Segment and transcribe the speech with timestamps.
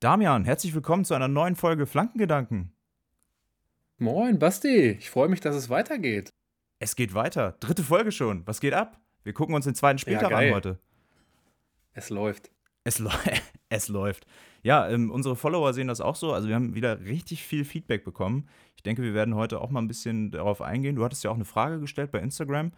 [0.00, 2.72] Damian, herzlich willkommen zu einer neuen Folge Flankengedanken.
[3.98, 4.92] Moin, Basti.
[4.92, 6.30] Ich freue mich, dass es weitergeht.
[6.78, 7.54] Es geht weiter.
[7.60, 8.46] Dritte Folge schon.
[8.46, 8.98] Was geht ab?
[9.24, 10.78] Wir gucken uns den zweiten Spieltag ja, an heute.
[11.92, 12.50] Es läuft.
[12.82, 13.02] Es,
[13.68, 14.26] es läuft.
[14.62, 16.32] Ja, ähm, unsere Follower sehen das auch so.
[16.32, 18.48] Also wir haben wieder richtig viel Feedback bekommen.
[18.76, 20.96] Ich denke, wir werden heute auch mal ein bisschen darauf eingehen.
[20.96, 22.72] Du hattest ja auch eine Frage gestellt bei Instagram.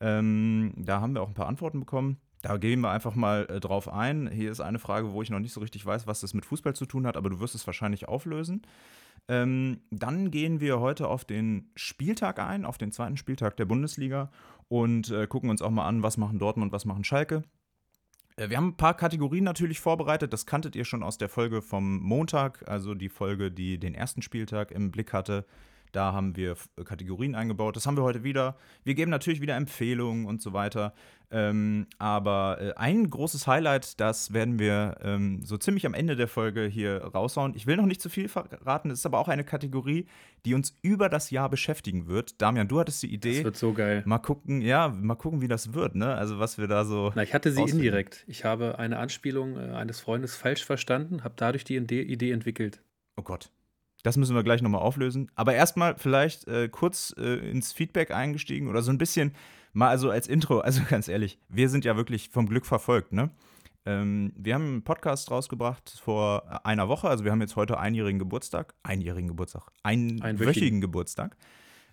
[0.00, 2.20] Ähm, da haben wir auch ein paar Antworten bekommen.
[2.46, 4.30] Da gehen wir einfach mal äh, drauf ein.
[4.30, 6.76] Hier ist eine Frage, wo ich noch nicht so richtig weiß, was das mit Fußball
[6.76, 8.62] zu tun hat, aber du wirst es wahrscheinlich auflösen.
[9.26, 14.30] Ähm, dann gehen wir heute auf den Spieltag ein, auf den zweiten Spieltag der Bundesliga
[14.68, 17.42] und äh, gucken uns auch mal an, was machen Dortmund, was machen Schalke.
[18.36, 20.32] Äh, wir haben ein paar Kategorien natürlich vorbereitet.
[20.32, 24.22] Das kanntet ihr schon aus der Folge vom Montag, also die Folge, die den ersten
[24.22, 25.46] Spieltag im Blick hatte.
[25.92, 27.76] Da haben wir Kategorien eingebaut.
[27.76, 28.56] Das haben wir heute wieder.
[28.84, 30.92] Wir geben natürlich wieder Empfehlungen und so weiter.
[31.30, 36.28] Ähm, aber äh, ein großes Highlight, das werden wir ähm, so ziemlich am Ende der
[36.28, 37.54] Folge hier raushauen.
[37.56, 38.90] Ich will noch nicht zu viel verraten.
[38.90, 40.06] Es ist aber auch eine Kategorie,
[40.44, 42.40] die uns über das Jahr beschäftigen wird.
[42.40, 43.36] Damian, du hattest die Idee.
[43.36, 44.02] Das wird so geil.
[44.06, 46.14] Mal gucken, ja, mal gucken, wie das wird, ne?
[46.14, 47.12] Also was wir da so.
[47.16, 47.84] Na, ich hatte sie ausfinden.
[47.84, 48.24] indirekt.
[48.28, 52.80] Ich habe eine Anspielung äh, eines Freundes falsch verstanden, habe dadurch die Idee entwickelt.
[53.16, 53.50] Oh Gott.
[54.02, 55.30] Das müssen wir gleich nochmal auflösen.
[55.34, 59.34] Aber erstmal vielleicht äh, kurz äh, ins Feedback eingestiegen oder so ein bisschen
[59.72, 60.60] mal also als Intro.
[60.64, 63.30] Also ganz ehrlich, wir sind ja wirklich vom Glück verfolgt, ne?
[63.84, 67.08] Ähm, wir haben einen Podcast rausgebracht vor einer Woche.
[67.08, 68.74] Also wir haben jetzt heute einjährigen Geburtstag.
[68.82, 69.70] Einjährigen Geburtstag.
[69.84, 71.36] Ein wöchigen Geburtstag.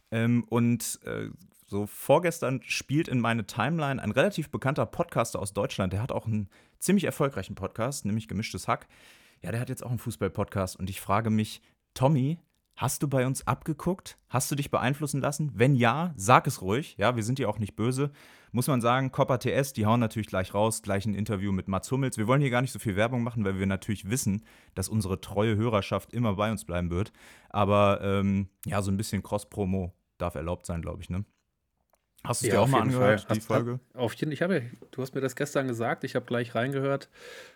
[0.09, 1.29] Ähm, und äh,
[1.67, 5.93] so vorgestern spielt in meine Timeline ein relativ bekannter Podcaster aus Deutschland.
[5.93, 8.87] Der hat auch einen ziemlich erfolgreichen Podcast, nämlich Gemischtes Hack.
[9.41, 11.61] Ja, der hat jetzt auch einen Fußball-Podcast und ich frage mich,
[11.93, 12.39] Tommy,
[12.75, 14.17] hast du bei uns abgeguckt?
[14.29, 15.51] Hast du dich beeinflussen lassen?
[15.53, 16.95] Wenn ja, sag es ruhig.
[16.97, 18.11] Ja, wir sind ja auch nicht böse.
[18.51, 21.91] Muss man sagen, Copper TS, die hauen natürlich gleich raus, gleich ein Interview mit Mats
[21.91, 22.17] Hummels.
[22.17, 24.43] Wir wollen hier gar nicht so viel Werbung machen, weil wir natürlich wissen,
[24.75, 27.13] dass unsere treue Hörerschaft immer bei uns bleiben wird.
[27.49, 31.25] Aber ähm, ja, so ein bisschen Cross-Promo darf erlaubt sein, glaube ich, ne?
[32.23, 33.35] Hast du es ja, dir auch mal angehört, Fall.
[33.35, 33.79] die hast, Folge?
[33.93, 37.09] Auf jeden, ich habe, du hast mir das gestern gesagt, ich habe gleich reingehört.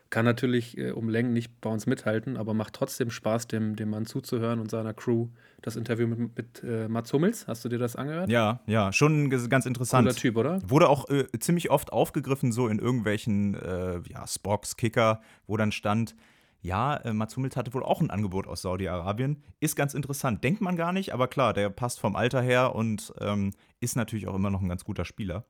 [0.10, 3.90] Kann natürlich äh, um Längen nicht bei uns mithalten, aber macht trotzdem Spaß, dem, dem
[3.90, 5.28] Mann zuzuhören und seiner Crew.
[5.62, 8.30] Das Interview mit, mit äh, Mats Hummels, hast du dir das angehört?
[8.30, 10.08] Ja, ja, schon ganz interessant.
[10.08, 10.62] Cooler Typ, oder?
[10.66, 15.72] Wurde auch äh, ziemlich oft aufgegriffen, so in irgendwelchen äh, ja, Spocks, Kicker, wo dann
[15.72, 16.16] stand,
[16.62, 19.44] ja, äh, Mats Hummels hatte wohl auch ein Angebot aus Saudi-Arabien.
[19.60, 20.44] Ist ganz interessant.
[20.44, 24.28] Denkt man gar nicht, aber klar, der passt vom Alter her und ähm, ist natürlich
[24.28, 25.46] auch immer noch ein ganz guter Spieler.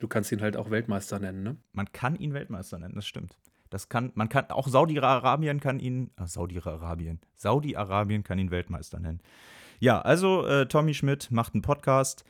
[0.00, 1.56] Du kannst ihn halt auch Weltmeister nennen, ne?
[1.72, 3.36] Man kann ihn Weltmeister nennen, das stimmt.
[3.68, 9.20] Das kann, man kann, auch Saudi-Arabien kann ihn, äh, Saudi-Arabien, Saudi-Arabien kann ihn Weltmeister nennen.
[9.78, 12.24] Ja, also äh, Tommy Schmidt macht einen Podcast.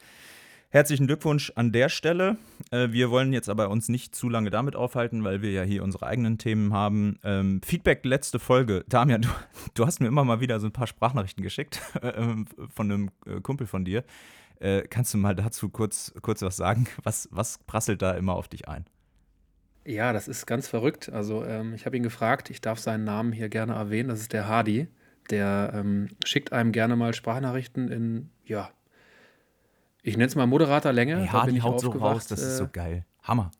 [0.73, 2.37] Herzlichen Glückwunsch an der Stelle.
[2.71, 5.83] Äh, wir wollen jetzt aber uns nicht zu lange damit aufhalten, weil wir ja hier
[5.83, 7.19] unsere eigenen Themen haben.
[7.25, 8.85] Ähm, Feedback letzte Folge.
[8.89, 9.29] Damian, du,
[9.75, 12.13] du, hast mir immer mal wieder so ein paar Sprachnachrichten geschickt äh,
[12.69, 14.05] von einem äh, Kumpel von dir.
[14.61, 16.87] Äh, kannst du mal dazu kurz, kurz was sagen?
[17.03, 18.85] Was, was prasselt da immer auf dich ein?
[19.87, 21.11] Ja, das ist ganz verrückt.
[21.11, 24.33] Also ähm, ich habe ihn gefragt, ich darf seinen Namen hier gerne erwähnen, das ist
[24.33, 24.89] der Hardy.
[25.31, 28.71] Der ähm, schickt einem gerne mal Sprachnachrichten in, ja,
[30.03, 31.19] ich nenne es mal moderater Länge.
[31.19, 33.05] Hey, Hardy haut so raus, das ist so äh, geil.
[33.23, 33.51] Hammer.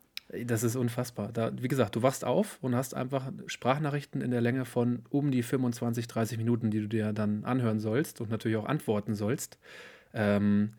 [0.45, 1.33] Das ist unfassbar.
[1.33, 5.31] Da, wie gesagt, du wachst auf und hast einfach Sprachnachrichten in der Länge von um
[5.31, 9.59] die 25, 30 Minuten, die du dir dann anhören sollst und natürlich auch antworten sollst.
[10.15, 10.75] Ähm,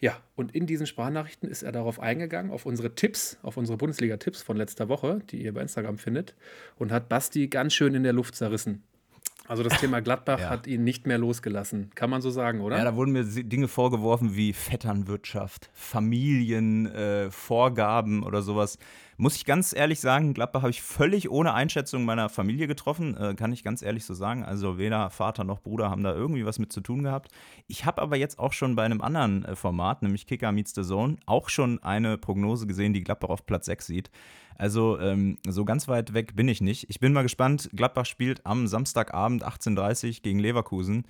[0.00, 4.42] ja, und in diesen Sprachnachrichten ist er darauf eingegangen, auf unsere Tipps, auf unsere Bundesliga-Tipps
[4.42, 6.34] von letzter Woche, die ihr bei Instagram findet,
[6.76, 8.82] und hat Basti ganz schön in der Luft zerrissen.
[9.46, 10.48] Also das Thema Gladbach ja.
[10.50, 12.78] hat ihn nicht mehr losgelassen, kann man so sagen, oder?
[12.78, 18.78] Ja, da wurden mir Dinge vorgeworfen wie Vetternwirtschaft, Familienvorgaben äh, oder sowas.
[19.16, 23.34] Muss ich ganz ehrlich sagen, Gladbach habe ich völlig ohne Einschätzung meiner Familie getroffen, äh,
[23.34, 24.44] kann ich ganz ehrlich so sagen.
[24.44, 27.30] Also weder Vater noch Bruder haben da irgendwie was mit zu tun gehabt.
[27.68, 30.82] Ich habe aber jetzt auch schon bei einem anderen äh, Format, nämlich Kicker Meets the
[30.82, 34.10] Zone, auch schon eine Prognose gesehen, die Gladbach auf Platz 6 sieht.
[34.56, 36.88] Also ähm, so ganz weit weg bin ich nicht.
[36.88, 37.70] Ich bin mal gespannt.
[37.72, 41.04] Gladbach spielt am Samstagabend 18.30 Uhr gegen Leverkusen.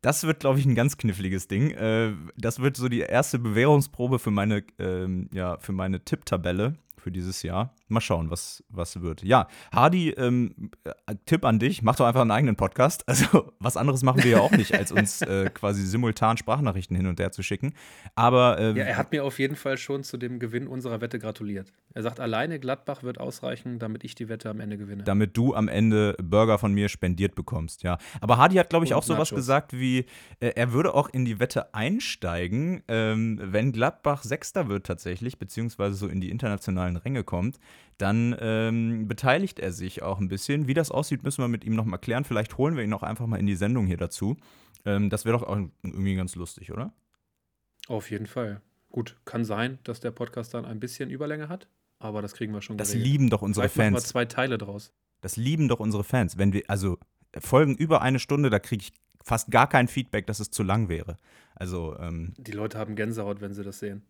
[0.00, 1.72] Das wird, glaube ich, ein ganz kniffliges Ding.
[1.72, 7.10] Äh, das wird so die erste Bewährungsprobe für meine, ähm, ja, für meine Tipptabelle für
[7.10, 7.74] dieses Jahr.
[7.90, 9.22] Mal schauen, was, was wird.
[9.22, 13.06] Ja, Hardy, ähm, äh, Tipp an dich, mach doch einfach einen eigenen Podcast.
[13.08, 17.06] Also, was anderes machen wir ja auch nicht, als uns äh, quasi simultan Sprachnachrichten hin
[17.06, 17.74] und her zu schicken.
[18.14, 18.58] Aber.
[18.58, 21.72] Äh, ja, er hat mir auf jeden Fall schon zu dem Gewinn unserer Wette gratuliert.
[21.94, 25.04] Er sagt, alleine Gladbach wird ausreichen, damit ich die Wette am Ende gewinne.
[25.04, 27.98] Damit du am Ende Burger von mir spendiert bekommst, ja.
[28.20, 30.06] Aber Hardy hat, glaube ich, und auch sowas gesagt wie,
[30.40, 35.94] äh, er würde auch in die Wette einsteigen, ähm, wenn Gladbach Sechster wird tatsächlich, beziehungsweise
[35.94, 37.58] so in die internationalen Ränge kommt.
[37.98, 40.66] Dann ähm, beteiligt er sich auch ein bisschen.
[40.68, 42.24] Wie das aussieht, müssen wir mit ihm nochmal klären.
[42.24, 44.36] Vielleicht holen wir ihn auch einfach mal in die Sendung hier dazu.
[44.84, 46.92] Ähm, das wäre doch auch irgendwie ganz lustig, oder?
[47.88, 48.60] Auf jeden Fall.
[48.90, 52.62] Gut, kann sein, dass der Podcast dann ein bisschen Überlänge hat, aber das kriegen wir
[52.62, 53.06] schon Das geregelt.
[53.12, 54.02] lieben doch unsere Vielleicht Fans.
[54.02, 54.92] Machen zwei Teile draus.
[55.20, 56.38] Das lieben doch unsere Fans.
[56.38, 56.98] Wenn wir, also
[57.38, 58.92] Folgen über eine Stunde, da kriege ich
[59.24, 61.16] fast gar kein Feedback, dass es zu lang wäre.
[61.54, 64.02] Also, ähm, Die Leute haben Gänsehaut, wenn sie das sehen.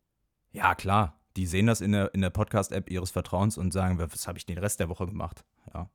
[0.53, 1.18] Ja, klar.
[1.39, 4.45] Die sehen das in der, in der Podcast-App ihres Vertrauens und sagen, was habe ich
[4.45, 5.45] den Rest der Woche gemacht?
[5.73, 5.89] Ja.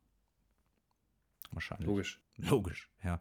[1.52, 1.86] Wahrscheinlich.
[1.86, 2.22] Logisch.
[2.38, 3.20] Logisch, ja.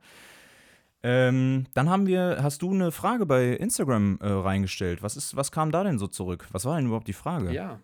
[1.02, 5.02] Ähm, dann haben wir, hast du eine Frage bei Instagram äh, reingestellt.
[5.02, 6.46] Was, ist, was kam da denn so zurück?
[6.52, 7.52] Was war denn überhaupt die Frage?
[7.52, 7.80] Ja,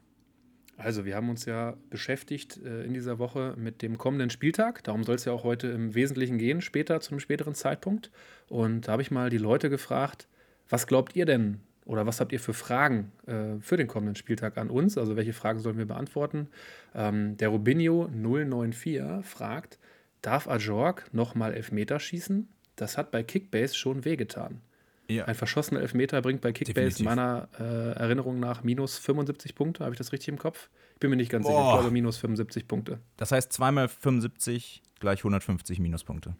[0.77, 4.85] also wir haben uns ja beschäftigt äh, in dieser Woche mit dem kommenden Spieltag.
[4.85, 8.13] Darum soll es ja auch heute im Wesentlichen gehen, später, zu einem späteren Zeitpunkt.
[8.47, 10.29] Und da habe ich mal die Leute gefragt,
[10.69, 14.59] was glaubt ihr denn oder was habt ihr für Fragen äh, für den kommenden Spieltag
[14.59, 14.99] an uns?
[14.99, 16.49] Also welche Fragen sollen wir beantworten?
[16.95, 19.79] Ähm, der Rubinho 094 fragt,
[20.21, 22.47] darf Ajorg nochmal Elfmeter schießen?
[22.77, 24.61] Das hat bei Kickbase schon wehgetan.
[25.09, 25.25] Ja.
[25.25, 27.07] Ein verschossener Elfmeter bringt bei Kickbase Definitiv.
[27.07, 29.83] meiner äh, Erinnerung nach minus 75 Punkte.
[29.83, 30.69] Habe ich das richtig im Kopf?
[30.93, 31.53] Ich bin mir nicht ganz Boah.
[31.53, 31.69] sicher.
[31.69, 32.99] Ich glaube minus 75 Punkte.
[33.17, 36.37] Das heißt, zweimal 75 gleich 150 Minuspunkte.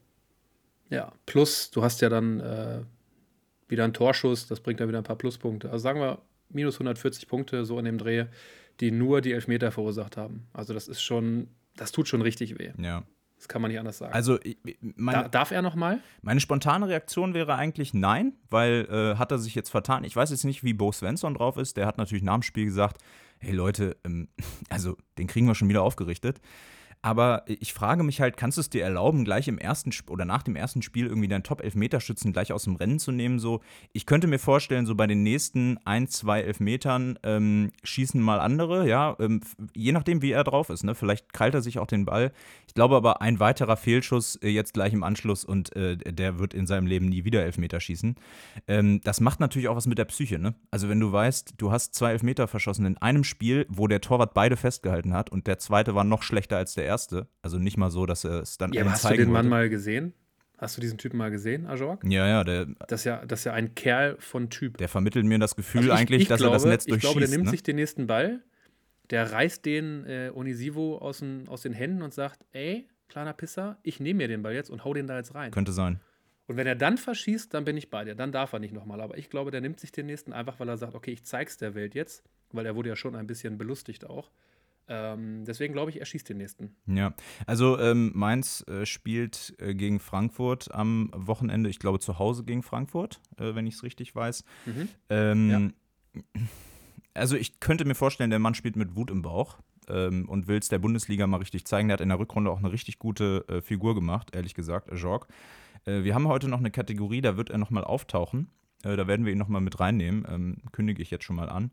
[0.91, 2.81] Ja, plus du hast ja dann äh,
[3.69, 5.71] wieder einen Torschuss, das bringt dann wieder ein paar Pluspunkte.
[5.71, 6.19] Also sagen wir
[6.49, 8.27] minus 140 Punkte so in dem Dreh,
[8.81, 10.47] die nur die Elfmeter verursacht haben.
[10.53, 12.73] Also das ist schon, das tut schon richtig weh.
[12.79, 13.05] Ja.
[13.37, 14.13] Das kann man nicht anders sagen.
[14.13, 14.39] Also,
[14.97, 16.01] meine, da, darf er noch mal?
[16.23, 20.03] Meine spontane Reaktion wäre eigentlich nein, weil äh, hat er sich jetzt vertan.
[20.03, 21.77] Ich weiß jetzt nicht, wie Bo Svensson drauf ist.
[21.77, 23.01] Der hat natürlich nach dem Spiel gesagt:
[23.39, 24.27] Hey Leute, ähm,
[24.71, 26.41] also den kriegen wir schon wieder aufgerichtet.
[27.01, 30.25] Aber ich frage mich halt, kannst du es dir erlauben, gleich im ersten Sp oder
[30.25, 33.39] nach dem ersten Spiel irgendwie deinen Top-Elfmeterschützen gleich aus dem Rennen zu nehmen?
[33.39, 33.61] So,
[33.93, 38.89] ich könnte mir vorstellen, so bei den nächsten ein, zwei Elfmetern ähm, schießen mal andere,
[38.89, 39.41] ja, ähm,
[39.75, 40.83] je nachdem, wie er drauf ist.
[40.83, 40.95] Ne?
[40.95, 42.33] Vielleicht krallt er sich auch den Ball.
[42.67, 46.53] Ich glaube aber, ein weiterer Fehlschuss äh, jetzt gleich im Anschluss und äh, der wird
[46.55, 48.17] in seinem Leben nie wieder Elfmeter schießen.
[48.67, 50.55] Ähm, das macht natürlich auch was mit der Psyche, ne?
[50.71, 54.35] Also, wenn du weißt, du hast zwei Elfmeter verschossen in einem Spiel, wo der Torwart
[54.35, 57.29] beide festgehalten hat und der zweite war noch schlechter als der erste.
[57.43, 59.31] Also nicht mal so, dass er es dann ja, aber hast du den wollte.
[59.31, 60.13] Mann mal gesehen?
[60.59, 62.03] Hast du diesen Typen mal gesehen, Ajorg?
[62.05, 62.43] Ja, ja.
[62.43, 64.77] Der, das, ist ja das ist ja ein Kerl von Typ.
[64.79, 67.05] Der vermittelt mir das Gefühl also ich, eigentlich, ich dass glaube, er das Netz durchschießt.
[67.05, 67.51] Ich glaube, der nimmt ne?
[67.53, 68.43] sich den nächsten Ball,
[69.11, 73.79] der reißt den äh, Onisivo aus den, aus den Händen und sagt, ey, kleiner Pisser,
[73.85, 75.53] ich nehme mir den Ball jetzt und hau den da jetzt rein.
[75.53, 76.01] Könnte sein.
[76.49, 78.15] Und wenn er dann verschießt, dann bin ich bei dir.
[78.15, 79.03] Dann darf er nicht nochmal.
[79.03, 81.59] Aber ich glaube, der nimmt sich den nächsten einfach, weil er sagt, okay, ich zeig's
[81.59, 82.25] der Welt jetzt.
[82.53, 84.31] Weil er wurde ja schon ein bisschen belustigt auch.
[84.89, 86.75] Ähm, deswegen glaube ich, er schießt den nächsten.
[86.87, 87.13] Ja,
[87.47, 92.63] also ähm, Mainz äh, spielt äh, gegen Frankfurt am Wochenende, ich glaube zu Hause gegen
[92.63, 94.45] Frankfurt, äh, wenn ich es richtig weiß.
[94.67, 94.89] Mhm.
[95.11, 95.73] Ähm,
[96.15, 96.23] ja.
[97.15, 99.59] Also ich könnte mir vorstellen, der Mann spielt mit Wut im Bauch
[99.89, 101.89] ähm, und will es der Bundesliga mal richtig zeigen.
[101.89, 105.27] Der hat in der Rückrunde auch eine richtig gute äh, Figur gemacht, ehrlich gesagt, Jorg.
[105.85, 108.49] Äh, wir haben heute noch eine Kategorie, da wird er nochmal auftauchen.
[108.85, 111.73] Äh, da werden wir ihn nochmal mit reinnehmen, ähm, kündige ich jetzt schon mal an.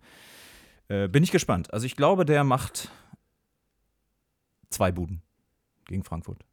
[0.87, 1.73] bin ich gespannt.
[1.73, 2.91] Also ich glaube, der macht
[4.75, 5.21] Zwei Buden
[5.85, 6.43] gegen Frankfurt.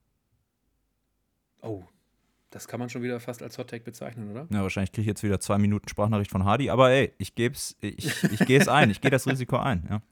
[1.61, 1.83] Oh,
[2.51, 4.47] das kann man schon wieder fast als Hottake bezeichnen, oder?
[4.49, 7.77] Ja, wahrscheinlich kriege ich jetzt wieder zwei Minuten Sprachnachricht von Hardy, aber ey, ich geb's,
[7.81, 10.03] ich, ich gehe es ein, ich gehe das Risiko ein, ja.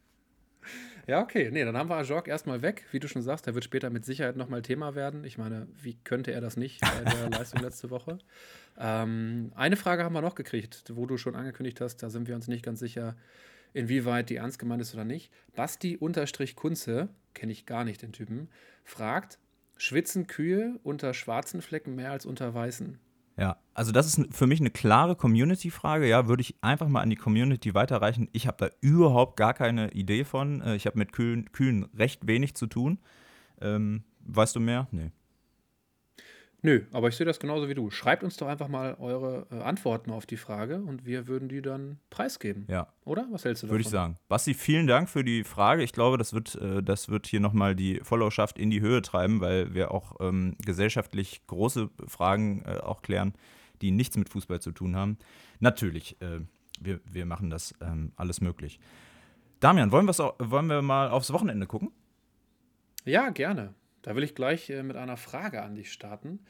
[1.07, 1.51] Ja, okay.
[1.53, 2.85] Nee, dann haben wir Ajorg erstmal weg.
[2.91, 5.25] Wie du schon sagst, der wird später mit Sicherheit nochmal Thema werden.
[5.25, 8.19] Ich meine, wie könnte er das nicht bei der Leistung letzte Woche?
[8.77, 12.35] Ähm, eine Frage haben wir noch gekriegt, wo du schon angekündigt hast, da sind wir
[12.35, 13.17] uns nicht ganz sicher,
[13.73, 15.31] inwieweit die ernst gemeint ist oder nicht.
[15.55, 18.49] Basti-Kunze, kenne ich gar nicht den Typen,
[18.85, 19.39] fragt,
[19.77, 22.99] schwitzen Kühe unter schwarzen Flecken mehr als unter weißen?
[23.37, 26.07] Ja, also das ist für mich eine klare Community-Frage.
[26.07, 28.29] Ja, würde ich einfach mal an die Community weiterreichen.
[28.33, 30.61] Ich habe da überhaupt gar keine Idee von.
[30.61, 32.99] Äh, ich habe mit Kühen, Kühen recht wenig zu tun.
[33.61, 34.89] Ähm, weißt du mehr?
[34.91, 35.11] Nee.
[36.63, 37.91] Nö, aber ich sehe das genauso wie du.
[37.91, 41.63] Schreibt uns doch einfach mal eure äh, Antworten auf die Frage und wir würden die
[41.63, 42.67] dann preisgeben.
[42.69, 42.89] Ja.
[43.05, 43.27] Oder?
[43.31, 43.75] Was hältst du davon?
[43.75, 44.17] Würde ich sagen.
[44.29, 45.83] Basti, vielen Dank für die Frage.
[45.83, 49.41] Ich glaube, das wird, äh, das wird hier nochmal die Followerschaft in die Höhe treiben,
[49.41, 53.33] weil wir auch ähm, gesellschaftlich große Fragen äh, auch klären,
[53.81, 55.19] die nichts mit Fußball zu tun haben.
[55.61, 56.41] Natürlich, äh,
[56.79, 58.79] wir, wir machen das ähm, alles möglich.
[59.61, 61.91] Damian, wollen, wollen wir mal aufs Wochenende gucken?
[63.05, 63.75] Ja, gerne.
[64.03, 66.41] Da will ich gleich äh, mit einer Frage an dich starten.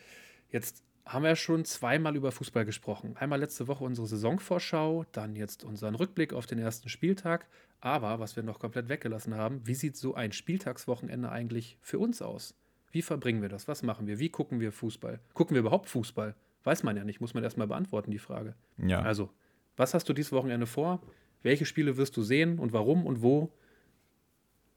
[0.50, 3.16] Jetzt haben wir schon zweimal über Fußball gesprochen.
[3.16, 7.46] Einmal letzte Woche unsere Saisonvorschau, dann jetzt unseren Rückblick auf den ersten Spieltag.
[7.80, 12.22] Aber was wir noch komplett weggelassen haben, wie sieht so ein Spieltagswochenende eigentlich für uns
[12.22, 12.54] aus?
[12.92, 13.68] Wie verbringen wir das?
[13.68, 14.18] Was machen wir?
[14.18, 15.20] Wie gucken wir Fußball?
[15.32, 16.34] Gucken wir überhaupt Fußball?
[16.64, 18.54] Weiß man ja nicht, muss man erstmal beantworten, die Frage.
[18.76, 19.00] Ja.
[19.00, 19.30] Also,
[19.76, 21.00] was hast du dieses Wochenende vor?
[21.42, 23.50] Welche Spiele wirst du sehen und warum und wo?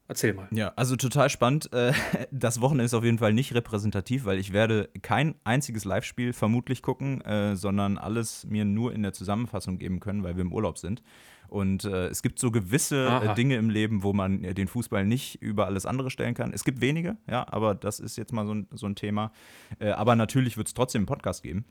[0.06, 0.48] Erzähl mal.
[0.50, 1.72] Ja, also total spannend.
[1.72, 1.92] Äh,
[2.30, 6.82] das Wochenende ist auf jeden Fall nicht repräsentativ, weil ich werde kein einziges Live-Spiel vermutlich
[6.82, 10.78] gucken, äh, sondern alles mir nur in der Zusammenfassung geben können, weil wir im Urlaub
[10.78, 11.02] sind.
[11.48, 15.40] Und äh, es gibt so gewisse äh, Dinge im Leben, wo man den Fußball nicht
[15.40, 16.52] über alles andere stellen kann.
[16.52, 19.30] Es gibt wenige, ja, aber das ist jetzt mal so ein, so ein Thema.
[19.78, 21.64] Aber natürlich wird es trotzdem einen Podcast geben.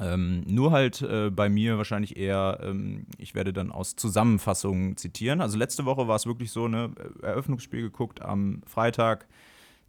[0.00, 5.40] Ähm, nur halt äh, bei mir wahrscheinlich eher, ähm, ich werde dann aus Zusammenfassungen zitieren.
[5.40, 6.90] Also letzte Woche war es wirklich so, ne,
[7.22, 9.26] Eröffnungsspiel geguckt am Freitag,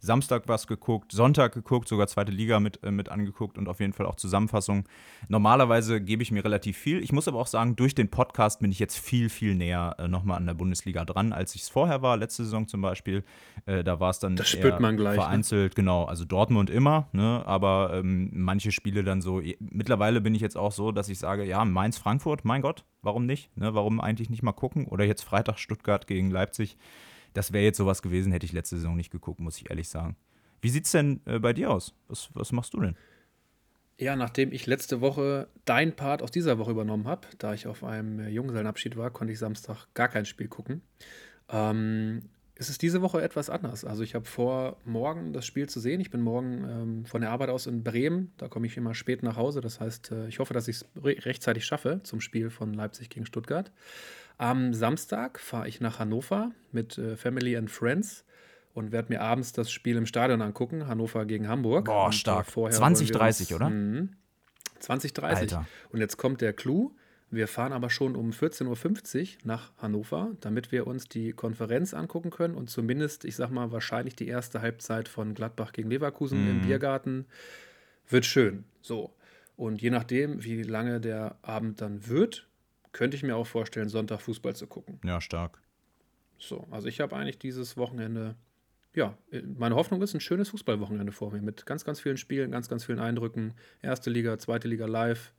[0.02, 3.92] Samstag was geguckt, Sonntag geguckt, sogar zweite Liga mit, äh, mit angeguckt und auf jeden
[3.92, 4.84] Fall auch Zusammenfassung.
[5.28, 7.00] Normalerweise gebe ich mir relativ viel.
[7.04, 10.08] Ich muss aber auch sagen, durch den Podcast bin ich jetzt viel, viel näher äh,
[10.08, 13.22] nochmal an der Bundesliga dran, als ich es vorher war, letzte Saison zum Beispiel.
[13.64, 15.22] Äh, da war es dann das spürt man gleich, ne?
[15.22, 15.76] vereinzelt, ne?
[15.76, 16.04] genau.
[16.04, 17.44] Also Dortmund immer, ne?
[17.46, 19.40] aber ähm, manche Spiele dann so.
[19.60, 23.56] Mittlerweile bin ich jetzt auch so, dass ich sage, ja, Mainz-Frankfurt, mein Gott, warum nicht?
[23.56, 23.72] Ne?
[23.72, 24.86] Warum eigentlich nicht mal gucken?
[24.88, 26.76] Oder jetzt Freitag Stuttgart gegen Leipzig
[27.34, 30.16] das wäre jetzt sowas gewesen, hätte ich letzte Saison nicht geguckt, muss ich ehrlich sagen.
[30.60, 31.94] Wie sieht es denn äh, bei dir aus?
[32.08, 32.96] Was, was machst du denn?
[33.98, 37.84] Ja, nachdem ich letzte Woche dein Part aus dieser Woche übernommen habe, da ich auf
[37.84, 40.82] einem äh, Junggesellenabschied war, konnte ich Samstag gar kein Spiel gucken.
[41.48, 42.22] Ähm,
[42.54, 43.84] ist es diese Woche etwas anders.
[43.84, 46.00] Also ich habe vor, morgen das Spiel zu sehen.
[46.00, 48.32] Ich bin morgen ähm, von der Arbeit aus in Bremen.
[48.36, 49.60] Da komme ich immer spät nach Hause.
[49.60, 53.10] Das heißt, äh, ich hoffe, dass ich es re rechtzeitig schaffe zum Spiel von Leipzig
[53.10, 53.72] gegen Stuttgart.
[54.42, 58.24] Am Samstag fahre ich nach Hannover mit äh, Family and Friends
[58.74, 61.84] und werde mir abends das Spiel im Stadion angucken, Hannover gegen Hamburg.
[61.84, 62.50] Boah, und, äh, stark.
[62.50, 63.70] 2030, oder?
[63.70, 64.08] Mh,
[64.80, 65.38] 2030.
[65.38, 65.68] Alter.
[65.92, 66.90] Und jetzt kommt der Clou.
[67.30, 72.30] Wir fahren aber schon um 14.50 Uhr nach Hannover, damit wir uns die Konferenz angucken
[72.30, 76.50] können und zumindest, ich sag mal, wahrscheinlich die erste Halbzeit von Gladbach gegen Leverkusen mhm.
[76.50, 77.26] im Biergarten
[78.08, 78.64] wird schön.
[78.80, 79.14] So.
[79.56, 82.48] Und je nachdem, wie lange der Abend dann wird,
[82.92, 85.00] könnte ich mir auch vorstellen, Sonntag Fußball zu gucken.
[85.04, 85.60] Ja, stark.
[86.38, 88.34] So, also ich habe eigentlich dieses Wochenende,
[88.94, 89.16] ja,
[89.56, 92.84] meine Hoffnung ist ein schönes Fußballwochenende vor mir mit ganz, ganz vielen Spielen, ganz, ganz
[92.84, 93.54] vielen Eindrücken.
[93.80, 95.32] Erste Liga, zweite Liga live.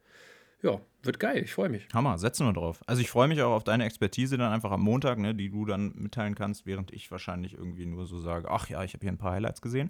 [0.61, 1.89] Ja, wird geil, ich freue mich.
[1.93, 2.81] Hammer, setzen wir drauf.
[2.87, 5.65] Also ich freue mich auch auf deine Expertise dann einfach am Montag, ne, die du
[5.65, 9.11] dann mitteilen kannst, während ich wahrscheinlich irgendwie nur so sage, ach ja, ich habe hier
[9.11, 9.89] ein paar Highlights gesehen.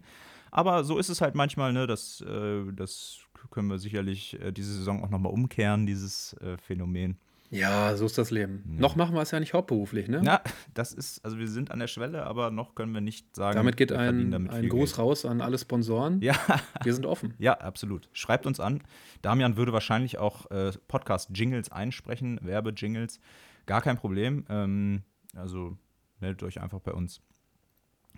[0.50, 3.20] Aber so ist es halt manchmal, ne, das, äh, das
[3.51, 7.20] können wir sicherlich äh, diese Saison auch nochmal umkehren, dieses äh, Phänomen.
[7.53, 8.63] Ja, so ist das Leben.
[8.74, 8.81] Ja.
[8.81, 10.22] Noch machen wir es ja nicht hauptberuflich, ne?
[10.24, 10.41] Ja,
[10.74, 13.55] das ist, also wir sind an der Schwelle, aber noch können wir nicht sagen.
[13.55, 15.00] Damit geht ein, damit ein Gruß Geld.
[15.00, 16.22] raus an alle Sponsoren.
[16.22, 16.36] Ja.
[16.83, 17.33] Wir sind offen.
[17.43, 18.07] Ja, absolut.
[18.13, 18.81] Schreibt uns an.
[19.22, 23.19] Damian würde wahrscheinlich auch äh, Podcast-Jingles einsprechen, Werbe-Jingles.
[23.65, 24.45] Gar kein Problem.
[24.50, 25.03] Ähm,
[25.36, 25.77] also
[26.19, 27.22] meldet euch einfach bei uns.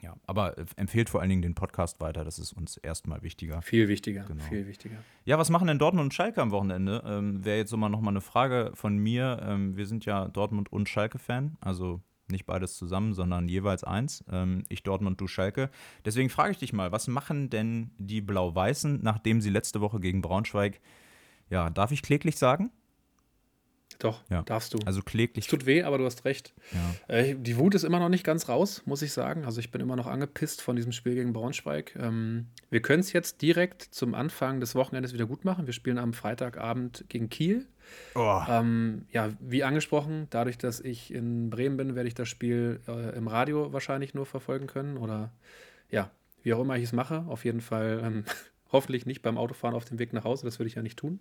[0.01, 3.61] Ja, aber äh, empfehlt vor allen Dingen den Podcast weiter, das ist uns erstmal wichtiger.
[3.61, 4.43] Viel wichtiger, genau.
[4.43, 4.97] viel wichtiger.
[5.23, 7.03] Ja, was machen denn Dortmund und Schalke am Wochenende?
[7.05, 9.39] Ähm, Wäre jetzt noch mal eine Frage von mir.
[9.43, 14.23] Ähm, wir sind ja Dortmund und Schalke-Fan, also nicht beides zusammen, sondern jeweils eins.
[14.31, 15.69] Ähm, ich Dortmund, du Schalke.
[16.03, 20.21] Deswegen frage ich dich mal, was machen denn die Blau-Weißen, nachdem sie letzte Woche gegen
[20.21, 20.81] Braunschweig,
[21.49, 22.71] ja, darf ich kläglich sagen?
[23.99, 24.41] Doch, ja.
[24.43, 24.79] darfst du.
[24.85, 25.45] Also kläglich.
[25.45, 26.53] Es tut weh, aber du hast recht.
[26.73, 27.15] Ja.
[27.15, 29.45] Äh, die Wut ist immer noch nicht ganz raus, muss ich sagen.
[29.45, 31.95] Also ich bin immer noch angepisst von diesem Spiel gegen Braunschweig.
[31.99, 35.65] Ähm, wir können es jetzt direkt zum Anfang des Wochenendes wieder gut machen.
[35.65, 37.67] Wir spielen am Freitagabend gegen Kiel.
[38.15, 38.41] Oh.
[38.49, 43.15] Ähm, ja, wie angesprochen, dadurch, dass ich in Bremen bin, werde ich das Spiel äh,
[43.15, 44.97] im Radio wahrscheinlich nur verfolgen können.
[44.97, 45.31] Oder
[45.89, 46.09] ja,
[46.43, 47.25] wie auch immer ich es mache.
[47.27, 48.25] Auf jeden Fall ähm,
[48.71, 50.45] hoffentlich nicht beim Autofahren auf dem Weg nach Hause.
[50.45, 51.19] Das würde ich ja nicht tun.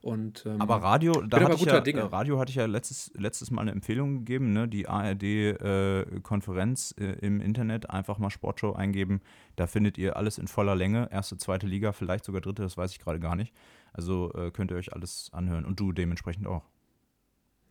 [0.00, 2.10] Und, ähm, aber Radio, da hatte ich ja, Dinge.
[2.12, 4.68] Radio hatte ich ja letztes, letztes Mal eine Empfehlung gegeben, ne?
[4.68, 9.20] die ARD-Konferenz äh, äh, im Internet, einfach mal Sportshow eingeben.
[9.56, 11.08] Da findet ihr alles in voller Länge.
[11.10, 13.52] Erste, zweite Liga, vielleicht sogar dritte, das weiß ich gerade gar nicht.
[13.92, 16.64] Also äh, könnt ihr euch alles anhören und du dementsprechend auch.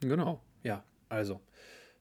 [0.01, 0.83] Genau, ja.
[1.09, 1.39] Also,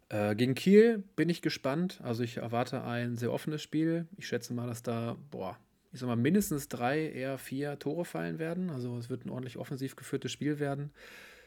[0.08, 2.00] äh, gegen Kiel bin ich gespannt.
[2.02, 4.08] Also, ich erwarte ein sehr offenes Spiel.
[4.16, 5.56] Ich schätze mal, dass da, boah,
[5.92, 8.70] ich sag mal, mindestens drei, eher vier Tore fallen werden.
[8.70, 10.90] Also es wird ein ordentlich offensiv geführtes Spiel werden.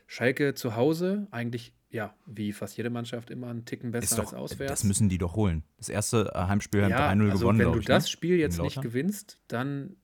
[0.08, 4.34] Schalke zu Hause, eigentlich, ja, wie fast jede Mannschaft, immer einen Ticken besser doch, als
[4.34, 4.72] auswärts.
[4.72, 5.64] Das müssen die doch holen.
[5.78, 8.10] Das erste äh, Heimspiel haben ja, 3-0 also gewonnen, Wenn du das ne?
[8.10, 9.96] Spiel jetzt nicht gewinnst, dann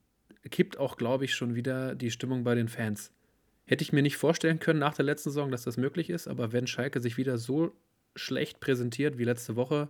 [0.51, 3.11] kippt auch, glaube ich, schon wieder die Stimmung bei den Fans.
[3.65, 6.53] Hätte ich mir nicht vorstellen können nach der letzten Saison, dass das möglich ist, aber
[6.53, 7.75] wenn Schalke sich wieder so
[8.15, 9.89] schlecht präsentiert wie letzte Woche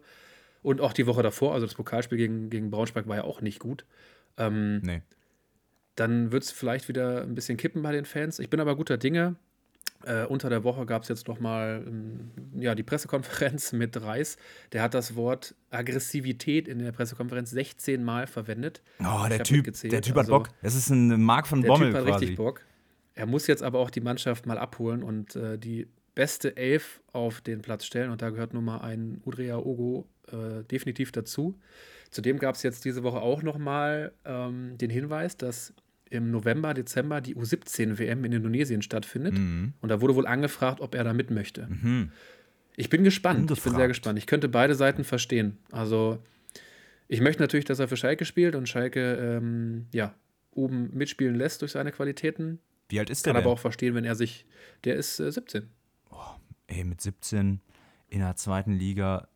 [0.62, 3.60] und auch die Woche davor, also das Pokalspiel gegen, gegen Braunschweig war ja auch nicht
[3.60, 3.86] gut,
[4.38, 5.01] ähm, nee.
[5.96, 8.39] Dann wird es vielleicht wieder ein bisschen kippen bei den Fans.
[8.39, 9.36] Ich bin aber guter Dinge.
[10.04, 14.38] Äh, unter der Woche gab es jetzt noch mal ähm, ja, die Pressekonferenz mit Reis.
[14.72, 18.82] Der hat das Wort Aggressivität in der Pressekonferenz 16 Mal verwendet.
[19.00, 20.50] Oh, der Typ, der Typ hat also, Bock.
[20.62, 22.25] Es ist ein Mark von Bommel der typ hat quasi.
[22.25, 22.62] richtig Bock.
[23.15, 27.42] Er muss jetzt aber auch die Mannschaft mal abholen und äh, die beste Elf auf
[27.42, 31.58] den Platz stellen und da gehört nun mal ein Udrea Ogo äh, definitiv dazu.
[32.12, 35.74] Zudem gab es jetzt diese Woche auch nochmal ähm, den Hinweis, dass
[36.10, 39.34] im November, Dezember die U17-WM in Indonesien stattfindet.
[39.34, 39.74] Mhm.
[39.82, 41.68] Und da wurde wohl angefragt, ob er da mit möchte.
[41.68, 42.12] Mhm.
[42.78, 43.50] Ich bin gespannt.
[43.52, 44.20] Ich bin sehr gespannt.
[44.20, 45.58] Ich könnte beide Seiten verstehen.
[45.72, 46.20] Also,
[47.08, 50.14] ich möchte natürlich, dass er für Schalke spielt und Schalke, ähm, ja,
[50.52, 52.60] oben mitspielen lässt durch seine Qualitäten.
[52.90, 54.46] Wie alt ist der Kann aber auch verstehen, wenn er sich.
[54.84, 55.70] Der ist äh, 17.
[56.68, 57.62] Ey, mit 17
[58.10, 59.28] in der zweiten Liga,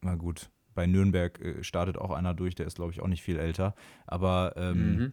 [0.00, 3.20] na gut, bei Nürnberg äh, startet auch einer durch, der ist, glaube ich, auch nicht
[3.24, 3.74] viel älter.
[4.06, 5.12] Aber ähm, Mhm.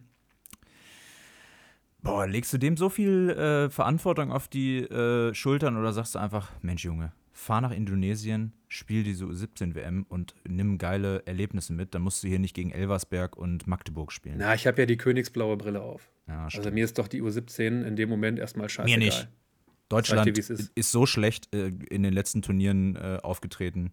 [2.02, 6.20] boah, legst du dem so viel äh, Verantwortung auf die äh, Schultern oder sagst du
[6.20, 11.94] einfach, Mensch, Junge, fahr nach Indonesien, spiel diese U17-WM und nimm geile Erlebnisse mit.
[11.96, 14.36] Dann musst du hier nicht gegen Elversberg und Magdeburg spielen.
[14.38, 16.08] Na, ich habe ja die königsblaue Brille auf.
[16.28, 18.98] ja, Also, mir ist doch die U17 in dem Moment erstmal scheißegal.
[19.00, 19.18] nicht.
[19.18, 19.28] sag
[19.88, 20.50] Deutschland dir, ist.
[20.74, 20.92] ist.
[20.92, 23.90] so schlecht äh, in den letzten Turnieren äh, aufgetreten.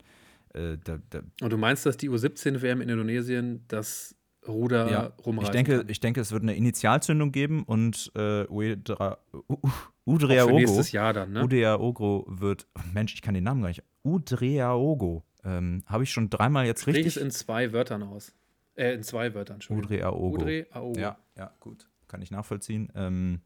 [0.54, 4.16] Äh, da, da, Und du meinst, dass die U17-WM in Indonesien das
[4.48, 5.90] Ruder Ja, rumreißen ich denke, kann?
[5.90, 9.18] ich denke, es wird eine Initialzündung geben und äh, Uedra-
[9.50, 9.58] U-
[10.06, 10.18] U-
[10.52, 11.44] nächstes Jahr dann, ne?
[11.46, 13.84] Udrea Ogo wird, Mensch, ich kann den Namen gar nicht.
[14.04, 17.24] Udrea Ogo, ähm, habe ich schon dreimal jetzt Sprich es richtig.
[17.24, 18.34] in zwei Wörtern aus.
[18.76, 19.92] Äh, in zwei Wörtern, Entschuldigung.
[19.92, 20.36] Udrea Ogo.
[20.42, 21.00] Udre Aogo.
[21.00, 22.92] Ja, ja, gut, kann ich nachvollziehen.
[22.96, 23.40] Ähm,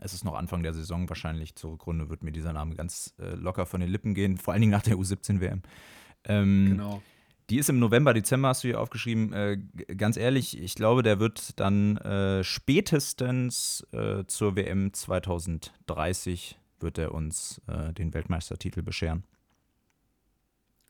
[0.00, 1.54] es ist noch Anfang der Saison wahrscheinlich.
[1.56, 4.62] Zur Runde wird mir dieser Name ganz äh, locker von den Lippen gehen, vor allen
[4.62, 5.60] Dingen nach der U17-WM.
[6.24, 7.02] Ähm, Genau.
[7.50, 9.32] Die ist im November, Dezember, hast du hier aufgeschrieben.
[9.32, 9.58] Äh,
[9.96, 17.12] ganz ehrlich, ich glaube, der wird dann äh, spätestens äh, zur WM 2030 wird er
[17.12, 19.24] uns äh, den Weltmeistertitel bescheren.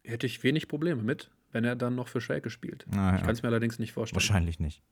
[0.04, 2.86] Hätte ich wenig Probleme mit, wenn er dann noch für Schalke spielt.
[2.88, 3.18] Ich ja.
[3.18, 4.20] kann es mir allerdings nicht vorstellen.
[4.20, 4.82] Wahrscheinlich nicht.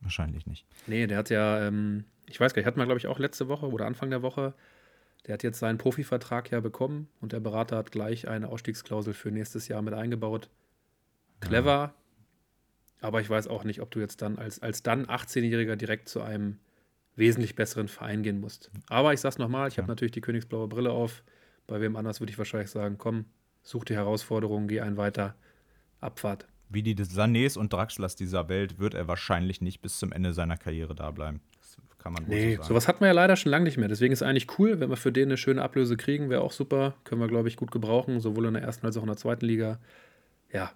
[0.00, 0.66] Wahrscheinlich nicht.
[0.86, 3.48] Nee, der hat ja, ähm, ich weiß gar nicht, hat man, glaube ich, auch letzte
[3.48, 4.54] Woche oder Anfang der Woche,
[5.26, 9.30] der hat jetzt seinen Profivertrag ja bekommen und der Berater hat gleich eine Ausstiegsklausel für
[9.30, 10.48] nächstes Jahr mit eingebaut.
[11.40, 11.94] Clever,
[13.00, 16.20] aber ich weiß auch nicht, ob du jetzt dann als, als dann 18-Jähriger direkt zu
[16.20, 16.58] einem
[17.14, 18.70] wesentlich besseren Verein gehen musst.
[18.88, 19.92] Aber ich sag's nochmal, ich habe Ja.
[19.92, 21.22] natürlich die königsblaue Brille auf.
[21.66, 23.26] Bei wem anders würde ich wahrscheinlich sagen, komm,
[23.62, 25.34] such die Herausforderung, geh einen weiter,
[26.00, 26.46] Abfahrt.
[26.68, 30.56] Wie die Sanés und Draxlers dieser Welt wird er wahrscheinlich nicht bis zum Ende seiner
[30.56, 31.40] Karriere da bleiben.
[31.98, 32.68] Kann man wohl Nee, so sagen.
[32.68, 33.88] sowas hat man ja leider schon lange nicht mehr.
[33.88, 36.94] Deswegen ist eigentlich cool, wenn wir für den eine schöne Ablöse kriegen, wäre auch super.
[37.04, 39.44] Können wir, glaube ich, gut gebrauchen, sowohl in der ersten als auch in der zweiten
[39.46, 39.78] Liga.
[40.52, 40.70] Ja,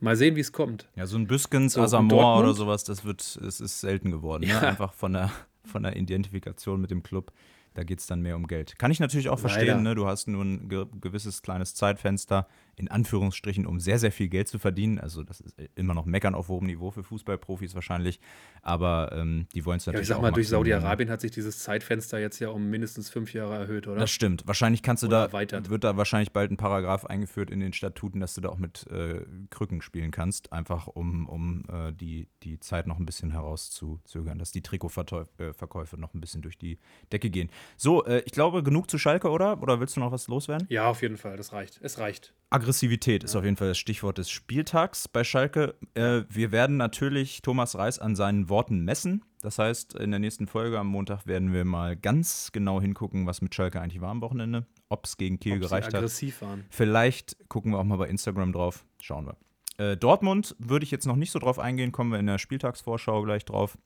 [0.00, 0.88] mal sehen, wie es kommt.
[0.96, 4.42] Ja, so ein Büskens, So, Asamoah oder sowas, das wird, es ist selten geworden.
[4.42, 4.48] Ne?
[4.50, 4.60] Ja.
[4.60, 5.30] Einfach von der,
[5.64, 7.32] von der Identifikation mit dem Club.
[7.74, 8.78] Da geht es dann mehr um Geld.
[8.78, 9.48] Kann ich natürlich auch Leider.
[9.50, 9.94] verstehen, ne?
[9.94, 14.48] Du hast nur ein ge gewisses kleines Zeitfenster, in Anführungsstrichen, um sehr, sehr viel Geld
[14.48, 14.98] zu verdienen.
[14.98, 18.20] Also, das ist immer noch meckern auf hohem Niveau für Fußballprofis wahrscheinlich.
[18.62, 20.48] Aber ähm, die wollen es Ja, natürlich ich sag mal, durch?
[20.48, 24.00] Saudi-Arabien hat sich dieses Zeitfenster jetzt ja um mindestens fünf Jahre erhöht, oder?
[24.00, 24.46] Das stimmt.
[24.46, 25.70] Wahrscheinlich kannst du Oder da, erweitert.
[25.70, 28.86] wird da wahrscheinlich bald ein Paragraph eingeführt in den Statuten, dass du da auch mit
[28.90, 34.38] äh, Krücken spielen kannst, einfach um, um äh, die, die Zeit noch ein bisschen herauszuzögern,
[34.38, 36.78] dass die Trikotverkäufe noch ein bisschen durch die
[37.12, 37.50] Decke gehen.
[37.76, 39.62] So, äh, ich glaube, genug zu Schalke, oder?
[39.62, 40.66] Oder willst du noch was loswerden?
[40.70, 41.80] ja, auf jeden Fall, das reicht.
[41.82, 42.34] Es reicht.
[42.56, 45.74] Aggressivität ist auf jeden Fall das Stichwort des Spieltags bei Schalke.
[45.92, 49.22] Äh, wir werden natürlich Thomas Reis an seinen Worten messen.
[49.42, 53.42] Das heißt, in der nächsten Folge am Montag werden wir mal ganz genau hingucken, was
[53.42, 54.64] mit Schalke eigentlich war am Wochenende.
[54.88, 56.02] Ob es gegen Kiel Ob gereicht hat.
[56.40, 56.64] waren.
[56.70, 58.86] Vielleicht gucken wir auch mal bei Instagram drauf.
[59.02, 59.36] Schauen wir.
[59.76, 63.22] Äh, Dortmund würde ich jetzt noch nicht so drauf eingehen, kommen wir in der Spieltagsvorschau
[63.22, 63.76] gleich drauf.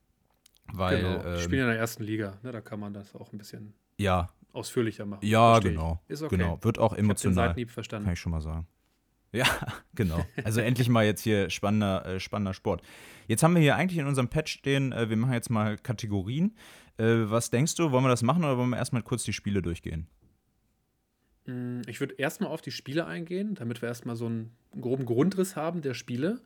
[0.73, 1.23] Weil, genau.
[1.25, 2.39] Die ähm, spielen in der ersten Liga.
[2.45, 5.25] Ne, da kann man das auch ein bisschen ja, ausführlicher machen.
[5.27, 5.75] ja, Versteh ich.
[5.75, 6.01] genau.
[6.09, 6.37] Ist okay.
[6.37, 7.67] Genau, wird auch Ich hab den emotional.
[7.67, 8.05] Verstanden.
[8.05, 8.67] Kann ich schon mal sagen.
[9.33, 9.47] Ja,
[9.95, 10.25] genau.
[10.45, 12.83] Also endlich mal jetzt hier spannender, äh, spannender Sport.
[13.29, 16.57] Jetzt haben wir hier eigentlich in unserem Patch stehen, äh, wir machen jetzt mal Kategorien.
[16.99, 19.63] Äh, was denkst du, wollen wir das machen oder wollen wir erstmal kurz die Spiele
[19.63, 20.09] durchgehen?
[21.47, 25.57] Mm, Ich würde erstmal auf die Spiele eingehen, damit wir erstmal so einen groben Grundriss
[25.57, 26.41] haben der Spiele.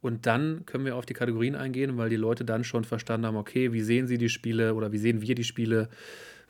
[0.00, 3.36] Und dann können wir auf die Kategorien eingehen, weil die Leute dann schon verstanden haben,
[3.36, 5.90] okay, wie sehen sie die Spiele oder wie sehen wir die Spiele,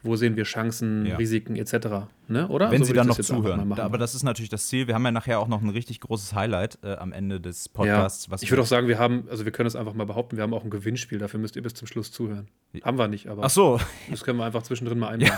[0.02, 1.16] wo sehen wir Chancen, Ja.
[1.16, 2.08] Risiken etc.
[2.28, 2.48] Ne?
[2.48, 2.70] Oder?
[2.70, 3.68] Wenn So sie dann noch zuhören.
[3.76, 4.86] Da, aber das ist natürlich das Ziel.
[4.86, 8.28] Wir haben ja nachher auch noch ein richtig großes Highlight äh, am Ende des Podcasts.
[8.30, 8.36] ja.
[8.40, 10.54] ich würde auch sagen, wir haben, also wir können es einfach mal behaupten, wir haben
[10.54, 12.48] auch ein Gewinnspiel, dafür müsst ihr bis zum Schluss zuhören.
[12.84, 15.32] Haben wir nicht, aber Ach so, das können wir einfach zwischendrin mal einbauen.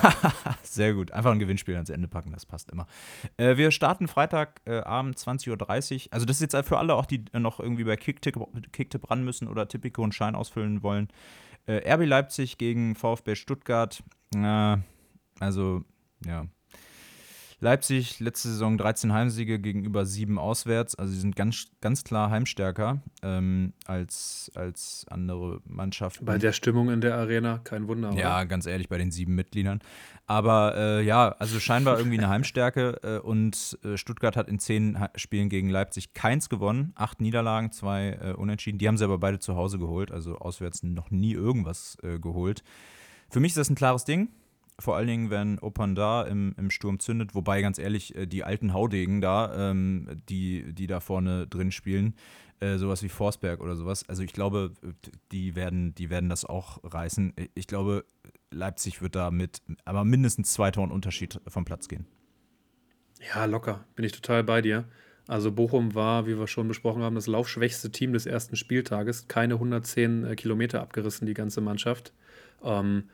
[0.63, 1.13] sehr gut.
[1.13, 2.87] Einfach ein Gewinnspiel ans Ende packen, das passt immer.
[3.39, 5.51] Äh, wir starten Freitag äh, Abend 20.30
[6.07, 6.13] Uhr.
[6.13, 8.37] Also das ist jetzt für alle auch, die noch irgendwie bei Kicktipp,
[8.73, 11.09] Kicktipp ran müssen oder Tipico einen Schein ausfüllen wollen.
[11.67, 14.03] Äh, RB Leipzig gegen VfB Stuttgart.
[14.35, 14.79] Äh,
[15.41, 15.85] also,
[16.25, 16.47] ja.
[17.63, 20.97] Leipzig letzte Saison 13 Heimsiege gegenüber 7 auswärts.
[20.97, 26.25] Also sie sind ganz, ganz klar heimstärker ähm, als, als andere Mannschaften.
[26.25, 28.15] Bei der Stimmung in der Arena, kein Wunder.
[28.15, 28.47] Ja, oder?
[28.47, 29.79] ganz ehrlich, bei den sieben Mitgliedern.
[30.27, 32.83] Aber äh, ja, also scheinbar irgendwie eine Heimstärke.
[33.03, 36.93] Äh, und äh, Stuttgart hat in zehn Spielen gegen Leipzig keins gewonnen.
[36.95, 38.79] Acht Niederlagen, zwei äh, Unentschieden.
[38.79, 40.13] Die haben sie aber beide zu Hause geholt.
[40.13, 42.63] Also auswärts noch nie irgendwas äh, geholt.
[43.31, 44.29] Für mich ist das ein klares Ding.
[44.83, 47.37] Vor allen Dingen, wenn Opanda im, im Sturm zündet.
[47.37, 52.17] Wobei, ganz ehrlich, äh, die alten Haudegen da, ähm, die, die da vorne drin spielen,
[52.59, 54.09] äh, sowas wie Forsberg oder sowas.
[54.09, 54.73] Also ich glaube,
[55.31, 57.33] die werden, die werden das auch reißen.
[57.55, 58.05] Ich glaube,
[58.51, 62.05] Leipzig wird da mit aber mindestens zwei Toren Unterschied vom Platz gehen.
[63.33, 63.85] Ja, locker.
[63.95, 64.89] Bin ich total bei dir.
[65.29, 69.29] Also Bochum war, wie wir schon besprochen haben, das laufschwächste Team des ersten Spieltages.
[69.29, 72.13] Keine 110 äh, Kilometer abgerissen, die ganze Mannschaft.
[72.65, 73.05] Ähm,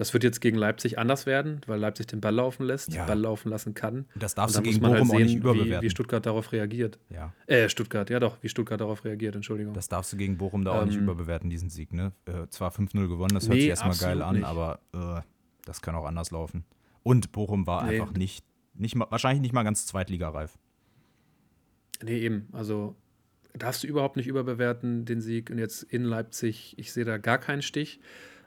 [0.00, 3.04] das wird jetzt gegen Leipzig anders werden, weil Leipzig den Ball laufen lässt, ja.
[3.04, 4.06] Ball laufen lassen kann.
[4.14, 5.82] Das darfst du gegen Bochum halt sehen, auch nicht überbewerten.
[5.82, 6.98] Wie, wie, Stuttgart darauf reagiert.
[7.10, 7.34] Ja.
[7.46, 9.74] Äh, Stuttgart, ja doch, wie Stuttgart darauf reagiert, Entschuldigung.
[9.74, 11.92] Das darfst du gegen Bochum da auch ähm, nicht überbewerten, diesen Sieg.
[11.92, 12.12] Ne?
[12.24, 14.46] Äh, zwar 5-0 gewonnen, das hört nee, sich erstmal geil an, nicht.
[14.46, 15.20] aber äh,
[15.66, 16.64] das kann auch anders laufen.
[17.02, 18.00] Und Bochum war nee.
[18.00, 20.58] einfach nicht, nicht mal, wahrscheinlich nicht mal ganz zweitligareif.
[22.02, 22.48] Nee, eben.
[22.52, 22.96] Also
[23.52, 25.50] darfst du überhaupt nicht überbewerten, den Sieg.
[25.50, 28.00] Und jetzt in Leipzig, ich sehe da gar keinen Stich.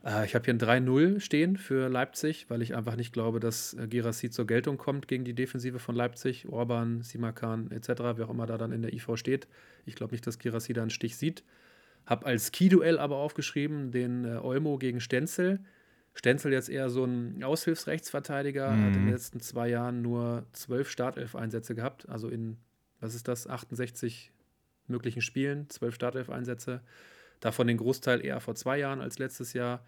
[0.05, 3.73] Äh, ich habe hier ein 3-0 stehen für Leipzig, weil ich einfach nicht glaube, dass
[3.73, 6.47] äh, Girassi zur Geltung kommt gegen die Defensive von Leipzig.
[6.49, 9.47] Orban, Simakan etc., wer auch immer da dann in der IV steht.
[9.85, 11.43] Ich glaube nicht, dass Girassi da einen Stich sieht.
[12.05, 15.59] Habe als Key-Duell aber aufgeschrieben den äh, Olmo gegen Stenzel.
[16.15, 18.81] Stenzel jetzt eher so ein Aushilfsrechtsverteidiger, mhm.
[18.81, 22.07] hat in den letzten zwei Jahren nur zwölf Startelf-Einsätze gehabt.
[22.07, 22.57] Also in,
[22.99, 24.31] was ist das, 68
[24.87, 26.81] möglichen Spielen, zwölf Startelf-Einsätze.
[27.43, 29.83] Davon den Großteil eher vor zwei Jahren als letztes Jahr.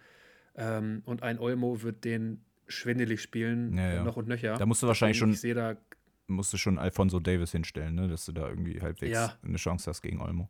[0.55, 4.03] Ähm, und ein Olmo wird den schwindelig spielen, ja, ja.
[4.03, 4.57] noch und nöcher.
[4.57, 5.31] Da musst du wahrscheinlich schon.
[5.31, 5.77] Ich sehe da.
[6.27, 8.09] Musst du schon Alfonso Davis hinstellen, ne?
[8.09, 9.37] dass du da irgendwie halbwegs ja.
[9.41, 10.49] eine Chance hast gegen Olmo.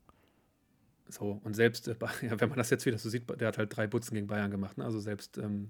[1.07, 3.85] So, und selbst, äh, wenn man das jetzt wieder so sieht, der hat halt drei
[3.85, 4.79] Butzen gegen Bayern gemacht.
[4.79, 4.83] Ne?
[4.83, 5.69] Also selbst ähm,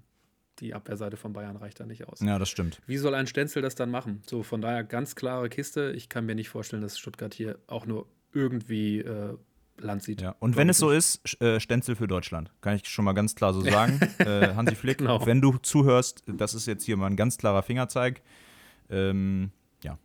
[0.60, 2.20] die Abwehrseite von Bayern reicht da nicht aus.
[2.20, 2.80] Ja, das stimmt.
[2.86, 4.22] Wie soll ein Stenzel das dann machen?
[4.26, 5.92] So, von daher ganz klare Kiste.
[5.94, 9.36] Ich kann mir nicht vorstellen, dass Stuttgart hier auch nur irgendwie äh,
[9.78, 10.20] Land sieht.
[10.20, 10.34] Ja.
[10.38, 12.50] Und wenn es so ist, äh, Stenzel für Deutschland.
[12.60, 14.00] Kann ich schon mal ganz klar so sagen.
[14.18, 15.24] äh, Hansi Flick, genau.
[15.26, 18.22] wenn du zuhörst, das ist jetzt hier mal ein ganz klarer Fingerzeig.
[18.90, 19.50] Ähm,
[19.82, 19.98] ja.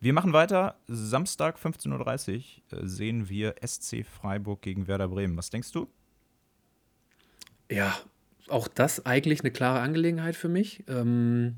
[0.00, 0.76] Wir machen weiter.
[0.86, 2.36] Samstag 15.30
[2.72, 5.36] Uhr äh, sehen wir SC Freiburg gegen Werder Bremen.
[5.36, 5.88] Was denkst du?
[7.70, 7.96] Ja,
[8.48, 10.84] auch das eigentlich eine klare Angelegenheit für mich.
[10.88, 11.56] Ähm,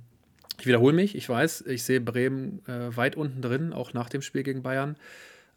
[0.58, 4.22] ich wiederhole mich, ich weiß, ich sehe Bremen äh, weit unten drin, auch nach dem
[4.22, 4.96] Spiel gegen Bayern.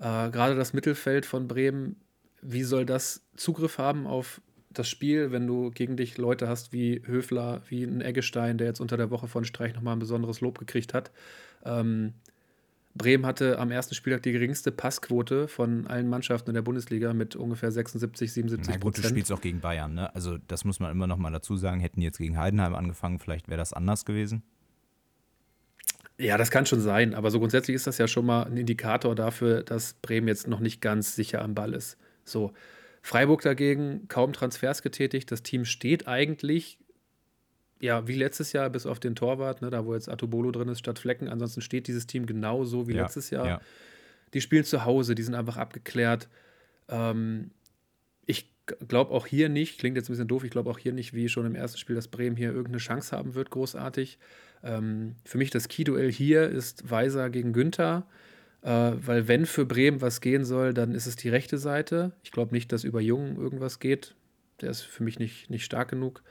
[0.01, 1.95] Äh, Gerade das Mittelfeld von Bremen,
[2.41, 7.01] wie soll das Zugriff haben auf das Spiel, wenn du gegen dich Leute hast wie
[7.05, 10.57] Höfler, wie ein Eggestein, der jetzt unter der Woche von Streich nochmal ein besonderes Lob
[10.57, 11.11] gekriegt hat.
[11.63, 12.13] Ähm,
[12.95, 17.35] Bremen hatte am ersten Spieltag die geringste Passquote von allen Mannschaften in der Bundesliga mit
[17.35, 18.83] ungefähr 76, 77 Prozent.
[18.83, 20.13] Na gut, du spielst auch gegen Bayern, ne?
[20.15, 21.79] Also das muss man immer noch mal dazu sagen.
[21.79, 24.43] Hätten die jetzt gegen Heidenheim angefangen, vielleicht wäre das anders gewesen.
[26.21, 29.15] Ja, das kann schon sein, aber so grundsätzlich ist das ja schon mal ein Indikator
[29.15, 31.97] dafür, dass Bremen jetzt noch nicht ganz sicher am Ball ist.
[32.23, 32.53] So,
[33.01, 35.31] Freiburg dagegen kaum Transfers getätigt.
[35.31, 36.77] Das Team steht eigentlich,
[37.79, 40.79] ja, wie letztes Jahr, bis auf den Torwart, ne, da wo jetzt Atubolo drin ist
[40.79, 41.27] statt Flecken.
[41.27, 43.47] Ansonsten steht dieses Team genauso wie ja, letztes Jahr.
[43.47, 43.61] Ja.
[44.35, 46.29] Die spielen zu Hause, die sind einfach abgeklärt.
[46.87, 47.49] Ähm,
[48.27, 48.47] ich
[48.87, 51.27] glaube auch hier nicht, klingt jetzt ein bisschen doof, ich glaube auch hier nicht, wie
[51.29, 54.19] schon im ersten Spiel, dass Bremen hier irgendeine Chance haben wird, großartig.
[54.63, 58.05] Ähm, für mich das Key-Duell hier ist Weiser gegen Günther,
[58.61, 62.11] äh, weil wenn für Bremen was gehen soll, dann ist es die rechte Seite.
[62.23, 64.15] Ich glaube nicht, dass über Jungen irgendwas geht.
[64.61, 66.21] Der ist für mich nicht, nicht stark genug.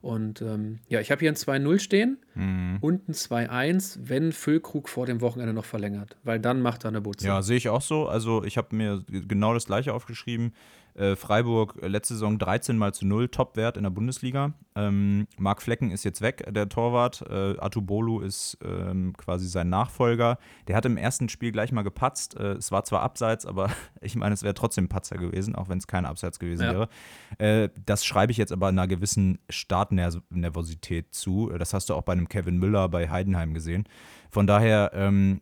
[0.00, 2.78] Und ähm, ja, ich habe hier ein 2-0 stehen mhm.
[2.80, 7.00] und ein 2-1, wenn Füllkrug vor dem Wochenende noch verlängert, weil dann macht er eine
[7.00, 7.26] Butze.
[7.26, 8.06] Ja, sehe ich auch so.
[8.06, 10.52] Also ich habe mir genau das gleiche aufgeschrieben.
[10.98, 14.52] Äh, Freiburg äh, letzte Saison 13 mal zu 0, Topwert in der Bundesliga.
[14.74, 17.22] Ähm, Marc Flecken ist jetzt weg, der Torwart.
[17.22, 20.38] Äh, Atubolu ist ähm, quasi sein Nachfolger.
[20.66, 22.36] Der hat im ersten Spiel gleich mal gepatzt.
[22.36, 25.78] Äh, es war zwar abseits, aber ich meine, es wäre trotzdem Patzer gewesen, auch wenn
[25.78, 26.72] es kein Abseits gewesen ja.
[26.72, 26.88] wäre.
[27.38, 31.50] Äh, das schreibe ich jetzt aber einer gewissen Startnervosität zu.
[31.58, 33.84] Das hast du auch bei einem Kevin Müller bei Heidenheim gesehen.
[34.30, 35.40] Von daher, ähm,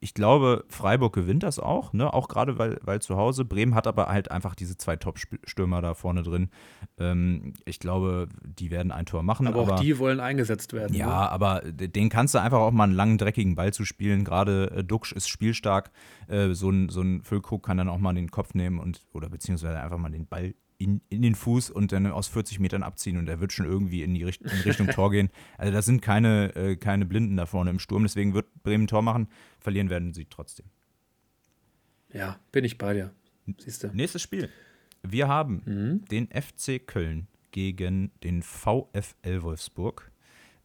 [0.00, 2.12] ich glaube, Freiburg gewinnt das auch, ne?
[2.12, 3.44] auch gerade weil, weil zu Hause.
[3.44, 6.50] Bremen hat aber halt einfach diese zwei Top-Stürmer da vorne drin.
[6.98, 9.46] Ähm, ich glaube, die werden ein Tor machen.
[9.46, 10.94] Aber, aber auch die wollen eingesetzt werden.
[10.94, 11.30] Ja, ne?
[11.30, 14.24] aber den kannst du einfach auch mal einen langen, dreckigen Ball zu spielen.
[14.24, 15.90] Gerade äh, Duxch ist spielstark.
[16.28, 19.28] Äh, so ein, so ein Füllkrug kann dann auch mal den Kopf nehmen und oder
[19.28, 23.18] beziehungsweise einfach mal den Ball in, in den Fuß und dann aus 40 Metern abziehen
[23.18, 25.28] und er wird schon irgendwie in die Richt in Richtung Tor gehen.
[25.58, 29.02] Also da sind keine, äh, keine Blinden da vorne im Sturm, deswegen wird Bremen Tor
[29.02, 29.28] machen.
[29.58, 30.66] Verlieren werden sie trotzdem.
[32.12, 33.12] Ja, bin ich bei dir.
[33.58, 33.88] Siehst du.
[33.88, 34.48] Nächstes Spiel.
[35.02, 36.04] Wir haben mhm.
[36.06, 40.07] den FC Köln gegen den VfL Wolfsburg.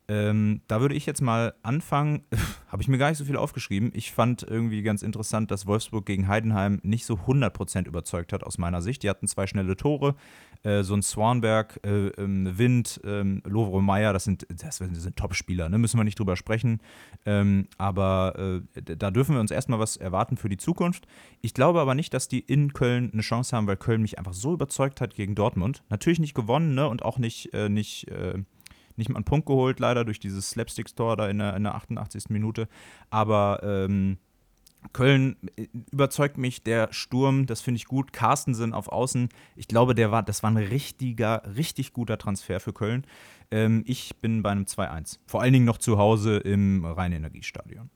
[0.08, 2.24] Ähm, da würde ich jetzt mal anfangen.
[2.68, 3.92] Habe ich mir gar nicht so viel aufgeschrieben.
[3.94, 8.58] Ich fand irgendwie ganz interessant, dass Wolfsburg gegen Heidenheim nicht so 100% überzeugt hat aus
[8.58, 9.04] meiner Sicht.
[9.04, 10.16] Die hatten zwei schnelle Tore.
[10.64, 15.68] Äh, so ein Swanberg, äh, ähm, Wind, äh, Lovro Meyer, das sind, das sind Top-Spieler,
[15.68, 15.78] ne?
[15.78, 16.80] müssen wir nicht drüber sprechen.
[17.26, 21.06] Ähm, aber äh, da dürfen wir uns erstmal was erwarten für die Zukunft.
[21.42, 24.34] Ich glaube aber nicht, dass die in Köln eine Chance haben, weil Köln mich einfach
[24.34, 25.84] so überzeugt hat gegen Dortmund.
[25.90, 26.88] Natürlich nicht gewonnen ne?
[26.88, 28.36] und auch nicht, äh, nicht äh,
[28.98, 32.30] nicht mal einen Punkt geholt, leider durch dieses Slapstick-Tor da in der, in der 88.
[32.30, 32.68] Minute.
[33.10, 34.18] Aber ähm,
[34.92, 38.12] Köln äh, überzeugt mich, der Sturm, das finde ich gut.
[38.12, 42.74] Carstensen auf Außen, ich glaube, der war, das war ein richtiger, richtig guter Transfer für
[42.74, 43.06] Köln.
[43.52, 45.20] Ähm, ich bin bei einem 2-1.
[45.26, 47.90] Vor allen Dingen noch zu Hause im Rhein-Energiestadion.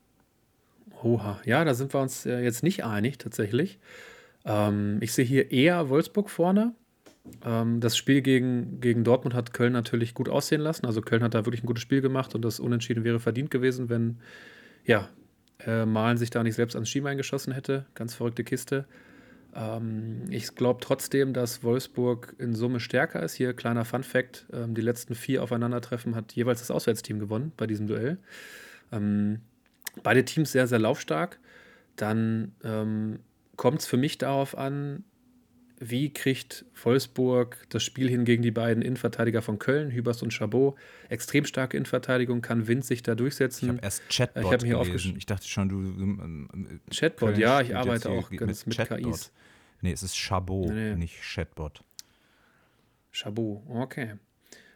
[1.03, 3.79] Oha, ja, da sind wir uns äh, jetzt nicht einig tatsächlich.
[4.45, 6.73] Ähm, ich sehe hier eher Wolfsburg vorne.
[7.45, 10.85] Ähm, das Spiel gegen, gegen Dortmund hat Köln natürlich gut aussehen lassen.
[10.85, 13.89] Also Köln hat da wirklich ein gutes Spiel gemacht und das Unentschieden wäre verdient gewesen,
[13.89, 14.17] wenn
[14.85, 15.09] ja,
[15.65, 17.85] äh, Malen sich da nicht selbst ans Schienbein geschossen hätte.
[17.93, 18.85] Ganz verrückte Kiste.
[19.55, 23.33] Ähm, ich glaube trotzdem, dass Wolfsburg in Summe stärker ist.
[23.33, 27.67] Hier kleiner Fun Fact: ähm, Die letzten vier Aufeinandertreffen hat jeweils das Auswärtsteam gewonnen bei
[27.67, 28.17] diesem Duell.
[28.91, 29.41] Ähm,
[30.03, 31.39] beide Teams sehr, sehr laufstark.
[31.95, 33.19] Dann ähm,
[33.55, 35.03] kommt es für mich darauf an,
[35.79, 40.75] wie kriegt Wolfsburg das Spiel hin gegen die beiden Innenverteidiger von Köln, Hübers und Chabot?
[41.09, 43.65] Extrem starke Innenverteidigung, kann Wind sich da durchsetzen.
[43.65, 45.15] Ich habe erst Chatbot ich hier gelesen.
[45.17, 45.79] Ich dachte schon, du.
[45.79, 49.31] Ähm, Chatbot, Köln ja, ich arbeite auch ganz mit, mit KIs.
[49.81, 50.95] Nee, es ist Chabot, nee, nee.
[50.95, 51.83] nicht Chatbot.
[53.11, 54.15] Chabot, okay.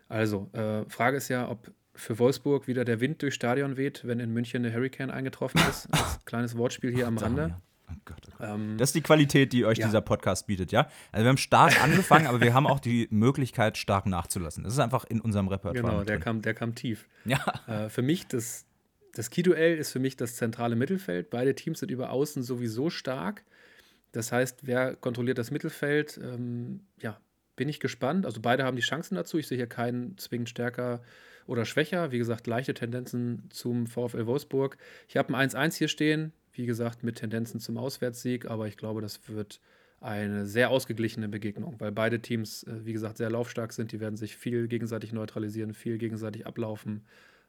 [0.08, 4.20] Also, äh, Frage ist ja, ob für Wolfsburg wieder der Wind durchs Stadion weht, wenn
[4.20, 5.88] in München eine Hurricane eingetroffen ist.
[5.92, 7.56] Als kleines Wortspiel hier am Rande.
[7.91, 8.49] Oh Gott, oh Gott.
[8.49, 9.88] Ähm, das ist die Qualität, die euch ja.
[9.88, 10.88] dieser Podcast bietet, ja?
[11.12, 14.63] Also wir haben stark angefangen, aber wir haben auch die Möglichkeit, stark nachzulassen.
[14.63, 15.93] Das ist einfach in unserem Repertoire.
[15.93, 17.08] Genau, der kam, der kam tief.
[17.25, 17.39] Ja.
[17.67, 18.65] Äh, für mich, das,
[19.13, 21.30] das Key-Duell ist für mich das zentrale Mittelfeld.
[21.30, 23.43] Beide Teams sind über Außen sowieso stark.
[24.12, 26.19] Das heißt, wer kontrolliert das Mittelfeld?
[26.21, 27.19] Ähm, ja,
[27.56, 28.25] bin ich gespannt.
[28.25, 29.38] Also beide haben die Chancen dazu.
[29.38, 31.01] Ich sehe hier keinen zwingend stärker
[31.47, 32.12] oder schwächer.
[32.12, 34.77] Wie gesagt, leichte Tendenzen zum VfL Wolfsburg.
[35.08, 36.34] Ich habe ein 1-1 hier stehen.
[36.54, 39.62] Wie gesagt, mit Tendenzen zum Auswärtssieg, aber ich glaube, das wird
[40.02, 43.92] eine sehr ausgeglichene Begegnung, weil beide Teams, äh, wie gesagt, sehr laufstark sind.
[43.92, 47.06] Die werden sich viel gegenseitig neutralisieren, viel gegenseitig ablaufen.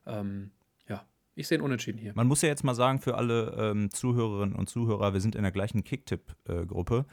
[0.07, 0.51] Ähm,
[0.87, 2.12] ja, ich sehe einen Unentschieden hier.
[2.15, 5.43] Man muss ja jetzt mal sagen, für alle ähm, Zuhörerinnen und Zuhörer, wir sind in
[5.43, 7.07] der gleichen Kicktipp-Gruppe.
[7.09, 7.12] Äh,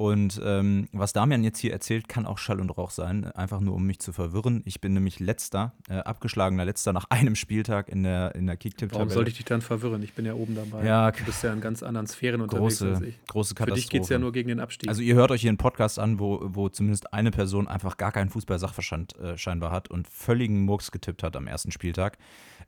[0.00, 3.74] und ähm, was Damian jetzt hier erzählt, kann auch Schall und Rauch sein, einfach nur
[3.74, 4.62] um mich zu verwirren.
[4.64, 8.98] Ich bin nämlich letzter, äh, abgeschlagener letzter nach einem Spieltag in der, in der Kicktipp-Tabelle.
[8.98, 10.02] Warum sollte ich dich dann verwirren?
[10.02, 10.86] Ich bin ja oben dabei.
[10.86, 13.26] Ja, du bist ja in ganz anderen Sphären große, unterwegs als ich.
[13.26, 13.74] Große Katastrophe.
[13.74, 14.88] Für dich geht es ja nur gegen den Abstieg.
[14.88, 18.10] Also ihr hört euch hier einen Podcast an, wo, wo zumindest eine Person einfach gar
[18.10, 22.16] keinen Fußball-Sachverstand äh, scheinbar hat und völligen Murks getippt hat am ersten Spieltag.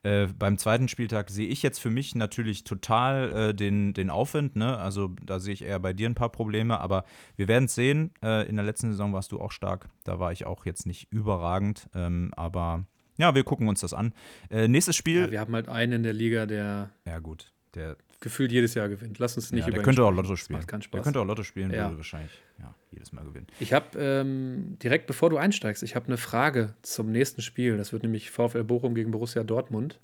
[0.04, 4.56] Äh, beim zweiten Spieltag sehe ich jetzt für mich natürlich total äh, den, den Aufwind.
[4.56, 4.76] Ne?
[4.76, 7.04] Also da sehe ich eher bei dir ein paar Probleme, aber
[7.36, 8.10] wir werden es sehen.
[8.22, 9.88] Äh, in der letzten Saison warst du auch stark.
[10.04, 12.84] Da war ich auch jetzt nicht überragend, ähm, aber
[13.16, 14.12] ja, wir gucken uns das an.
[14.50, 15.20] Äh, nächstes Spiel.
[15.20, 16.90] Ja, wir haben halt einen in der Liga, der.
[17.04, 17.52] Ja, gut.
[17.74, 19.18] Der gefühlt jedes Jahr gewinnt.
[19.18, 20.60] Lass uns nicht ja, über Der könnte auch Lotto spielen.
[20.60, 21.84] Der könnte auch Lotto spielen, ja.
[21.84, 23.46] würde wahrscheinlich ja, jedes Mal gewinnen.
[23.60, 27.76] Ich habe ähm, direkt bevor du einsteigst, ich habe eine Frage zum nächsten Spiel.
[27.76, 29.98] Das wird nämlich VfL Bochum gegen Borussia Dortmund.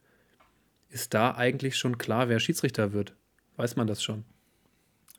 [0.90, 3.14] Ist da eigentlich schon klar, wer Schiedsrichter wird?
[3.56, 4.24] Weiß man das schon?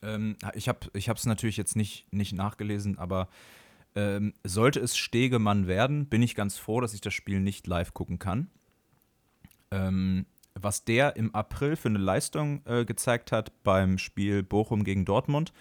[0.01, 3.29] Ähm, ich habe es natürlich jetzt nicht, nicht nachgelesen, aber
[3.95, 7.93] ähm, sollte es Stegemann werden, bin ich ganz froh, dass ich das Spiel nicht live
[7.93, 8.49] gucken kann.
[9.71, 10.25] Ähm,
[10.55, 15.53] was der im April für eine Leistung äh, gezeigt hat beim Spiel Bochum gegen Dortmund,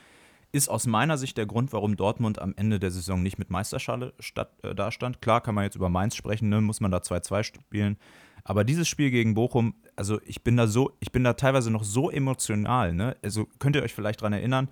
[0.53, 4.15] ist aus meiner Sicht der Grund, warum Dortmund am Ende der Saison nicht mit Meisterschale
[4.19, 5.21] statt, äh, dastand.
[5.21, 6.61] Klar kann man jetzt über Mainz sprechen, ne?
[6.61, 7.97] muss man da 2-2 spielen.
[8.45, 11.85] Aber dieses Spiel gegen Bochum, also ich bin da so, ich bin da teilweise noch
[11.85, 13.17] so emotional, ne?
[13.23, 14.69] Also könnt ihr euch vielleicht daran erinnern,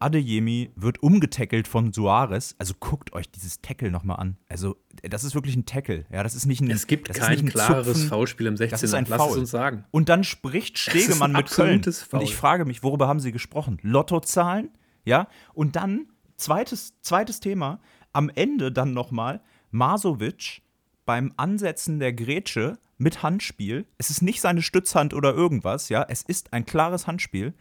[0.00, 2.54] Adeyemi wird umgetackelt von Suarez.
[2.58, 4.36] Also guckt euch dieses Tackle nochmal an.
[4.48, 6.06] Also, das ist wirklich ein Tackle.
[6.10, 6.70] Ja, das ist nicht ein.
[6.70, 8.70] Es gibt kein klares Foulspiel im 16.
[8.70, 9.32] Das ist ein Lass Foul.
[9.32, 9.84] es uns sagen.
[9.90, 11.82] Und dann spricht Stegemann mit Köln.
[11.82, 12.20] Foul.
[12.20, 13.78] Und ich frage mich, worüber haben sie gesprochen?
[13.82, 14.70] Lottozahlen?
[15.08, 15.26] Ja?
[15.54, 17.80] Und dann, zweites, zweites Thema,
[18.12, 19.40] am Ende dann nochmal
[19.70, 20.62] Masovic
[21.06, 23.86] beim Ansetzen der Grätsche mit Handspiel.
[23.96, 26.04] Es ist nicht seine Stützhand oder irgendwas, ja.
[26.06, 27.54] Es ist ein klares Handspiel.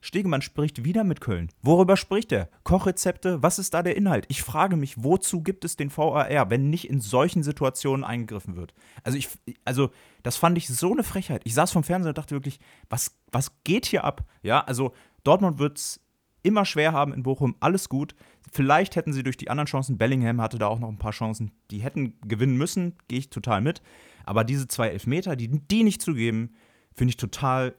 [0.00, 1.50] Stegemann spricht wieder mit Köln.
[1.62, 2.48] Worüber spricht er?
[2.64, 3.42] Kochrezepte?
[3.42, 4.26] Was ist da der Inhalt?
[4.28, 8.74] Ich frage mich, wozu gibt es den VAR, wenn nicht in solchen Situationen eingegriffen wird?
[9.04, 9.28] Also, ich,
[9.64, 9.90] also
[10.24, 11.42] das fand ich so eine Frechheit.
[11.44, 12.58] Ich saß vom Fernseher und dachte wirklich,
[12.90, 14.24] was, was geht hier ab?
[14.42, 16.00] Ja, also Dortmund wird es
[16.42, 18.14] immer schwer haben in Bochum, alles gut.
[18.52, 21.50] Vielleicht hätten sie durch die anderen Chancen, Bellingham hatte da auch noch ein paar Chancen,
[21.70, 23.82] die hätten gewinnen müssen, gehe ich total mit.
[24.24, 26.54] Aber diese zwei Elfmeter, die, die nicht zu geben,
[26.94, 27.74] finde ich total,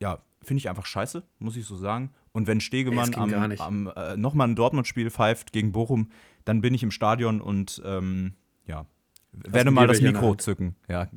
[0.00, 2.10] ja, finde ich einfach scheiße, muss ich so sagen.
[2.32, 6.10] Und wenn Stegemann am, am äh, nochmal ein Dortmund-Spiel pfeift gegen Bochum,
[6.44, 8.34] dann bin ich im Stadion und ähm,
[8.66, 8.86] ja,
[9.32, 10.76] werde mal das Mikro zücken.
[10.88, 11.08] Ja.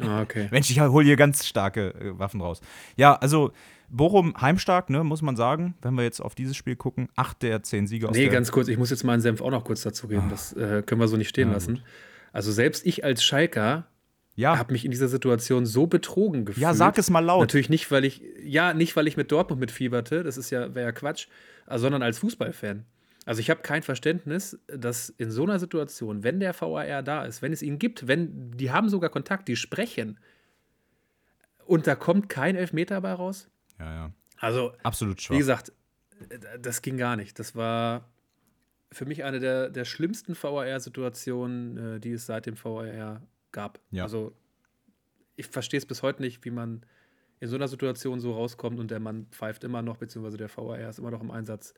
[0.00, 0.48] ah, okay.
[0.52, 2.60] Mensch, ich hole hier ganz starke äh, Waffen raus.
[2.96, 3.52] Ja, also
[3.90, 7.08] Bochum heimstark, ne, muss man sagen, wenn wir jetzt auf dieses Spiel gucken.
[7.16, 9.64] Acht der zehn Siege aus Nee, ganz kurz, ich muss jetzt meinen Senf auch noch
[9.64, 10.24] kurz dazu geben.
[10.26, 10.30] Ah.
[10.30, 11.74] Das äh, können wir so nicht stehen ja, lassen.
[11.76, 11.84] Gut.
[12.32, 13.86] Also selbst ich als Schalker
[14.34, 14.58] ja.
[14.58, 16.62] habe mich in dieser Situation so betrogen gefühlt.
[16.62, 17.40] Ja, sag es mal laut.
[17.40, 20.86] Natürlich nicht, weil ich, ja, nicht, weil ich mit Dortmund mitfieberte, das ist ja, wäre
[20.86, 21.26] ja Quatsch,
[21.68, 22.84] sondern als Fußballfan.
[23.24, 27.42] Also ich habe kein Verständnis, dass in so einer Situation, wenn der VAR da ist,
[27.42, 30.18] wenn es ihn gibt, wenn die haben sogar Kontakt, die sprechen
[31.66, 33.50] und da kommt kein Elfmeter bei raus.
[33.78, 34.12] Ja, ja.
[34.38, 35.34] Also absolut schwach.
[35.34, 35.72] Wie gesagt,
[36.60, 37.38] das ging gar nicht.
[37.38, 38.08] Das war
[38.90, 43.80] für mich eine der, der schlimmsten VAR-Situationen, äh, die es seit dem VAR gab.
[43.90, 44.04] Ja.
[44.04, 44.34] Also
[45.36, 46.84] ich verstehe es bis heute nicht, wie man
[47.40, 50.88] in so einer Situation so rauskommt und der Mann pfeift immer noch, beziehungsweise der VAR
[50.88, 51.74] ist immer noch im Einsatz.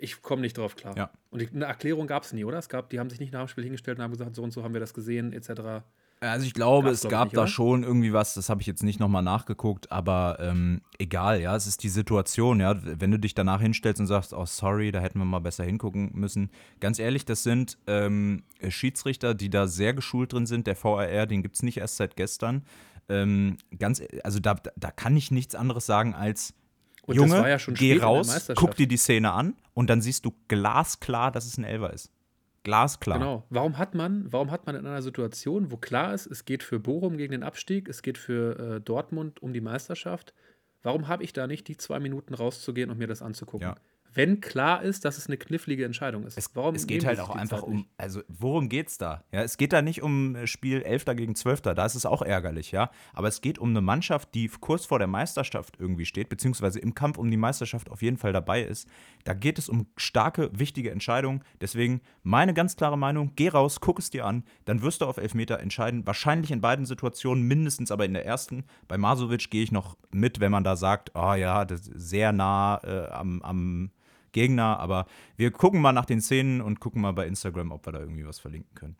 [0.00, 0.96] Ich komme nicht drauf klar.
[0.96, 1.10] Ja.
[1.30, 2.58] Und eine Erklärung gab es nie, oder?
[2.58, 4.52] Es gab, die haben sich nicht nach dem Spiel hingestellt und haben gesagt, so und
[4.52, 5.84] so haben wir das gesehen, etc.
[6.20, 7.48] Also ich glaube, Gab's es gab nicht, da oder?
[7.48, 11.66] schon irgendwie was, das habe ich jetzt nicht nochmal nachgeguckt, aber ähm, egal, ja, es
[11.66, 15.20] ist die Situation, ja, wenn du dich danach hinstellst und sagst, oh sorry, da hätten
[15.20, 16.50] wir mal besser hingucken müssen.
[16.80, 21.42] Ganz ehrlich, das sind ähm, Schiedsrichter, die da sehr geschult drin sind, der VAR, den
[21.42, 22.64] gibt es nicht erst seit gestern.
[23.08, 26.52] Ähm, ganz, also da, da kann ich nichts anderes sagen als,
[27.06, 31.30] und Junge, ja geh raus, guck dir die Szene an und dann siehst du glasklar,
[31.30, 32.10] dass es ein Elver ist.
[32.68, 33.18] Glasklar.
[33.18, 33.44] Genau.
[33.48, 36.78] Warum hat man, warum hat man in einer Situation, wo klar ist, es geht für
[36.78, 40.34] Bochum gegen den Abstieg, es geht für äh, Dortmund um die Meisterschaft,
[40.82, 43.68] warum habe ich da nicht die zwei Minuten rauszugehen und mir das anzugucken?
[43.68, 43.76] Ja
[44.14, 46.38] wenn klar ist, dass es eine knifflige Entscheidung ist.
[46.38, 49.24] Es, Warum es geht halt auch einfach um, also worum geht es da?
[49.32, 51.04] Ja, es geht da nicht um äh, Spiel 11.
[51.16, 51.62] gegen 12.
[51.62, 52.90] Da ist es auch ärgerlich, ja.
[53.12, 56.94] Aber es geht um eine Mannschaft, die kurz vor der Meisterschaft irgendwie steht, beziehungsweise im
[56.94, 58.88] Kampf um die Meisterschaft auf jeden Fall dabei ist.
[59.24, 61.44] Da geht es um starke, wichtige Entscheidungen.
[61.60, 65.18] Deswegen meine ganz klare Meinung: geh raus, guck es dir an, dann wirst du auf
[65.18, 66.06] Elfmeter entscheiden.
[66.06, 68.64] Wahrscheinlich in beiden Situationen, mindestens aber in der ersten.
[68.88, 72.32] Bei Masovic gehe ich noch mit, wenn man da sagt, oh ja, das ist sehr
[72.32, 73.90] nah äh, am, am
[74.38, 74.78] Gegner.
[74.78, 78.00] Aber wir gucken mal nach den Szenen und gucken mal bei Instagram, ob wir da
[78.00, 78.96] irgendwie was verlinken können.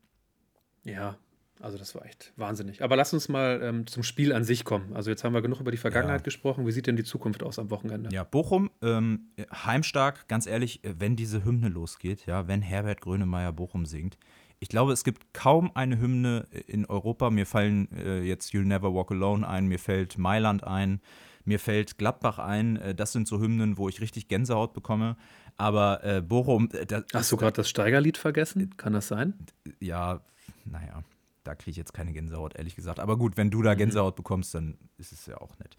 [0.85, 1.17] Ja,
[1.61, 2.83] also das war echt wahnsinnig.
[2.83, 4.93] Aber lass uns mal ähm, zum Spiel an sich kommen.
[4.95, 6.25] Also jetzt haben wir genug über die Vergangenheit ja.
[6.25, 6.67] gesprochen.
[6.67, 8.11] Wie sieht denn die Zukunft aus am Wochenende?
[8.13, 13.87] Ja, Bochum, ähm, heimstark, ganz ehrlich, wenn diese Hymne losgeht, ja, wenn Herbert Grönemeyer Bochum
[13.87, 14.19] singt.
[14.61, 17.31] Ich glaube, es gibt kaum eine Hymne in Europa.
[17.31, 21.01] Mir fallen äh, jetzt You'll Never Walk Alone ein, mir fällt Mailand ein.
[21.49, 22.77] Mir fällt Gladbach ein.
[22.77, 25.17] Äh, das sind so Hymnen, wo ich richtig Gänsehaut bekomme.
[25.57, 26.69] Aber äh, Bochum.
[26.73, 28.77] Äh, Hast du gerade das Steigerlied vergessen?
[28.77, 29.33] Kann das sein?
[29.81, 30.21] Ja,
[30.67, 31.03] naja,
[31.45, 33.01] da kriege ich jetzt keine Gänsehaut, ehrlich gesagt.
[33.01, 33.79] Aber gut, wenn du da mhm.
[33.79, 35.79] Gänsehaut bekommst, dann ist es ja auch nett.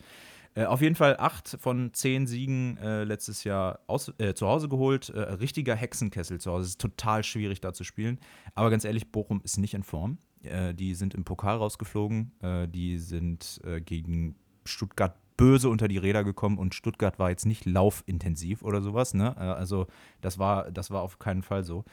[0.55, 4.69] Äh, auf jeden Fall acht von zehn Siegen äh, letztes Jahr aus, äh, zu Hause
[4.69, 5.09] geholt.
[5.09, 6.63] Äh, richtiger Hexenkessel zu Hause.
[6.63, 8.19] Es ist total schwierig da zu spielen.
[8.55, 10.17] Aber ganz ehrlich, Bochum ist nicht in Form.
[10.41, 12.31] Äh, die sind im Pokal rausgeflogen.
[12.73, 18.61] Die sind gegen Stuttgart böse unter die Räder gekommen und Stuttgart war jetzt nicht laufintensiv
[18.61, 19.13] oder sowas.
[19.13, 19.33] Ne?
[19.37, 19.87] Äh, also
[20.19, 21.85] das war, das war auf keinen Fall so.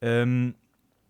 [0.00, 0.54] Ähm,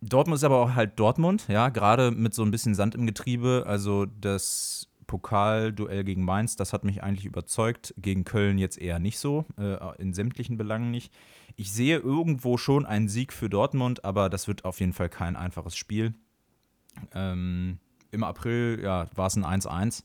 [0.01, 3.65] Dortmund ist aber auch halt Dortmund, ja, gerade mit so ein bisschen Sand im Getriebe.
[3.67, 7.93] Also das Pokalduell gegen Mainz, das hat mich eigentlich überzeugt.
[7.99, 11.13] Gegen Köln jetzt eher nicht so, äh, in sämtlichen Belangen nicht.
[11.57, 15.37] Ich sehe irgendwo schon einen Sieg für Dortmund, aber das wird auf jeden Fall kein
[15.37, 16.15] einfaches Spiel.
[17.15, 17.81] Ähm,
[18.13, 20.05] Im April ja, war es ein 1-1.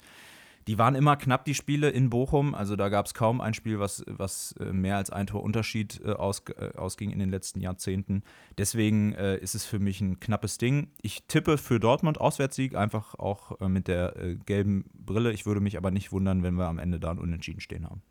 [0.67, 2.56] Die waren immer knapp, die Spiele in Bochum.
[2.56, 6.12] Also da gab es kaum ein Spiel, was, was äh, mehr als ein Torunterschied äh,
[6.12, 8.23] aus, äh, ausging in den letzten Jahrzehnten.
[8.58, 10.88] Deswegen äh, ist es für mich ein knappes Ding.
[11.01, 14.13] Ich tippe für Dortmund Auswärtssieg, einfach auch mit der
[14.45, 15.32] gelben Brille.
[15.32, 18.01] Ich würde mich aber nicht wundern, wenn wir am Ende da ein Unentschieden stehen haben.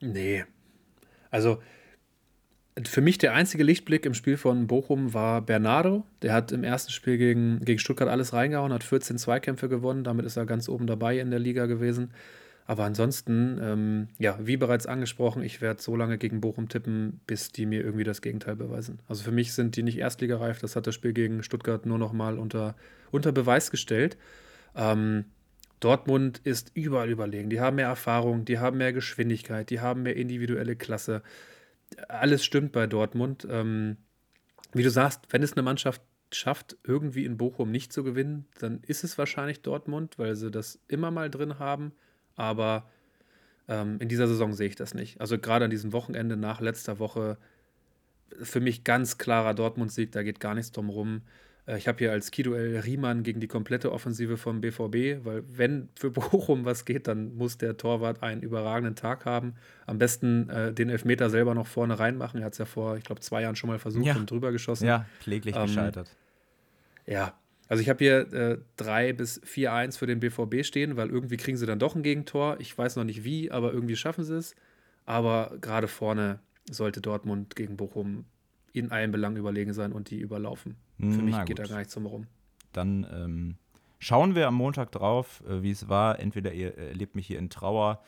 [0.00, 0.44] Nee.
[1.30, 1.60] Also
[2.88, 6.04] für mich der einzige Lichtblick im Spiel von Bochum war Bernardo.
[6.22, 10.04] Der hat im ersten Spiel gegen, gegen Stuttgart alles reingehauen, hat 14 Zweikämpfe gewonnen.
[10.04, 12.10] Damit ist er ganz oben dabei in der Liga gewesen.
[12.66, 17.50] Aber ansonsten, ähm, ja, wie bereits angesprochen, ich werde so lange gegen Bochum tippen, bis
[17.50, 19.00] die mir irgendwie das Gegenteil beweisen.
[19.08, 20.60] Also für mich sind die nicht erstligareif.
[20.60, 22.76] Das hat das Spiel gegen Stuttgart nur noch mal unter,
[23.10, 24.16] unter Beweis gestellt.
[24.76, 25.24] Ähm,
[25.80, 27.50] Dortmund ist überall überlegen.
[27.50, 31.22] Die haben mehr Erfahrung, die haben mehr Geschwindigkeit, die haben mehr individuelle Klasse.
[32.08, 33.46] Alles stimmt bei Dortmund.
[33.50, 33.96] Ähm,
[34.72, 38.80] wie du sagst, wenn es eine Mannschaft schafft, irgendwie in Bochum nicht zu gewinnen, dann
[38.86, 41.92] ist es wahrscheinlich Dortmund, weil sie das immer mal drin haben.
[42.36, 42.88] Aber
[43.68, 45.20] ähm, in dieser Saison sehe ich das nicht.
[45.20, 47.38] Also gerade an diesem Wochenende nach letzter Woche
[48.42, 51.22] für mich ganz klarer Dortmund-Sieg, da geht gar nichts drum rum.
[51.70, 55.88] Äh, ich habe hier als Keyduell Riemann gegen die komplette Offensive vom BVB, weil wenn
[55.94, 59.54] für Bochum was geht, dann muss der Torwart einen überragenden Tag haben.
[59.86, 62.40] Am besten äh, den Elfmeter selber noch vorne reinmachen.
[62.40, 64.16] Er hat es ja vor, ich glaube, zwei Jahren schon mal versucht Ja.
[64.16, 64.86] und drüber geschossen.
[64.86, 66.14] Ja, kläglich Ähm, gescheitert.
[67.06, 67.34] Ja,
[67.68, 71.56] also ich habe hier äh, 3 bis 4-1 für den BVB stehen, weil irgendwie kriegen
[71.56, 72.56] sie dann doch ein Gegentor.
[72.58, 74.54] Ich weiß noch nicht wie, aber irgendwie schaffen sie es.
[75.06, 76.40] Aber gerade vorne
[76.70, 78.24] sollte Dortmund gegen Bochum
[78.72, 80.76] in allen Belangen überlegen sein und die überlaufen.
[80.98, 81.70] Für mich Na geht da gut.
[81.70, 82.26] gar nichts drum herum.
[82.72, 83.56] Dann ähm,
[83.98, 86.18] schauen wir am Montag drauf, äh, wie es war.
[86.20, 88.02] Entweder ihr erlebt mich hier in Trauer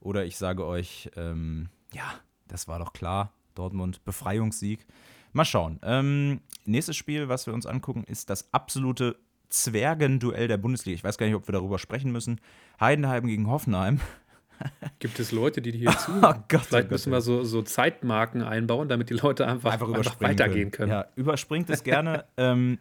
[0.00, 2.14] oder ich sage euch, ähm, ja,
[2.48, 3.32] das war doch klar.
[3.54, 4.86] Dortmund, Befreiungssieg.
[5.32, 5.78] Mal schauen.
[5.82, 9.16] Ähm, nächstes Spiel, was wir uns angucken, ist das absolute
[9.48, 10.94] Zwergenduell der Bundesliga.
[10.94, 12.40] Ich weiß gar nicht, ob wir darüber sprechen müssen.
[12.80, 14.00] Heidenheim gegen Hoffenheim.
[14.98, 16.24] Gibt es Leute, die hier zuhören?
[16.24, 19.72] Oh Gott, Vielleicht oh Gott, müssen wir so, so Zeitmarken einbauen, damit die Leute einfach,
[19.72, 20.90] einfach einfach, weitergehen können.
[20.90, 22.24] Ja, überspringt es gerne.
[22.36, 22.78] ähm,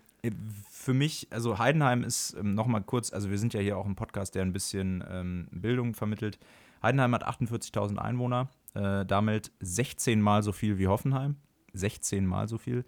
[0.70, 3.86] für mich, also Heidenheim ist ähm, noch mal kurz, also wir sind ja hier auch
[3.86, 6.40] ein Podcast, der ein bisschen ähm, Bildung vermittelt.
[6.82, 11.36] Heidenheim hat 48.000 Einwohner, äh, damit 16 Mal so viel wie Hoffenheim.
[11.74, 12.86] 16 Mal so viel.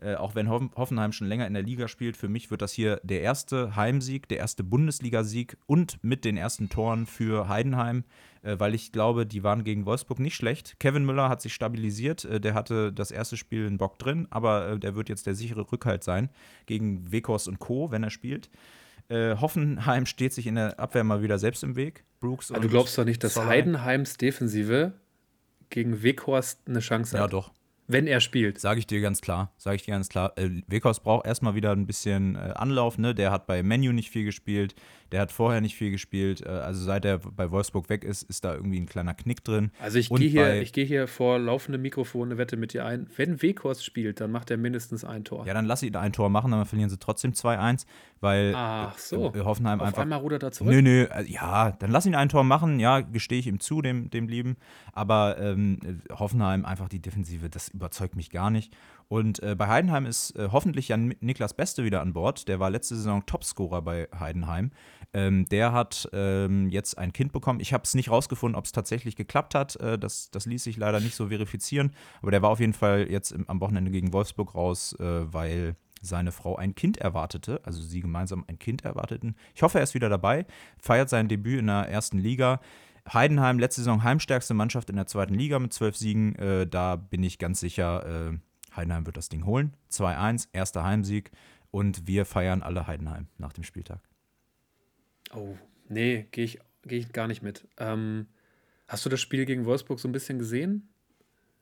[0.00, 2.72] Äh, auch wenn Hoffen- Hoffenheim schon länger in der Liga spielt, für mich wird das
[2.72, 8.04] hier der erste Heimsieg, der erste Bundesligasieg und mit den ersten Toren für Heidenheim,
[8.42, 10.76] äh, weil ich glaube, die waren gegen Wolfsburg nicht schlecht.
[10.78, 14.68] Kevin Müller hat sich stabilisiert, äh, der hatte das erste Spiel einen Bock drin, aber
[14.68, 16.28] äh, der wird jetzt der sichere Rückhalt sein
[16.66, 18.50] gegen Wekos und Co., wenn er spielt.
[19.08, 22.04] Äh, Hoffenheim steht sich in der Abwehr mal wieder selbst im Weg.
[22.20, 23.36] Brooks Aber und du glaubst doch nicht, dass.
[23.36, 24.92] Heidenheims Defensive
[25.70, 27.52] gegen Weghorst eine Chance Ja, hat, doch.
[27.88, 28.60] Wenn er spielt.
[28.60, 30.32] Sage ich dir ganz klar, sage ich dir ganz klar.
[30.36, 33.14] Äh, Wekos braucht erstmal wieder ein bisschen äh, Anlauf, ne?
[33.14, 34.74] Der hat bei Menu nicht viel gespielt,
[35.12, 36.44] der hat vorher nicht viel gespielt.
[36.44, 39.70] Äh, also seit er bei Wolfsburg weg ist, ist da irgendwie ein kleiner Knick drin.
[39.80, 43.06] Also ich gehe hier, ich gehe hier vor laufendem Mikrofon eine Wette mit dir ein.
[43.16, 45.46] Wenn Weghorst spielt, dann macht er mindestens ein Tor.
[45.46, 47.86] Ja, dann lass ihn ein Tor machen, dann verlieren sie trotzdem 2-1,
[48.20, 49.32] weil Ach so.
[49.34, 50.02] äh, Hoffenheim Auf einfach.
[50.02, 50.72] einmal rudert er zurück.
[50.72, 53.82] Nö, nö, äh, ja, dann lass ihn ein Tor machen, ja, gestehe ich ihm zu,
[53.82, 54.56] dem, dem Lieben.
[54.92, 58.74] Aber ähm, äh, Hoffenheim, einfach die Defensive, das überzeugt mich gar nicht.
[59.08, 62.46] Und äh, bei Heidenheim ist äh, hoffentlich Jan Niklas Beste wieder an Bord.
[62.46, 64.70] Der war letzte Saison Topscorer bei Heidenheim.
[65.14, 67.60] Ähm, der hat ähm, jetzt ein Kind bekommen.
[67.60, 69.76] Ich habe es nicht rausgefunden, ob es tatsächlich geklappt hat.
[69.76, 71.92] Äh, das, das ließ sich leider nicht so verifizieren.
[72.20, 75.76] Aber der war auf jeden Fall jetzt im, am Wochenende gegen Wolfsburg raus, äh, weil
[76.00, 79.34] seine Frau ein Kind erwartete, also sie gemeinsam ein Kind erwarteten.
[79.54, 80.46] Ich hoffe, er ist wieder dabei,
[80.80, 82.60] feiert sein Debüt in der ersten Liga.
[83.12, 86.34] Heidenheim, letzte Saison heimstärkste Mannschaft in der zweiten Liga mit zwölf Siegen.
[86.36, 88.38] Äh, da bin ich ganz sicher, äh,
[88.76, 89.74] Heidenheim wird das Ding holen.
[89.90, 91.30] 2-1, erster Heimsieg.
[91.70, 94.00] Und wir feiern alle Heidenheim nach dem Spieltag.
[95.34, 95.56] Oh,
[95.88, 97.68] nee, gehe ich, geh ich gar nicht mit.
[97.76, 98.26] Ähm,
[98.86, 100.88] hast du das Spiel gegen Wolfsburg so ein bisschen gesehen?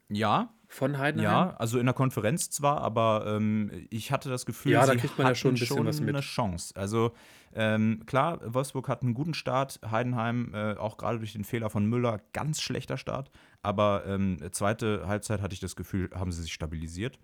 [0.09, 1.25] Ja, Von Heidenheim?
[1.25, 4.99] ja, also in der Konferenz zwar, aber ähm, ich hatte das Gefühl, Ja, da sie
[4.99, 6.09] kriegt man ja schon ein mit.
[6.09, 6.75] eine Chance.
[6.77, 7.13] Also
[7.55, 11.87] ähm, klar, Wolfsburg hat einen guten Start, Heidenheim äh, auch gerade durch den Fehler von
[11.87, 13.31] Müller ganz schlechter Start,
[13.63, 17.19] aber ähm, zweite Halbzeit hatte ich das Gefühl, haben sie sich stabilisiert.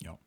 [0.00, 0.18] Ja.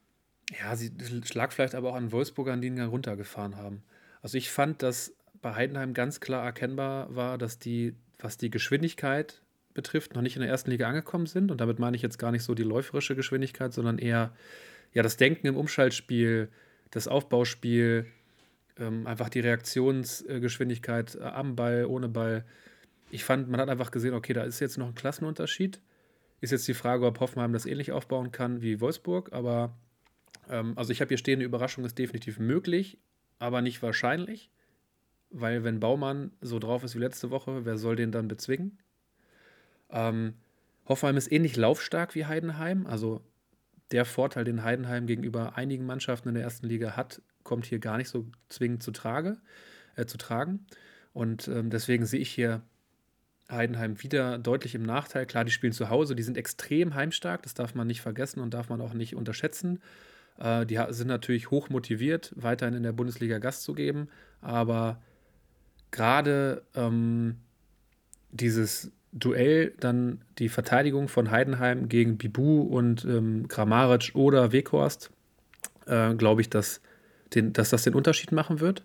[0.60, 0.92] Ja, sie
[1.24, 3.84] schlag vielleicht aber auch an Wolfsburgern, die ihn dann runtergefahren haben.
[4.22, 9.43] Also ich fand, dass bei Heidenheim ganz klar erkennbar war, dass die, was die Geschwindigkeit
[9.74, 11.52] betrifft, noch nicht in der ersten Liga angekommen sind.
[11.52, 14.34] Und damit meine ich jetzt gar nicht so die läuferische Geschwindigkeit, sondern eher
[14.94, 16.50] ja, das Denken im Umschaltspiel,
[16.92, 18.06] das Aufbauspiel,
[18.78, 22.46] ähm, einfach die Reaktionsgeschwindigkeit äh, am Ball, ohne Ball.
[23.12, 25.80] Ich fand, man hat einfach gesehen, okay, da ist jetzt noch ein Klassenunterschied.
[26.42, 29.78] Ist jetzt die Frage, ob Hoffenheim das ähnlich aufbauen kann wie Wolfsburg, aber
[30.50, 32.98] ähm, also ich habe hier stehen, eine Überraschung ist definitiv möglich,
[33.40, 34.50] aber nicht wahrscheinlich,
[35.30, 38.78] weil wenn Baumann so drauf ist wie letzte Woche, wer soll den dann bezwingen?
[39.94, 40.34] Ähm,
[40.86, 43.22] Hoffenheim ist ähnlich laufstark wie Heidenheim, also
[43.92, 47.98] der Vorteil, den Heidenheim gegenüber einigen Mannschaften in der ersten Liga hat, kommt hier gar
[47.98, 49.38] nicht so zwingend zu, Trage,
[49.96, 50.66] äh, zu tragen.
[51.14, 52.64] Und ähm, deswegen sehe ich hier
[53.52, 55.26] Heidenheim wieder deutlich im Nachteil.
[55.26, 58.54] Klar, die spielen zu Hause, die sind extrem heimstark, das darf man nicht vergessen und
[58.54, 59.80] darf man auch nicht unterschätzen.
[60.40, 64.10] Äh, die sind natürlich hoch motiviert, weiterhin in der Bundesliga Gast zu geben,
[64.42, 65.02] aber
[65.92, 67.38] gerade ähm,
[68.32, 75.12] dieses Duell, dann die Verteidigung von Heidenheim gegen Bibu und ähm, Kramaric oder Weghorst,
[75.86, 76.82] äh, glaube ich, dass,
[77.36, 78.84] den, dass das den Unterschied machen wird.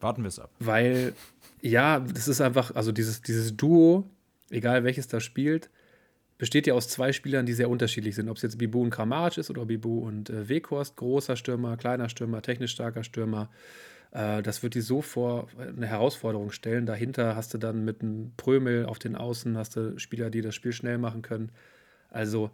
[0.00, 0.50] Warten wir es ab.
[0.58, 1.12] Weil,
[1.60, 4.08] ja, das ist einfach, also dieses, dieses Duo,
[4.50, 5.68] egal welches da spielt,
[6.38, 8.28] besteht ja aus zwei Spielern, die sehr unterschiedlich sind.
[8.28, 12.08] Ob es jetzt Bibu und Kramaric ist oder Bibu und äh, Weghorst, großer Stürmer, kleiner
[12.08, 13.50] Stürmer, technisch starker Stürmer.
[14.12, 16.86] Äh, das wird die so vor eine Herausforderung stellen.
[16.86, 20.54] Dahinter hast du dann mit einem Prömel auf den Außen, hast du Spieler, die das
[20.54, 21.50] Spiel schnell machen können.
[22.10, 22.50] Also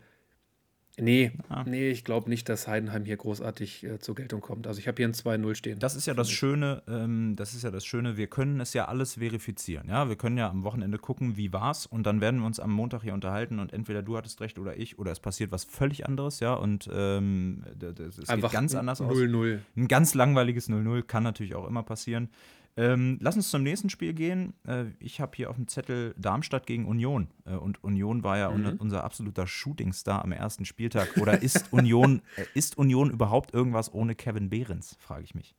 [0.96, 1.64] Nee, ah.
[1.66, 4.68] nee, ich glaube nicht, dass Heidenheim hier großartig äh, zur Geltung kommt.
[4.68, 5.78] Also ich habe hier ein 2-0 stehen.
[5.80, 8.84] Das ist ja das Schöne, ähm, das ist ja das Schöne, wir können es ja
[8.86, 9.88] alles verifizieren.
[9.88, 12.70] Ja, wir können ja am Wochenende gucken, wie war's und dann werden wir uns am
[12.70, 16.06] Montag hier unterhalten und entweder du hattest recht oder ich oder es passiert was völlig
[16.06, 19.10] anderes, ja, und ähm, es geht ganz anders 0 -0.
[19.10, 19.18] aus.
[19.18, 19.58] 0-0.
[19.76, 22.28] Ein ganz langweiliges 0-0 kann natürlich auch immer passieren.
[22.76, 24.52] Ähm, lass uns zum nächsten Spiel gehen.
[24.66, 27.28] Äh, ich habe hier auf dem Zettel Darmstadt gegen Union.
[27.44, 28.76] Äh, und Union war ja mhm.
[28.78, 31.16] unser absoluter Shootingstar am ersten Spieltag.
[31.18, 35.54] Oder ist Union, äh, ist Union überhaupt irgendwas ohne Kevin Behrens, frage ich mich.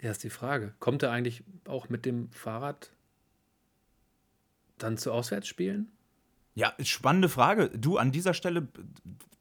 [0.00, 0.74] Ja, ist die Frage.
[0.80, 2.90] Kommt er eigentlich auch mit dem Fahrrad
[4.78, 5.90] dann zu Auswärtsspielen?
[6.54, 7.68] Ja, spannende Frage.
[7.70, 8.68] Du, an dieser Stelle,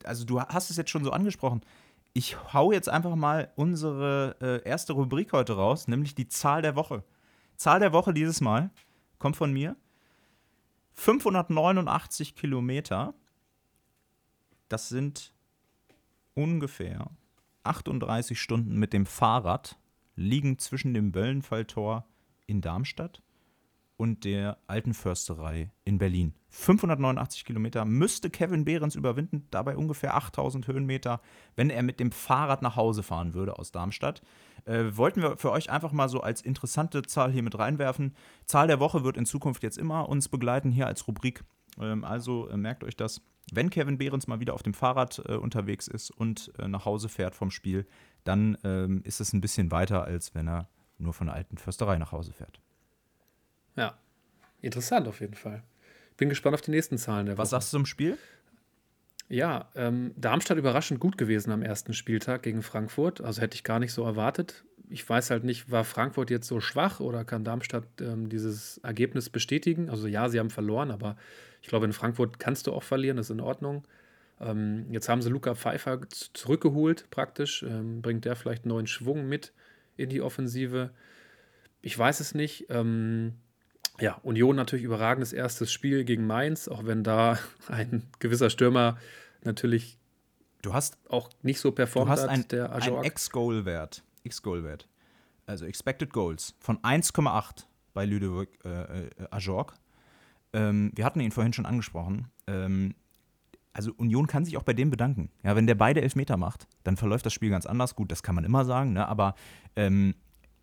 [0.03, 1.61] also du hast es jetzt schon so angesprochen
[2.14, 6.76] ich hau jetzt einfach mal unsere äh, erste Rubrik heute raus, nämlich die Zahl der
[6.76, 7.03] Woche.
[7.57, 8.70] Zahl der Woche dieses Mal
[9.18, 9.76] kommt von mir.
[10.93, 13.16] 589 Kilometer.
[14.70, 15.34] Das sind
[16.36, 17.09] ungefähr
[17.64, 19.80] 38 Stunden mit dem Fahrrad,
[20.16, 22.05] liegen zwischen dem Böllenfalltor
[22.45, 23.24] in Darmstadt
[24.04, 26.34] und der Alten Försterei in Berlin.
[26.49, 31.22] 589 Kilometer müsste Kevin Behrens überwinden, dabei ungefähr 8000 Höhenmeter,
[31.56, 34.22] wenn er mit dem Fahrrad nach Hause fahren würde aus Darmstadt.
[34.66, 38.14] Äh, wollten wir für euch einfach mal so als interessante Zahl hier mit reinwerfen.
[38.45, 41.45] Zahl der Woche wird in Zukunft jetzt immer uns begleiten hier als Rubrik.
[41.80, 43.22] Ähm, also äh, merkt euch das.
[43.54, 47.08] Wenn Kevin Behrens mal wieder auf dem Fahrrad äh, unterwegs ist und äh, nach Hause
[47.08, 47.88] fährt vom Spiel,
[48.26, 51.97] dann ähm, ist es ein bisschen weiter, als wenn er nur von der alten Försterei
[51.97, 52.60] nach Hause fährt.
[53.76, 53.97] Ja,
[54.61, 55.63] interessant auf jeden Fall.
[56.17, 57.43] Bin gespannt auf die nächsten Zahlen der Woche.
[57.43, 58.17] Was sagst du zum Spiel?
[59.30, 63.21] Ja, ähm, Darmstadt überraschend gut gewesen am ersten Spieltag gegen Frankfurt.
[63.21, 64.63] Also hätte ich gar nicht so erwartet.
[64.89, 69.30] Ich weiß halt nicht, war Frankfurt jetzt so schwach oder kann Darmstadt ähm, dieses Ergebnis
[69.30, 69.89] bestätigen?
[69.89, 71.15] Also ja, sie haben verloren, aber
[71.61, 73.88] ich glaube, in Frankfurt kannst du auch verlieren, das ist in Ordnung.
[74.39, 77.63] Ähm, jetzt haben sie Luca Pfeiffer zurückgeholt praktisch.
[77.63, 79.53] Ähm, bringt der vielleicht neuen Schwung mit
[79.95, 80.91] in die Offensive?
[81.82, 82.67] Ich weiß es nicht.
[82.69, 83.34] Ähm,
[84.00, 87.38] ja, Union natürlich überragendes erstes Spiel gegen Mainz, auch wenn da
[87.68, 88.98] ein gewisser Stürmer
[89.44, 90.00] natürlich
[90.62, 94.88] du hast auch nicht so performt du hast ein, der Ein X-Goal-Wert, X-Goal-Wert,
[95.46, 99.76] also Expected Goals von 1,8 bei Ludovic äh, äh, Ajorg.
[100.54, 102.28] Ähm, wir hatten ihn vorhin schon angesprochen.
[102.48, 102.96] Ähm,
[103.74, 105.30] also Union kann sich auch bei dem bedanken.
[105.44, 107.96] Ja, wenn der beide Elfmeter macht, dann verläuft das Spiel ganz anders.
[107.96, 109.08] Gut, das kann man immer sagen, ne?
[109.08, 109.36] aber
[109.76, 110.16] ähm,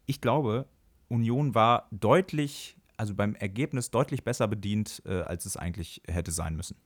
[0.06, 0.66] ich glaube,
[1.08, 6.54] Union war deutlich also beim Ergebnis deutlich besser bedient, äh, als es eigentlich hätte sein
[6.54, 6.76] müssen.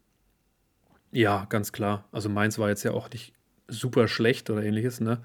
[1.10, 2.04] Ja, ganz klar.
[2.12, 3.32] Also Mainz war jetzt ja auch nicht
[3.66, 5.18] super schlecht oder ähnliches, ne?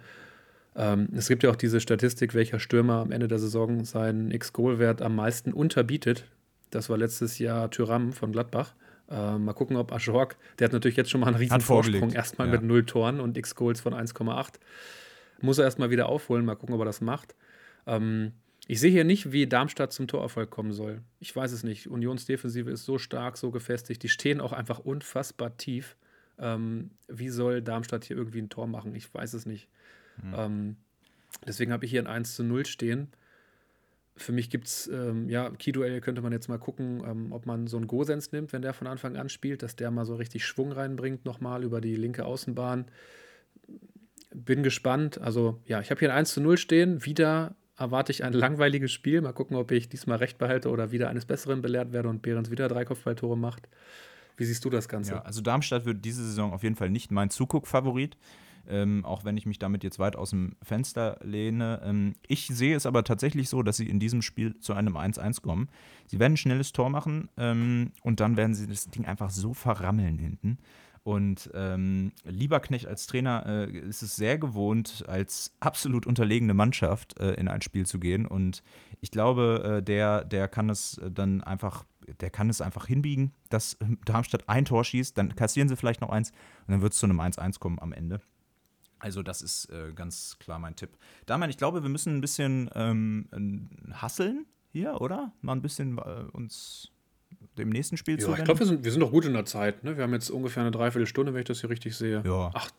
[0.75, 5.03] Ähm, es gibt ja auch diese Statistik, welcher Stürmer am Ende der Saison seinen X-Goal-Wert
[5.03, 6.25] am meisten unterbietet.
[6.71, 8.73] Das war letztes Jahr Tyram von Gladbach.
[9.11, 12.47] Äh, mal gucken, ob Ajorg, der hat natürlich jetzt schon mal einen riesen Vorsprung, erstmal
[12.47, 12.53] ja.
[12.53, 14.55] mit null Toren und X-Goals von 1,8.
[15.41, 17.35] Muss er erstmal wieder aufholen, mal gucken, ob er das macht.
[17.85, 18.33] Ähm,
[18.69, 21.01] ich sehe hier nicht, wie Darmstadt zum Torerfolg kommen soll.
[21.19, 21.87] Ich weiß es nicht.
[21.87, 24.03] Unionsdefensive ist so stark, so gefestigt.
[24.03, 25.97] Die stehen auch einfach unfassbar tief.
[26.37, 28.93] Ähm, wie soll Darmstadt hier irgendwie ein Tor machen?
[28.93, 29.69] Ich weiß es nicht.
[30.21, 30.35] Mhm.
[30.37, 30.75] Ähm,
[31.47, 33.07] deswegen habe ich hier ein 1 zu 0 stehen.
[34.15, 37.65] Für mich gibt es, ähm, ja, Key-Duell könnte man jetzt mal gucken, ähm, ob man
[37.65, 40.45] so einen Gosens nimmt, wenn der von Anfang an spielt, dass der mal so richtig
[40.45, 42.85] Schwung reinbringt, nochmal über die linke Außenbahn.
[44.31, 45.19] Bin gespannt.
[45.19, 47.03] Also, ja, ich habe hier ein 1 zu 0 stehen.
[47.03, 49.21] Wieder erwarte ich ein langweiliges Spiel.
[49.21, 52.51] Mal gucken, ob ich diesmal recht behalte oder wieder eines Besseren belehrt werde und Behrens
[52.51, 53.67] wieder drei Kopfballtore macht.
[54.37, 55.13] Wie siehst du das Ganze?
[55.13, 58.17] Ja, also Darmstadt wird diese Saison auf jeden Fall nicht mein Zuguck-Favorit.
[58.67, 61.81] Ähm, auch wenn ich mich damit jetzt weit aus dem Fenster lehne.
[61.83, 65.41] Ähm, ich sehe es aber tatsächlich so, dass sie in diesem Spiel zu einem 1-1
[65.41, 65.69] kommen.
[66.05, 69.53] Sie werden ein schnelles Tor machen ähm, und dann werden sie das Ding einfach so
[69.55, 70.59] verrammeln hinten.
[71.03, 77.33] Und ähm, Lieberknecht als Trainer äh, ist es sehr gewohnt, als absolut unterlegene Mannschaft äh,
[77.33, 78.25] in ein Spiel zu gehen.
[78.25, 78.63] Und
[79.01, 81.85] ich glaube, äh, der, der kann es dann einfach,
[82.19, 86.09] der kann es einfach hinbiegen, dass Darmstadt ein Tor schießt, dann kassieren sie vielleicht noch
[86.09, 86.31] eins
[86.67, 88.21] und dann wird es zu einem 1-1 kommen am Ende.
[88.99, 90.97] Also, das ist äh, ganz klar mein Tipp.
[91.25, 95.31] Damian, ich glaube, wir müssen ein bisschen ähm, hasseln hier, oder?
[95.41, 96.91] Mal ein bisschen äh, uns
[97.57, 99.45] dem nächsten Spiel ja, zu Ich glaube, wir sind, wir sind noch gut in der
[99.45, 99.83] Zeit.
[99.83, 99.97] Ne?
[99.97, 102.23] Wir haben jetzt ungefähr eine Dreiviertelstunde, wenn ich das hier richtig sehe.
[102.25, 102.51] Ja.
[102.53, 102.69] Ach,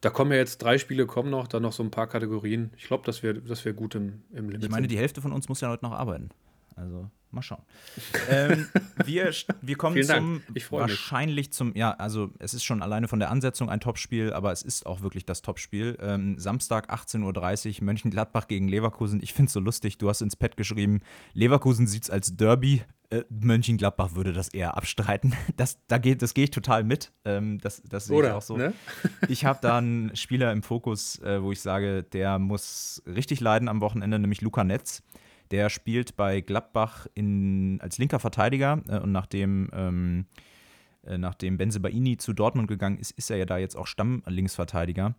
[0.00, 2.70] da kommen ja jetzt drei Spiele, kommen noch, dann noch so ein paar Kategorien.
[2.76, 4.64] Ich glaube, das wäre das wär gut im, im Limit.
[4.64, 6.30] Ich meine, die Hälfte von uns muss ja heute noch arbeiten.
[6.76, 7.62] Also mal schauen.
[8.30, 8.68] ähm,
[9.04, 11.52] wir, wir kommen zum wahrscheinlich mich.
[11.52, 14.86] zum, ja, also es ist schon alleine von der Ansetzung ein Topspiel, aber es ist
[14.86, 15.96] auch wirklich das Topspiel.
[16.00, 19.22] Ähm, Samstag 18.30 Uhr, Mönchengladbach gegen Leverkusen.
[19.22, 21.00] Ich finde es so lustig, du hast ins Pad geschrieben,
[21.32, 22.82] Leverkusen sieht es als Derby.
[23.10, 25.34] Äh, Mönchengladbach würde das eher abstreiten.
[25.56, 27.12] Das, da geht, das gehe ich total mit.
[27.24, 28.56] Ähm, das das sehe ich auch so.
[28.56, 28.72] Ne?
[29.28, 33.68] ich habe da einen Spieler im Fokus, äh, wo ich sage, der muss richtig leiden
[33.68, 35.02] am Wochenende, nämlich Luca Netz.
[35.52, 40.26] Der spielt bei Gladbach in, als linker Verteidiger äh, und nachdem, ähm,
[41.06, 45.14] äh, nachdem Benzebaini zu Dortmund gegangen ist, ist er ja da jetzt auch Stammlinksverteidiger.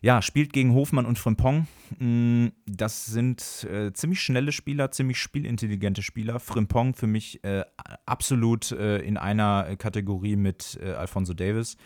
[0.00, 1.66] Ja, spielt gegen Hofmann und Frimpong.
[1.98, 6.38] Mm, das sind äh, ziemlich schnelle Spieler, ziemlich spielintelligente Spieler.
[6.38, 7.64] Frimpong für mich äh,
[8.06, 11.76] absolut äh, in einer Kategorie mit äh, Alfonso Davis.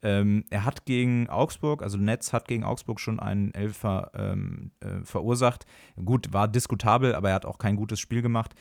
[0.00, 5.04] Ähm, er hat gegen Augsburg, also Netz hat gegen Augsburg schon einen Elfer ähm, äh,
[5.04, 5.66] verursacht.
[6.02, 8.54] Gut, war diskutabel, aber er hat auch kein gutes Spiel gemacht.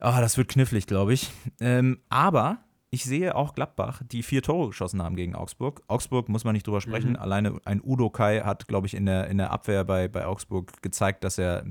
[0.00, 1.30] Oh, das wird knifflig, glaube ich.
[1.58, 2.58] Ähm, aber
[2.90, 5.82] ich sehe auch Gladbach, die vier Tore geschossen haben gegen Augsburg.
[5.88, 7.10] Augsburg muss man nicht drüber sprechen.
[7.10, 7.16] Mhm.
[7.16, 10.82] Alleine ein Udo Kai hat, glaube ich, in der, in der Abwehr bei, bei Augsburg
[10.82, 11.64] gezeigt, dass er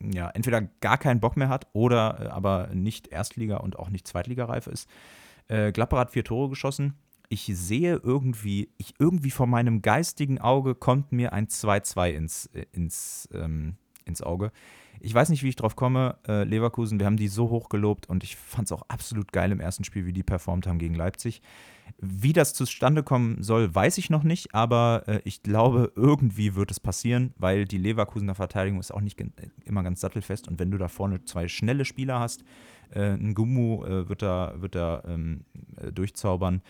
[0.00, 4.08] ja, entweder gar keinen Bock mehr hat oder äh, aber nicht Erstliga- und auch nicht
[4.08, 4.88] Zweitligareif ist.
[5.48, 6.94] Äh, Gladbach hat vier Tore geschossen
[7.28, 12.66] ich sehe irgendwie, ich irgendwie vor meinem geistigen Auge kommt mir ein 2-2 ins, äh,
[12.72, 14.52] ins, ähm, ins Auge.
[15.04, 16.16] Ich weiß nicht, wie ich drauf komme.
[16.26, 19.52] Äh, Leverkusen, wir haben die so hoch gelobt und ich fand es auch absolut geil
[19.52, 21.42] im ersten Spiel, wie die performt haben gegen Leipzig.
[21.98, 26.70] Wie das zustande kommen soll, weiß ich noch nicht, aber äh, ich glaube, irgendwie wird
[26.70, 29.22] es passieren, weil die Leverkusener Verteidigung ist auch nicht
[29.66, 32.42] immer ganz sattelfest und wenn du da vorne zwei schnelle Spieler hast,
[32.94, 35.44] äh, ein Gummu äh, wird da, wird da ähm,
[35.76, 36.62] äh, durchzaubern.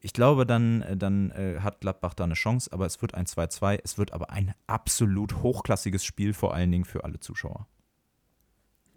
[0.00, 3.26] Ich glaube, dann, äh, dann äh, hat Gladbach da eine Chance, aber es wird ein
[3.26, 3.80] 2-2.
[3.84, 7.66] Es wird aber ein absolut hochklassiges Spiel, vor allen Dingen für alle Zuschauer.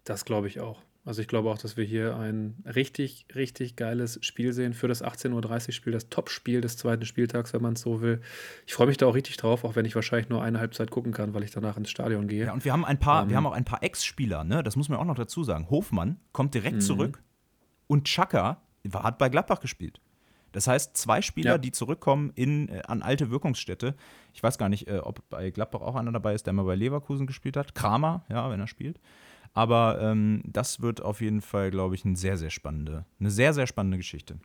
[0.06, 0.82] Das glaube ich auch.
[1.06, 5.04] Also ich glaube auch, dass wir hier ein richtig, richtig geiles Spiel sehen für das
[5.04, 8.22] 18.30 Uhr Spiel, das Top-Spiel des zweiten Spieltags, wenn man es so will.
[8.66, 11.12] Ich freue mich da auch richtig drauf, auch wenn ich wahrscheinlich nur eine Halbzeit gucken
[11.12, 12.46] kann, weil ich danach ins Stadion gehe.
[12.46, 14.64] Ja, und wir haben ein paar, ähm, wir haben auch ein paar Ex-Spieler, ne?
[14.64, 15.70] Das muss man auch noch dazu sagen.
[15.70, 16.82] Hofmann kommt direkt mhm.
[16.82, 17.24] zurück
[17.86, 20.02] und Chaka hat bei Gladbach gespielt.
[20.54, 21.58] Das heißt, zwei Spieler, ja.
[21.58, 23.94] die zurückkommen in, äh, an alte Wirkungsstätte.
[24.34, 26.76] Ich weiß gar nicht, äh, ob bei Gladbach auch einer dabei ist, der mal bei
[26.76, 27.76] Leverkusen gespielt hat.
[27.76, 29.00] Kramer, ja, wenn er spielt.
[29.56, 33.54] Aber ähm, das wird auf jeden Fall, glaube ich, eine sehr, sehr spannende, eine sehr,
[33.54, 34.38] sehr spannende Geschichte.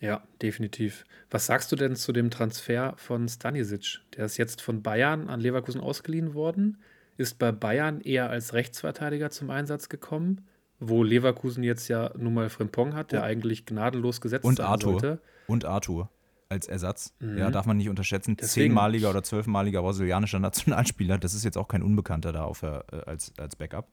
[0.00, 1.04] Ja, definitiv.
[1.30, 4.00] Was sagst du denn zu dem Transfer von Stanisic?
[4.16, 6.78] Der ist jetzt von Bayern an Leverkusen ausgeliehen worden,
[7.16, 10.42] ist bei Bayern eher als Rechtsverteidiger zum Einsatz gekommen
[10.80, 13.24] wo Leverkusen jetzt ja nun mal Frimpong hat, der oh.
[13.24, 14.92] eigentlich gnadenlos gesetzt und Arthur.
[14.92, 15.20] sollte.
[15.46, 16.08] Und Arthur
[16.48, 17.14] als Ersatz.
[17.20, 17.38] Mhm.
[17.38, 18.36] Ja, darf man nicht unterschätzen.
[18.36, 18.70] Deswegen.
[18.70, 23.32] Zehnmaliger oder zwölfmaliger brasilianischer Nationalspieler, das ist jetzt auch kein Unbekannter da auf, äh, als,
[23.38, 23.86] als Backup.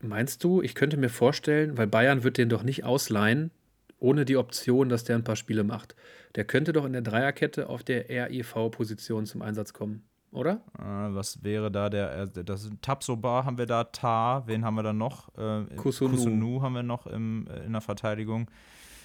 [0.00, 3.50] Meinst du, ich könnte mir vorstellen, weil Bayern wird den doch nicht ausleihen,
[3.98, 5.94] ohne die Option, dass der ein paar Spiele macht.
[6.36, 10.60] Der könnte doch in der Dreierkette auf der REV-Position zum Einsatz kommen oder?
[10.78, 14.82] Äh, was wäre da der, äh, das Tabsoba haben wir da, Ta, wen haben wir
[14.82, 15.28] da noch?
[15.36, 16.16] Äh, Kusunu.
[16.16, 18.50] Kusunu haben wir noch im, äh, in der Verteidigung.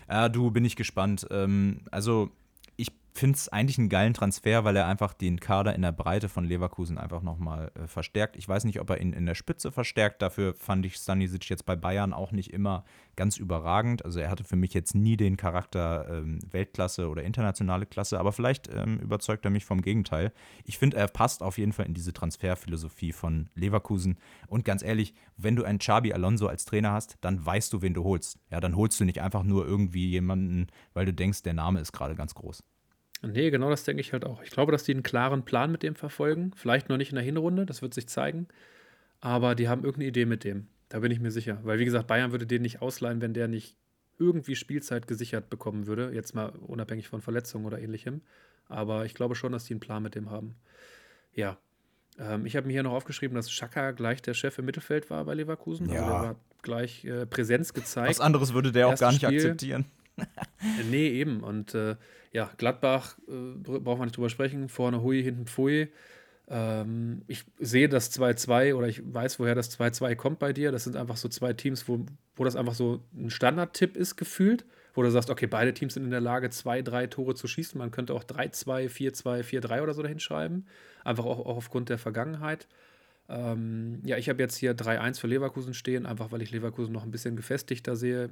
[0.09, 1.25] Ja, du, bin ich gespannt.
[1.31, 2.29] Ähm, also
[3.17, 6.43] finde es eigentlich einen geilen Transfer, weil er einfach den Kader in der Breite von
[6.43, 8.35] Leverkusen einfach nochmal äh, verstärkt.
[8.35, 10.21] Ich weiß nicht, ob er ihn in der Spitze verstärkt.
[10.21, 12.83] Dafür fand ich Stanisic jetzt bei Bayern auch nicht immer
[13.15, 14.03] ganz überragend.
[14.03, 18.33] Also er hatte für mich jetzt nie den Charakter ähm, Weltklasse oder internationale Klasse, aber
[18.33, 20.33] vielleicht ähm, überzeugt er mich vom Gegenteil.
[20.65, 24.17] Ich finde, er passt auf jeden Fall in diese Transferphilosophie von Leverkusen.
[24.47, 27.93] Und ganz ehrlich, wenn du einen Xabi Alonso als Trainer hast, dann weißt du, wen
[27.93, 28.39] du holst.
[28.51, 31.93] Ja, dann holst du nicht einfach nur irgendwie jemanden, weil du denkst, der Name ist
[31.93, 32.61] gerade ganz groß.
[33.21, 34.41] Nee, genau das denke ich halt auch.
[34.43, 36.51] Ich glaube, dass die einen klaren Plan mit dem verfolgen.
[36.55, 38.47] Vielleicht noch nicht in der Hinrunde, das wird sich zeigen.
[39.21, 40.67] Aber die haben irgendeine Idee mit dem.
[40.89, 41.59] Da bin ich mir sicher.
[41.63, 43.75] Weil, wie gesagt, Bayern würde den nicht ausleihen, wenn der nicht
[44.19, 46.11] irgendwie Spielzeit gesichert bekommen würde.
[46.13, 48.21] Jetzt mal unabhängig von Verletzungen oder ähnlichem.
[48.67, 50.55] Aber ich glaube schon, dass die einen Plan mit dem haben.
[51.33, 51.57] Ja.
[52.17, 55.25] Ähm, ich habe mir hier noch aufgeschrieben, dass Schaka gleich der Chef im Mittelfeld war
[55.25, 55.89] bei Leverkusen.
[55.89, 56.01] Ja.
[56.01, 58.09] Also der war gleich äh, Präsenz gezeigt.
[58.09, 59.37] Was anderes würde der Erstes auch gar nicht Spiel.
[59.37, 59.85] akzeptieren.
[60.89, 61.41] nee, eben.
[61.41, 61.95] Und äh,
[62.31, 64.69] ja, Gladbach äh, braucht man nicht drüber sprechen.
[64.69, 65.89] Vorne Hui, hinten Pfui.
[66.47, 70.71] Ähm, ich sehe das 2-2 oder ich weiß, woher das 2-2 kommt bei dir.
[70.71, 72.05] Das sind einfach so zwei Teams, wo,
[72.35, 74.65] wo das einfach so ein Standardtipp ist, gefühlt.
[74.93, 77.77] Wo du sagst, okay, beide Teams sind in der Lage, zwei, drei Tore zu schießen.
[77.77, 80.65] Man könnte auch 3-2, 4-2, 4-3 oder so dahin schreiben.
[81.03, 82.67] Einfach auch, auch aufgrund der Vergangenheit.
[83.27, 87.03] Ähm, ja, ich habe jetzt hier 3-1 für Leverkusen stehen, einfach weil ich Leverkusen noch
[87.03, 88.29] ein bisschen gefestigter sehe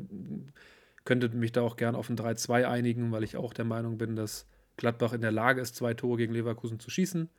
[1.05, 4.15] könnte mich da auch gern auf ein 3-2 einigen, weil ich auch der Meinung bin,
[4.15, 4.47] dass
[4.77, 7.29] Gladbach in der Lage ist, zwei Tore gegen Leverkusen zu schießen.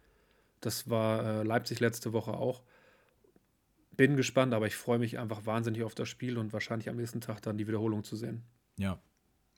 [0.61, 2.63] Das war äh, Leipzig letzte Woche auch.
[3.93, 7.21] Bin gespannt, aber ich freue mich einfach wahnsinnig auf das Spiel und wahrscheinlich am nächsten
[7.21, 8.43] Tag dann die Wiederholung zu sehen.
[8.77, 8.99] Ja,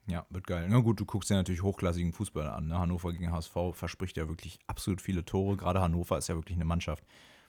[0.07, 0.67] ja, wird geil.
[0.69, 2.69] Na gut, du guckst dir natürlich hochklassigen Fußball an.
[2.69, 2.79] Ne?
[2.79, 5.57] Hannover gegen HSV verspricht ja wirklich absolut viele Tore.
[5.57, 7.05] Gerade Hannover ist ja wirklich eine Mannschaft,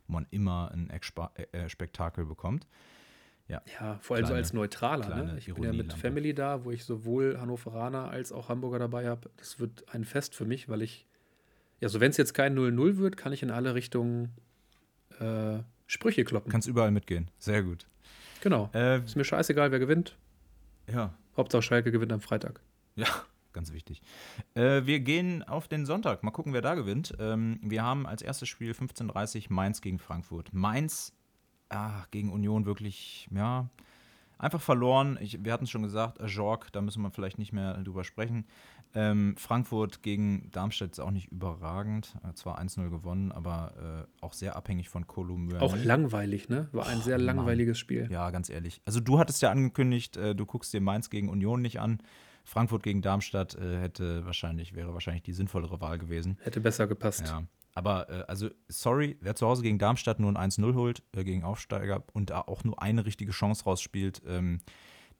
[0.07, 2.67] wo man immer ein äh, äh Spektakel bekommt.
[3.47, 5.23] Ja, ja vor allem kleine, so als Neutraler.
[5.23, 5.37] Ne?
[5.37, 9.29] Ich bin ja mit Family da, wo ich sowohl Hannoveraner als auch Hamburger dabei habe.
[9.37, 11.07] Das wird ein Fest für mich, weil ich,
[11.79, 14.33] ja, so wenn es jetzt kein 0-0 wird, kann ich in alle Richtungen
[15.19, 16.51] äh, Sprüche kloppen.
[16.51, 17.31] Kannst überall mitgehen.
[17.39, 17.85] Sehr gut.
[18.41, 18.69] Genau.
[18.73, 20.17] Äh, ist mir scheißegal, wer gewinnt.
[20.91, 22.61] Ja, Hauptsache Schalke gewinnt am Freitag.
[22.95, 23.07] Ja,
[23.53, 24.01] ganz wichtig.
[24.55, 26.23] Äh, wir gehen auf den Sonntag.
[26.23, 27.13] Mal gucken, wer da gewinnt.
[27.19, 30.53] Ähm, wir haben als erstes Spiel 15.30 Uhr Mainz gegen Frankfurt.
[30.53, 31.13] Mainz
[31.69, 33.69] ah, gegen Union wirklich, ja,
[34.37, 35.17] einfach verloren.
[35.21, 38.45] Ich, wir hatten es schon gesagt, Jorg, da müssen wir vielleicht nicht mehr drüber sprechen.
[38.95, 42.15] Ähm, Frankfurt gegen Darmstadt ist auch nicht überragend.
[42.27, 45.61] Äh, zwar 1-0 gewonnen, aber äh, auch sehr abhängig von Kolumbier.
[45.61, 46.69] Auch langweilig, ne?
[46.71, 47.79] War ein oh, sehr langweiliges Mann.
[47.79, 48.07] Spiel.
[48.09, 48.81] Ja, ganz ehrlich.
[48.85, 51.99] Also du hattest ja angekündigt, äh, du guckst dir Mainz gegen Union nicht an.
[52.43, 56.37] Frankfurt gegen Darmstadt äh, hätte wahrscheinlich, wäre wahrscheinlich die sinnvollere Wahl gewesen.
[56.41, 57.27] Hätte besser gepasst.
[57.27, 57.43] Ja.
[57.77, 61.43] Aber äh, also, sorry, wer zu Hause gegen Darmstadt nur ein 1-0 holt, äh, gegen
[61.43, 64.61] Aufsteiger und da auch nur eine richtige Chance rausspielt, ähm,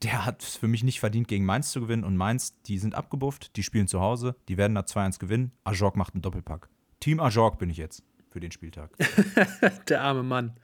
[0.01, 2.03] der hat es für mich nicht verdient, gegen Mainz zu gewinnen.
[2.03, 5.51] Und Mainz, die sind abgebufft, die spielen zu Hause, die werden da 2-1 gewinnen.
[5.65, 6.67] Ajorg macht einen Doppelpack.
[6.99, 8.01] Team Ajorg bin ich jetzt
[8.31, 8.89] für den Spieltag.
[9.89, 10.59] der arme Mann.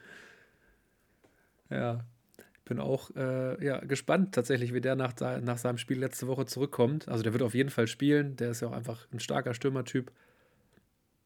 [1.70, 2.06] Ja,
[2.58, 6.48] ich bin auch äh, ja, gespannt tatsächlich, wie der nach, nach seinem Spiel letzte Woche
[6.48, 7.08] zurückkommt.
[7.08, 8.36] Also der wird auf jeden Fall spielen.
[8.38, 10.12] Der ist ja auch einfach ein starker Stürmertyp.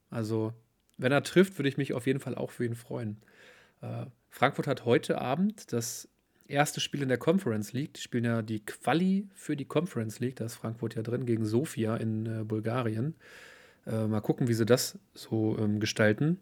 [0.09, 0.53] Also,
[0.97, 3.17] wenn er trifft, würde ich mich auf jeden Fall auch für ihn freuen.
[3.81, 6.07] Äh, Frankfurt hat heute Abend das
[6.47, 7.93] erste Spiel in der Conference League.
[7.93, 10.37] Die spielen ja die Quali für die Conference League.
[10.37, 13.15] Da ist Frankfurt ja drin gegen Sofia in äh, Bulgarien.
[13.85, 16.39] Äh, mal gucken, wie sie das so ähm, gestalten.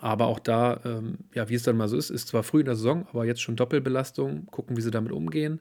[0.00, 2.66] Aber auch da, ähm, ja, wie es dann mal so ist, ist zwar früh in
[2.66, 4.46] der Saison, aber jetzt schon Doppelbelastung.
[4.46, 5.60] Gucken, wie sie damit umgehen.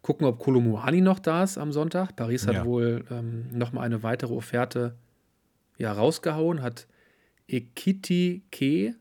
[0.00, 2.16] Gucken, ob Kolumuani noch da ist am Sonntag.
[2.16, 2.64] Paris hat ja.
[2.64, 4.94] wohl ähm, nochmal eine weitere Offerte
[5.78, 6.86] ja, rausgehauen, hat
[7.48, 8.94] Ekiti Ke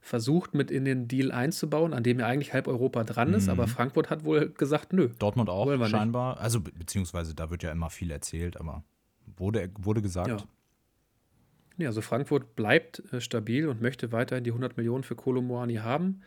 [0.00, 3.50] versucht mit in den Deal einzubauen, an dem ja eigentlich halb Europa dran ist, mhm.
[3.50, 5.10] aber Frankfurt hat wohl gesagt, nö.
[5.18, 6.34] Dortmund auch scheinbar.
[6.34, 6.42] Nicht.
[6.42, 8.82] Also beziehungsweise da wird ja immer viel erzählt, aber
[9.36, 10.28] wurde, wurde gesagt.
[10.28, 10.38] Ja.
[11.76, 16.22] ja also Frankfurt bleibt äh, stabil und möchte weiterhin die 100 Millionen für Kolomoani haben.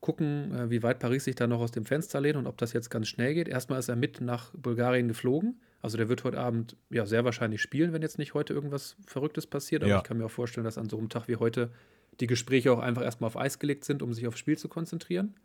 [0.00, 2.72] Gucken, äh, wie weit Paris sich da noch aus dem Fenster lehnt und ob das
[2.72, 3.48] jetzt ganz schnell geht.
[3.48, 5.60] Erstmal ist er mit nach Bulgarien geflogen.
[5.86, 9.46] Also der wird heute Abend ja sehr wahrscheinlich spielen, wenn jetzt nicht heute irgendwas Verrücktes
[9.46, 9.84] passiert.
[9.84, 9.98] Aber ja.
[9.98, 11.70] ich kann mir auch vorstellen, dass an so einem Tag wie heute
[12.18, 15.36] die Gespräche auch einfach erstmal auf Eis gelegt sind, um sich aufs Spiel zu konzentrieren.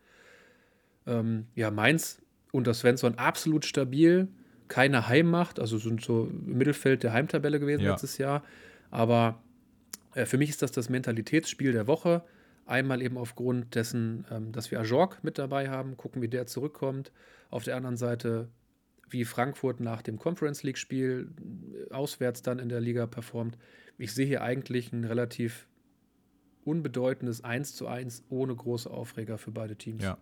[1.06, 4.30] Ähm, ja, Mainz unter Svensson absolut stabil,
[4.68, 7.92] keine Heimmacht, also sind so im Mittelfeld der Heimtabelle gewesen ja.
[7.92, 8.44] letztes Jahr.
[8.90, 9.44] Aber
[10.16, 12.24] äh, für mich ist das das Mentalitätsspiel der Woche.
[12.66, 17.12] Einmal eben aufgrund dessen, ähm, dass wir Ajorg mit dabei haben, gucken, wie der zurückkommt.
[17.52, 18.48] Auf der anderen Seite,
[19.12, 21.30] wie Frankfurt nach dem Conference League-Spiel
[21.90, 23.58] äh, auswärts dann in der Liga performt.
[23.98, 25.68] Ich sehe hier eigentlich ein relativ
[26.64, 30.04] unbedeutendes 1 zu 1 ohne große Aufreger für beide Teams.
[30.04, 30.18] Ja.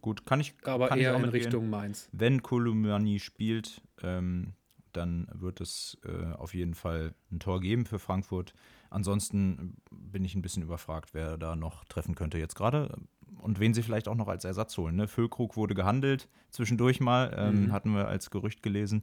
[0.00, 0.54] Gut, kann ich.
[0.64, 2.08] Aber kann eher ich in Richtung Mainz.
[2.12, 4.54] Wenn Kolumani spielt, ähm,
[4.92, 8.54] dann wird es äh, auf jeden Fall ein Tor geben für Frankfurt.
[8.88, 12.92] Ansonsten bin ich ein bisschen überfragt, wer da noch treffen könnte jetzt gerade
[13.38, 14.96] und wen sie vielleicht auch noch als Ersatz holen.
[14.96, 15.08] Ne?
[15.08, 17.72] Füllkrug wurde gehandelt zwischendurch mal, ähm, mhm.
[17.72, 19.02] hatten wir als Gerücht gelesen.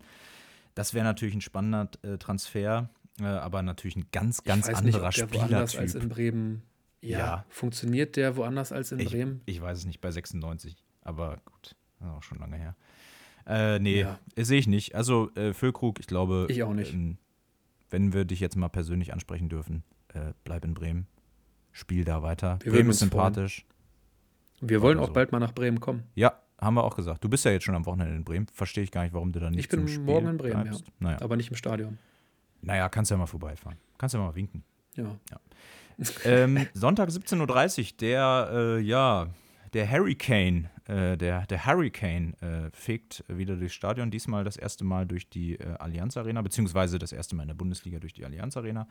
[0.75, 2.89] Das wäre natürlich ein spannender äh, Transfer.
[3.19, 6.61] Äh, aber natürlich ein ganz, ganz anderer nicht, woanders als in Bremen.
[7.01, 9.41] Ja, ja, Funktioniert der woanders als in ich, Bremen?
[9.45, 10.75] Ich weiß es nicht, bei 96.
[11.01, 12.75] Aber gut, auch schon lange her.
[13.47, 14.19] Äh, nee, ja.
[14.35, 14.93] sehe ich nicht.
[14.93, 16.47] Also, äh, Füllkrug, ich glaube.
[16.49, 16.93] Ich auch nicht.
[16.93, 17.17] Ähm,
[17.89, 21.07] wenn wir dich jetzt mal persönlich ansprechen dürfen, äh, bleib in Bremen.
[21.71, 22.59] Spiel da weiter.
[22.63, 23.65] Wir Bremen ist sympathisch.
[23.65, 23.76] Freuen.
[24.61, 25.13] Wir wollen auch so.
[25.13, 26.03] bald mal nach Bremen kommen.
[26.15, 27.23] Ja, haben wir auch gesagt.
[27.23, 28.47] Du bist ja jetzt schon am Wochenende in Bremen.
[28.53, 30.85] Verstehe ich gar nicht, warum du da nicht Ich bin morgen in Bremen, bleibst.
[30.87, 30.93] ja.
[30.99, 31.17] Naja.
[31.21, 31.97] Aber nicht im Stadion.
[32.61, 33.77] Naja, kannst ja mal vorbeifahren.
[33.97, 34.63] Kannst ja mal winken.
[34.95, 35.15] Ja.
[35.29, 35.39] ja.
[36.25, 39.27] ähm, Sonntag 17.30 Uhr, der, äh, ja,
[39.77, 45.05] der Hurricane, äh, der, der Hurricane äh, fegt wieder durchs Stadion, diesmal das erste Mal
[45.05, 48.57] durch die äh, Allianz Arena, beziehungsweise das erste Mal in der Bundesliga durch die Allianz
[48.57, 48.87] Arena.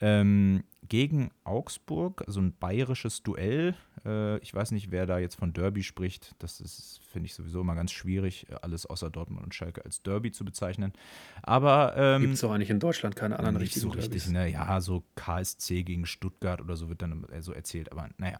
[0.00, 3.74] Ähm, gegen Augsburg, so also ein bayerisches Duell.
[4.06, 6.34] Äh, ich weiß nicht, wer da jetzt von Derby spricht.
[6.38, 10.32] Das ist, finde ich, sowieso immer ganz schwierig, alles außer Dortmund und Schalke als Derby
[10.32, 10.94] zu bezeichnen.
[11.42, 11.92] Aber.
[11.98, 14.48] Ähm, Gibt es auch eigentlich in Deutschland keine anderen richtigen so richtig, ne?
[14.48, 17.92] Ja, so KSC gegen Stuttgart oder so wird dann so erzählt.
[17.92, 18.38] Aber naja,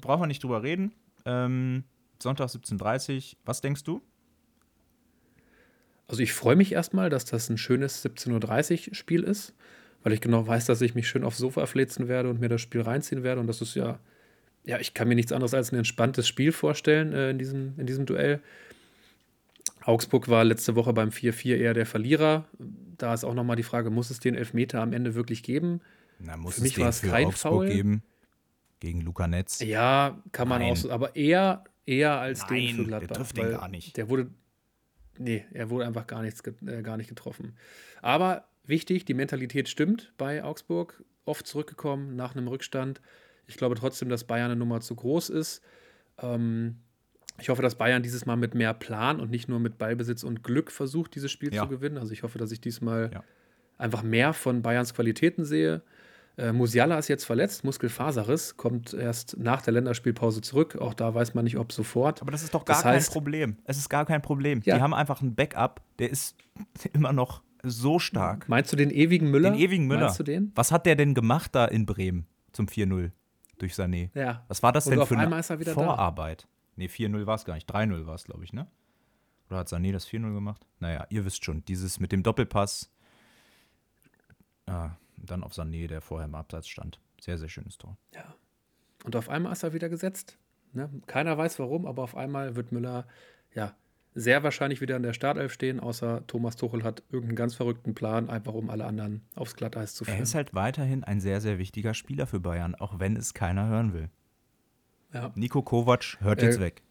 [0.00, 0.92] brauchen wir nicht drüber reden.
[1.24, 1.84] Ähm,
[2.20, 3.38] Sonntag 17.30 Uhr.
[3.44, 4.02] Was denkst du?
[6.06, 9.54] Also ich freue mich erstmal, dass das ein schönes 17.30 Uhr Spiel ist,
[10.02, 12.62] weil ich genau weiß, dass ich mich schön aufs Sofa flitzen werde und mir das
[12.62, 13.40] Spiel reinziehen werde.
[13.40, 13.98] Und das ist ja,
[14.64, 17.86] ja, ich kann mir nichts anderes als ein entspanntes Spiel vorstellen äh, in, diesem, in
[17.86, 18.40] diesem Duell.
[19.84, 22.46] Augsburg war letzte Woche beim 4-4 eher der Verlierer.
[22.96, 25.80] Da ist auch nochmal die Frage, muss es den Elfmeter am Ende wirklich geben?
[26.18, 27.68] Na, muss für mich war es kein Augsburg Foul.
[27.68, 28.02] geben
[28.80, 29.60] gegen Luca Netz.
[29.60, 30.72] Ja, kann man Nein.
[30.72, 33.08] auch so, aber eher, eher als Nein, den für Gladbach.
[33.08, 33.96] Der trifft den gar nicht.
[33.96, 34.30] Der wurde,
[35.18, 37.56] nee, er wurde einfach gar, nichts, äh, gar nicht getroffen.
[38.02, 41.02] Aber wichtig, die Mentalität stimmt bei Augsburg.
[41.24, 43.00] Oft zurückgekommen nach einem Rückstand.
[43.46, 45.62] Ich glaube trotzdem, dass Bayern eine Nummer zu groß ist.
[46.18, 46.76] Ähm,
[47.40, 50.42] ich hoffe, dass Bayern dieses Mal mit mehr Plan und nicht nur mit Ballbesitz und
[50.42, 51.62] Glück versucht, dieses Spiel ja.
[51.62, 51.96] zu gewinnen.
[51.96, 53.22] Also ich hoffe, dass ich diesmal ja.
[53.76, 55.82] einfach mehr von Bayerns Qualitäten sehe.
[56.38, 60.76] Äh, Musiala ist jetzt verletzt, Muskelfaserriss, kommt erst nach der Länderspielpause zurück.
[60.76, 62.22] Auch da weiß man nicht, ob sofort.
[62.22, 63.56] Aber das ist doch gar das heißt, kein Problem.
[63.64, 64.62] Es ist gar kein Problem.
[64.64, 64.76] Ja.
[64.76, 66.36] Die haben einfach ein Backup, der ist
[66.92, 68.48] immer noch so stark.
[68.48, 69.50] Meinst du den ewigen Müller?
[69.50, 70.02] Den ewigen Müller.
[70.02, 70.52] Meinst du den?
[70.54, 73.10] Was hat der denn gemacht da in Bremen zum 4-0
[73.58, 74.10] durch Sané?
[74.14, 74.44] Ja.
[74.46, 76.42] Was war das Und denn für eine Vorarbeit?
[76.42, 76.48] Da.
[76.76, 77.68] Nee, 4-0 war es gar nicht.
[77.68, 78.68] 3-0 war es, glaube ich, ne?
[79.50, 80.64] Oder hat Sané das 4-0 gemacht?
[80.78, 82.92] Naja, ihr wisst schon, dieses mit dem Doppelpass.
[84.66, 84.90] Ah,
[85.24, 87.00] dann auf Sané, der vorher im Abseits stand.
[87.20, 87.96] Sehr, sehr schönes Tor.
[88.14, 88.34] Ja.
[89.04, 90.38] Und auf einmal ist er wieder gesetzt.
[90.72, 90.90] Ne?
[91.06, 93.06] Keiner weiß warum, aber auf einmal wird Müller
[93.54, 93.74] ja
[94.14, 98.28] sehr wahrscheinlich wieder in der Startelf stehen, außer Thomas Tuchel hat irgendeinen ganz verrückten Plan,
[98.28, 100.18] einfach um alle anderen aufs Glatteis zu führen.
[100.18, 103.68] Er ist halt weiterhin ein sehr, sehr wichtiger Spieler für Bayern, auch wenn es keiner
[103.68, 104.10] hören will.
[105.12, 105.32] Ja.
[105.34, 106.82] Nico Kovac hört äh, jetzt weg.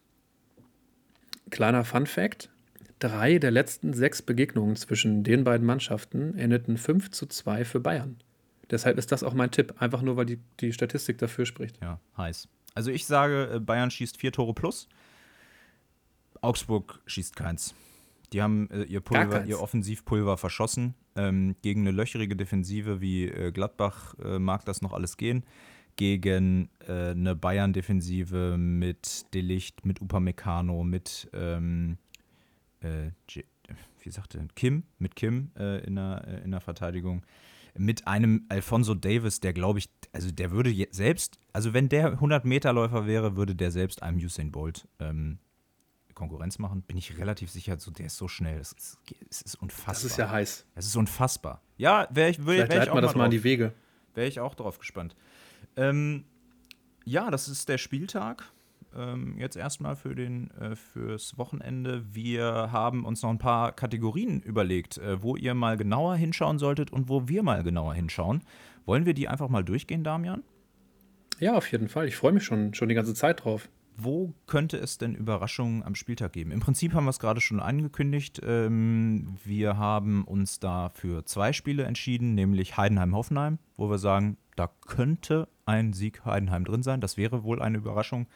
[1.50, 2.50] Kleiner Fun Fact:
[2.98, 8.16] Drei der letzten sechs Begegnungen zwischen den beiden Mannschaften endeten 5 zu 2 für Bayern.
[8.70, 11.78] Deshalb ist das auch mein Tipp, einfach nur, weil die, die Statistik dafür spricht.
[11.80, 12.48] Ja, heiß.
[12.74, 14.88] Also ich sage, äh, Bayern schießt vier Tore plus.
[16.40, 17.74] Augsburg schießt keins.
[18.32, 20.94] Die haben äh, ihr Pulver, ihr Offensivpulver verschossen.
[21.16, 25.44] Ähm, gegen eine löcherige Defensive wie äh, Gladbach äh, mag das noch alles gehen.
[25.96, 31.96] Gegen äh, eine Bayern-Defensive mit Delicht, mit Upamecano, mit ähm,
[32.80, 33.10] äh,
[34.00, 37.22] wie sagte Kim, mit Kim äh, in, der, in der Verteidigung
[37.78, 43.06] mit einem Alfonso Davis, der glaube ich, also der würde selbst, also wenn der 100-Meter-Läufer
[43.06, 45.38] wäre, würde der selbst einem Usain Bolt ähm,
[46.14, 48.58] Konkurrenz machen, bin ich relativ sicher, so, der ist so schnell.
[48.58, 48.98] Es ist,
[49.30, 49.94] es ist unfassbar.
[49.94, 50.66] Das ist ja heiß.
[50.74, 51.62] Es ist unfassbar.
[51.76, 53.72] Ja, wäre ich, wär, Vielleicht wär ich auch mal das mal an die Wege.
[54.14, 55.14] Wäre ich auch drauf gespannt.
[55.76, 56.24] Ähm,
[57.04, 58.50] ja, das ist der Spieltag.
[58.96, 62.04] Ähm, jetzt erstmal für den, äh, fürs Wochenende.
[62.14, 66.92] Wir haben uns noch ein paar Kategorien überlegt, äh, wo ihr mal genauer hinschauen solltet
[66.92, 68.42] und wo wir mal genauer hinschauen.
[68.86, 70.42] Wollen wir die einfach mal durchgehen, Damian?
[71.38, 72.08] Ja, auf jeden Fall.
[72.08, 73.68] Ich freue mich schon, schon die ganze Zeit drauf
[73.98, 76.52] wo könnte es denn Überraschungen am Spieltag geben?
[76.52, 78.40] Im Prinzip haben wir es gerade schon angekündigt.
[78.44, 84.70] Ähm, wir haben uns da für zwei Spiele entschieden, nämlich Heidenheim-Hoffenheim, wo wir sagen, da
[84.86, 87.00] könnte ein Sieg Heidenheim drin sein.
[87.00, 88.28] Das wäre wohl eine Überraschung.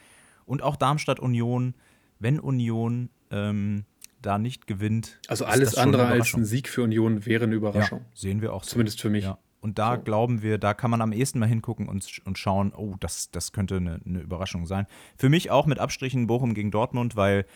[0.53, 1.73] Und auch Darmstadt-Union,
[2.19, 3.87] wenn Union ähm,
[4.21, 5.19] da nicht gewinnt.
[5.27, 8.01] Also alles andere als ein Sieg für Union wäre eine Überraschung.
[8.01, 8.73] Ja, sehen wir auch so.
[8.73, 9.25] Zumindest für mich.
[9.25, 9.39] Ja.
[9.63, 10.03] Und da so.
[10.03, 13.53] glauben wir, da kann man am ehesten mal hingucken und, und schauen, oh, das, das
[13.53, 14.87] könnte eine, eine Überraschung sein.
[15.17, 17.47] Für mich auch mit Abstrichen Bochum gegen Dortmund, weil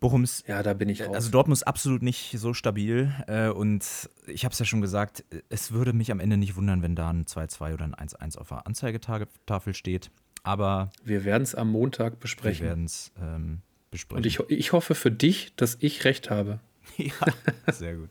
[0.00, 0.42] Bochums.
[0.46, 1.14] Ja, da bin ich raus.
[1.14, 3.12] Also Dortmund ist absolut nicht so stabil.
[3.26, 6.80] Äh, und ich habe es ja schon gesagt, es würde mich am Ende nicht wundern,
[6.80, 10.10] wenn da ein 2-2 oder ein 1-1 auf der Anzeigetafel steht.
[10.42, 10.90] Aber.
[11.04, 12.62] Wir werden es am Montag besprechen.
[12.62, 13.60] Wir werden es ähm,
[13.90, 14.18] besprechen.
[14.18, 16.60] Und ich, ich hoffe für dich, dass ich recht habe.
[16.96, 18.10] ja, sehr gut.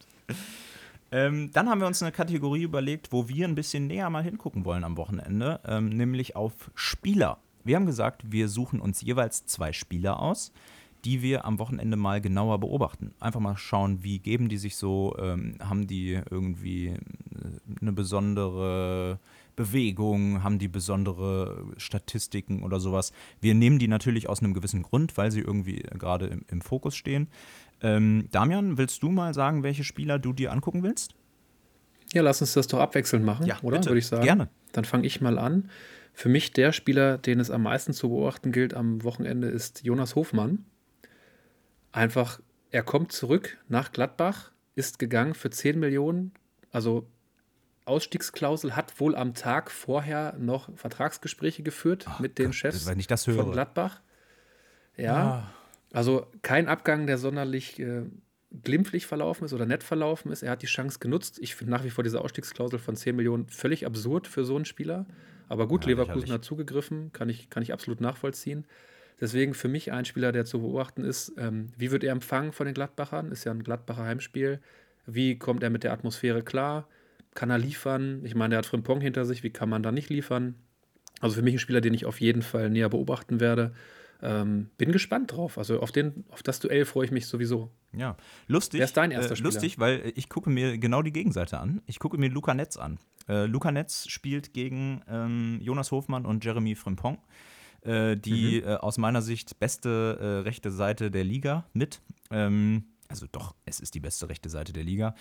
[1.11, 4.63] Ähm, dann haben wir uns eine Kategorie überlegt, wo wir ein bisschen näher mal hingucken
[4.63, 7.39] wollen am Wochenende, ähm, nämlich auf Spieler.
[7.63, 10.51] Wir haben gesagt, wir suchen uns jeweils zwei Spieler aus,
[11.05, 13.13] die wir am Wochenende mal genauer beobachten.
[13.19, 16.97] Einfach mal schauen, wie geben die sich so, ähm, haben die irgendwie äh,
[17.81, 19.19] eine besondere
[19.59, 23.11] Bewegung, haben die besondere Statistiken oder sowas.
[23.41, 26.95] Wir nehmen die natürlich aus einem gewissen Grund, weil sie irgendwie gerade im, im Fokus
[26.95, 27.27] stehen.
[27.81, 31.13] Ähm, Damian, willst du mal sagen, welche Spieler du dir angucken willst?
[32.13, 33.83] Ja, lass uns das doch abwechselnd machen, ja, oder?
[33.83, 34.23] Würde ich sagen.
[34.23, 34.47] Gerne.
[34.71, 35.69] Dann fange ich mal an.
[36.13, 40.15] Für mich der Spieler, den es am meisten zu beobachten gilt am Wochenende, ist Jonas
[40.15, 40.63] Hofmann.
[41.91, 42.39] Einfach,
[42.71, 46.31] er kommt zurück nach Gladbach, ist gegangen für 10 Millionen,
[46.71, 47.05] also
[47.89, 52.89] Ausstiegsklausel, hat wohl am Tag vorher noch Vertragsgespräche geführt Ach, mit den Gott, Chefs
[53.25, 54.01] von Gladbach.
[54.95, 55.53] Ja, ah.
[55.91, 58.03] Also kein Abgang, der sonderlich äh,
[58.63, 60.43] glimpflich verlaufen ist oder nett verlaufen ist.
[60.43, 61.39] Er hat die Chance genutzt.
[61.41, 64.65] Ich finde nach wie vor diese Ausstiegsklausel von 10 Millionen völlig absurd für so einen
[64.65, 65.05] Spieler.
[65.47, 68.65] Aber gut, ja, Leverkusen hat zugegriffen, kann ich, kann ich absolut nachvollziehen.
[69.19, 72.65] Deswegen für mich ein Spieler, der zu beobachten ist, ähm, wie wird er empfangen von
[72.65, 73.31] den Gladbachern?
[73.31, 74.59] Ist ja ein Gladbacher Heimspiel.
[75.05, 76.87] Wie kommt er mit der Atmosphäre klar?
[77.39, 78.19] Kann er liefern?
[78.25, 79.43] Ich meine, er hat Frimpong hinter sich.
[79.43, 80.55] Wie kann man da nicht liefern?
[81.21, 83.73] Also für mich ein Spieler, den ich auf jeden Fall näher beobachten werde.
[84.21, 85.57] Ähm, bin gespannt drauf.
[85.57, 87.71] Also auf, den, auf das Duell freue ich mich sowieso.
[87.93, 88.17] Ja,
[88.47, 88.79] lustig.
[88.79, 89.53] Wer ist dein erster äh, Spieler?
[89.53, 91.81] Lustig, weil ich gucke mir genau die Gegenseite an.
[91.85, 92.99] Ich gucke mir Luca Netz an.
[93.29, 97.19] Äh, Luca Netz spielt gegen ähm, Jonas Hofmann und Jeremy Frimpong.
[97.83, 98.67] Äh, die Mhm.
[98.67, 102.01] äh, aus meiner Sicht beste äh, rechte Seite der Liga mit.
[102.31, 105.15] Ähm, also doch, es ist die beste rechte Seite der Liga.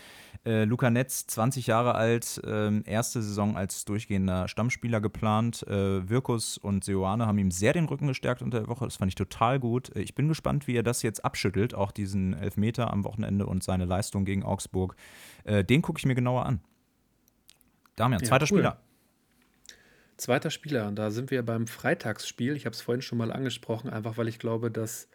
[0.44, 5.66] Äh, Luca Netz, 20 Jahre alt, ähm, erste Saison als durchgehender Stammspieler geplant.
[5.66, 8.84] Äh, Wirkus und Seoane haben ihm sehr den Rücken gestärkt unter der Woche.
[8.84, 9.94] Das fand ich total gut.
[9.96, 13.64] Äh, Ich bin gespannt, wie er das jetzt abschüttelt, auch diesen Elfmeter am Wochenende und
[13.64, 14.94] seine Leistung gegen Augsburg.
[15.44, 16.60] Äh, den gucke ich mir genauer an.
[17.96, 18.58] Damian, Ja, zweiter cool.
[18.58, 18.80] Spieler.
[20.18, 22.54] Zweiter Spieler, da sind wir beim Freitagsspiel.
[22.54, 25.08] Ich habe es vorhin schon mal angesprochen, einfach weil ich glaube, dass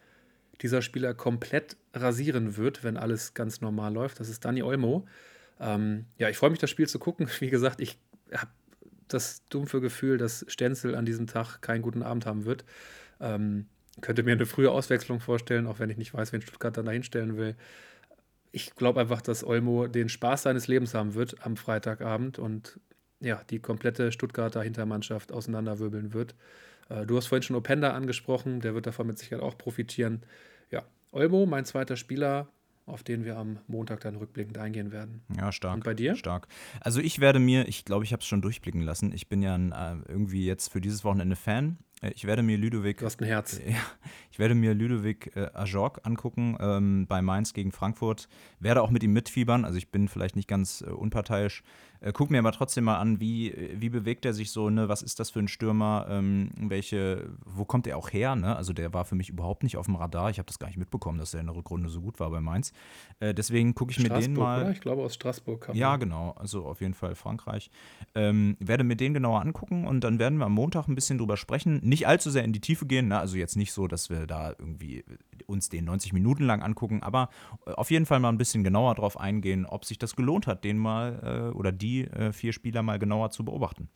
[0.62, 4.20] dieser Spieler komplett rasieren wird, wenn alles ganz normal läuft.
[4.20, 5.06] Das ist Dani Olmo.
[5.60, 7.28] Ähm, ja, ich freue mich, das Spiel zu gucken.
[7.40, 7.98] Wie gesagt, ich
[8.32, 8.52] habe
[9.08, 12.66] das dumpfe Gefühl, dass Stenzel an diesem Tag keinen guten Abend haben wird.
[13.20, 13.68] Ähm,
[14.02, 16.92] könnte mir eine frühe Auswechslung vorstellen, auch wenn ich nicht weiß, wen Stuttgart dann da
[16.92, 17.56] hinstellen will.
[18.52, 22.80] Ich glaube einfach, dass Olmo den Spaß seines Lebens haben wird am Freitagabend und
[23.20, 26.36] ja, die komplette Stuttgarter Hintermannschaft auseinanderwirbeln wird.
[26.90, 30.24] Äh, du hast vorhin schon Openda angesprochen, der wird davon mit Sicherheit auch profitieren.
[30.72, 32.48] Ja, Olmo, mein zweiter Spieler,
[32.86, 35.22] auf den wir am Montag dann rückblickend eingehen werden.
[35.38, 35.76] Ja, stark.
[35.76, 36.16] Und bei dir?
[36.16, 36.48] Stark.
[36.82, 39.14] Also ich werde mir, ich glaube, ich habe es schon durchblicken lassen.
[39.14, 41.78] Ich bin ja ein, äh, irgendwie jetzt für dieses Wochenende Fan.
[42.02, 43.62] Äh, Ich werde mir Ludovic Du hast ein Herz.
[43.66, 43.78] Ja,
[44.32, 48.28] ich werde mir Ludovic äh, Ajorc angucken ähm, bei Mainz gegen Frankfurt.
[48.60, 49.64] Werde auch mit ihm mitfiebern.
[49.64, 51.64] Also ich bin vielleicht nicht ganz äh, unparteiisch.
[52.04, 54.90] Äh, guck mir aber trotzdem mal an, wie, äh, wie bewegt er sich so, ne?
[54.90, 56.06] Was ist das für ein Stürmer?
[56.10, 58.36] Ähm, welche, wo kommt er auch her?
[58.36, 58.56] Ne?
[58.56, 60.30] Also der war für mich überhaupt nicht auf dem Radar.
[60.30, 62.42] Ich habe das gar nicht mitbekommen, dass er in der Rückrunde so gut war bei
[62.42, 62.74] Mainz.
[63.20, 64.62] Äh, deswegen gucke ich mir den Straßburg, mal.
[64.62, 64.72] oder?
[64.72, 66.32] Ich glaube, aus Straßburg kam Ja, genau.
[66.32, 67.72] Also auf jeden Fall Frankreich.
[68.16, 71.38] Ähm, werde mir den genauer angucken und dann werden wir am Montag ein bisschen drüber
[71.38, 71.80] sprechen.
[71.84, 73.08] Nicht allzu sehr in die Tiefe gehen.
[73.08, 73.20] Ne?
[73.20, 75.06] Also jetzt nicht so, dass wir da irgendwie
[75.46, 77.30] uns den 90 Minuten lang angucken, aber
[77.66, 80.66] äh, auf jeden Fall mal ein bisschen genauer drauf eingehen, ob sich das gelohnt hat,
[80.66, 83.90] den mal äh, oder die äh, vier Spieler mal genauer zu beobachten.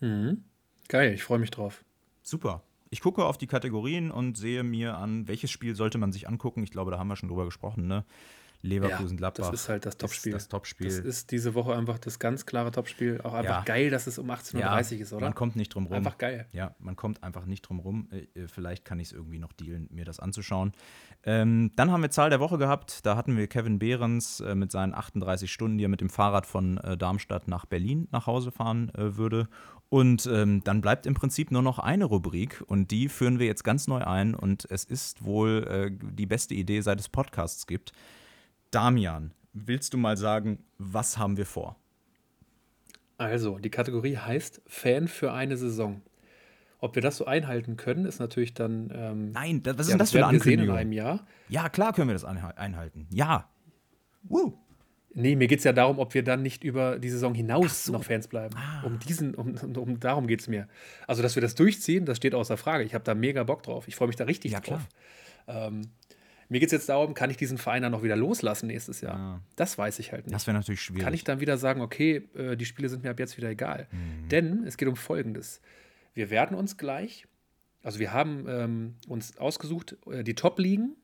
[0.00, 0.44] Mhm.
[0.88, 1.84] Geil, ich freue mich drauf.
[2.22, 2.62] Super.
[2.90, 6.62] Ich gucke auf die Kategorien und sehe mir an, welches Spiel sollte man sich angucken.
[6.62, 8.04] Ich glaube, da haben wir schon drüber gesprochen, ne?
[8.64, 9.50] Leverkusen, Gladbach.
[9.50, 10.32] Das ist halt das Topspiel.
[10.32, 10.86] Das Topspiel.
[10.86, 13.20] Das ist diese Woche einfach das ganz klare Topspiel.
[13.22, 13.62] Auch einfach Ja.
[13.64, 15.26] geil, dass es um 18.30 Uhr ist, oder?
[15.26, 15.94] Man kommt nicht drum rum.
[15.94, 16.46] Einfach geil.
[16.52, 18.08] Ja, man kommt einfach nicht drum rum.
[18.10, 20.72] Äh, äh, Vielleicht kann ich es irgendwie noch dealen, mir das anzuschauen.
[21.24, 23.04] Ähm, dann haben wir Zahl der Woche gehabt.
[23.06, 26.46] Da hatten wir Kevin Behrens äh, mit seinen 38 Stunden, die er mit dem Fahrrad
[26.46, 29.48] von äh, Darmstadt nach Berlin nach Hause fahren äh, würde.
[29.90, 33.62] Und ähm, dann bleibt im Prinzip nur noch eine Rubrik und die führen wir jetzt
[33.62, 34.34] ganz neu ein.
[34.34, 37.92] Und es ist wohl äh, die beste Idee, seit es Podcasts gibt.
[38.74, 41.76] Damian, willst du mal sagen, was haben wir vor?
[43.16, 46.02] Also, die Kategorie heißt Fan für eine Saison.
[46.80, 48.90] Ob wir das so einhalten können, ist natürlich dann.
[48.94, 50.76] Ähm, Nein, das, was ist ja, denn das für eine sehen in Ankündigung?
[50.76, 51.26] einem Jahr.
[51.48, 53.06] Ja, klar können wir das einha- einhalten.
[53.10, 53.48] Ja.
[54.24, 54.54] Woo.
[55.16, 57.92] Nee, mir geht es ja darum, ob wir dann nicht über die Saison hinaus so.
[57.92, 58.56] noch Fans bleiben.
[58.58, 58.82] Ah.
[58.84, 60.66] Um diesen, um, um darum geht es mir.
[61.06, 62.82] Also, dass wir das durchziehen, das steht außer Frage.
[62.82, 63.86] Ich habe da mega Bock drauf.
[63.86, 64.82] Ich freue mich da richtig Ja, drauf.
[65.46, 65.82] Ähm,
[66.48, 69.16] mir geht es jetzt darum, kann ich diesen Verein dann noch wieder loslassen nächstes Jahr?
[69.16, 69.40] Ja.
[69.56, 70.34] Das weiß ich halt nicht.
[70.34, 71.04] Das wäre natürlich schwierig.
[71.04, 73.88] kann ich dann wieder sagen, okay, äh, die Spiele sind mir ab jetzt wieder egal.
[73.90, 74.28] Mhm.
[74.28, 75.60] Denn es geht um Folgendes.
[76.14, 77.26] Wir werden uns gleich,
[77.82, 80.96] also wir haben ähm, uns ausgesucht, äh, die Top-Ligen,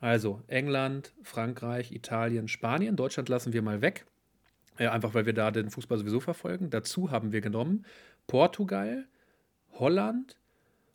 [0.00, 2.96] also England, Frankreich, Italien, Spanien.
[2.96, 4.06] Deutschland lassen wir mal weg,
[4.78, 6.70] äh, einfach weil wir da den Fußball sowieso verfolgen.
[6.70, 7.86] Dazu haben wir genommen
[8.26, 9.06] Portugal,
[9.72, 10.36] Holland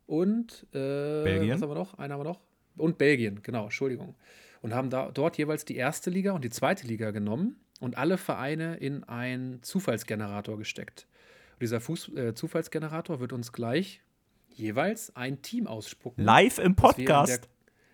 [0.07, 1.55] und äh, Belgien?
[1.55, 1.97] Was haben wir noch?
[1.97, 2.41] Einen haben wir noch.
[2.77, 4.15] Und Belgien, genau, Entschuldigung.
[4.61, 8.17] Und haben da, dort jeweils die erste Liga und die zweite Liga genommen und alle
[8.17, 11.07] Vereine in einen Zufallsgenerator gesteckt.
[11.53, 14.01] Und dieser Fuß, äh, Zufallsgenerator wird uns gleich
[14.49, 16.23] jeweils ein Team ausspucken.
[16.23, 17.49] Live im Podcast.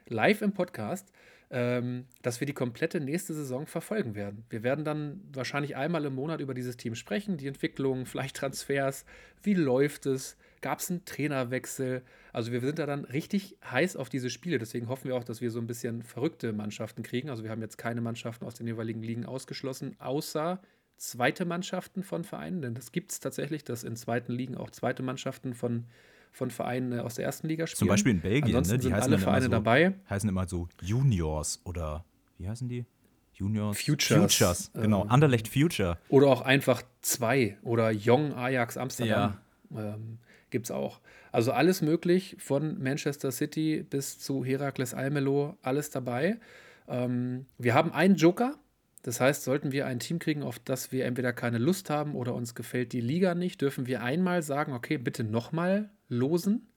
[0.07, 1.11] Der, live im Podcast,
[1.49, 4.45] ähm, dass wir die komplette nächste Saison verfolgen werden.
[4.49, 9.05] Wir werden dann wahrscheinlich einmal im Monat über dieses Team sprechen, die Entwicklung, vielleicht Transfers,
[9.43, 12.03] wie läuft es, gab es einen Trainerwechsel.
[12.33, 14.57] Also wir sind da dann richtig heiß auf diese Spiele.
[14.57, 17.29] Deswegen hoffen wir auch, dass wir so ein bisschen verrückte Mannschaften kriegen.
[17.29, 20.61] Also wir haben jetzt keine Mannschaften aus den jeweiligen Ligen ausgeschlossen, außer
[20.97, 22.61] zweite Mannschaften von Vereinen.
[22.61, 25.85] Denn das gibt es tatsächlich, dass in zweiten Ligen auch zweite Mannschaften von,
[26.31, 27.79] von Vereinen äh, aus der ersten Liga spielen.
[27.79, 28.77] Zum Beispiel in Belgien, Ansonsten ne?
[28.79, 29.93] Die sind heißen alle Vereine so, dabei.
[30.09, 32.03] Heißen immer so Juniors oder
[32.37, 32.85] wie heißen die?
[33.33, 33.79] Juniors.
[33.79, 35.03] Futures, Futures, genau.
[35.03, 35.99] ähm, Anderlecht Future.
[36.09, 39.37] Oder auch einfach zwei oder Young Ajax Amsterdam.
[39.75, 41.01] Ähm, Gibt es auch.
[41.31, 46.39] Also alles möglich, von Manchester City bis zu Herakles Almelo, alles dabei.
[46.87, 48.57] Ähm, wir haben einen Joker.
[49.03, 52.33] Das heißt, sollten wir ein Team kriegen, auf das wir entweder keine Lust haben oder
[52.33, 56.73] uns gefällt die Liga nicht, dürfen wir einmal sagen, okay, bitte nochmal losen.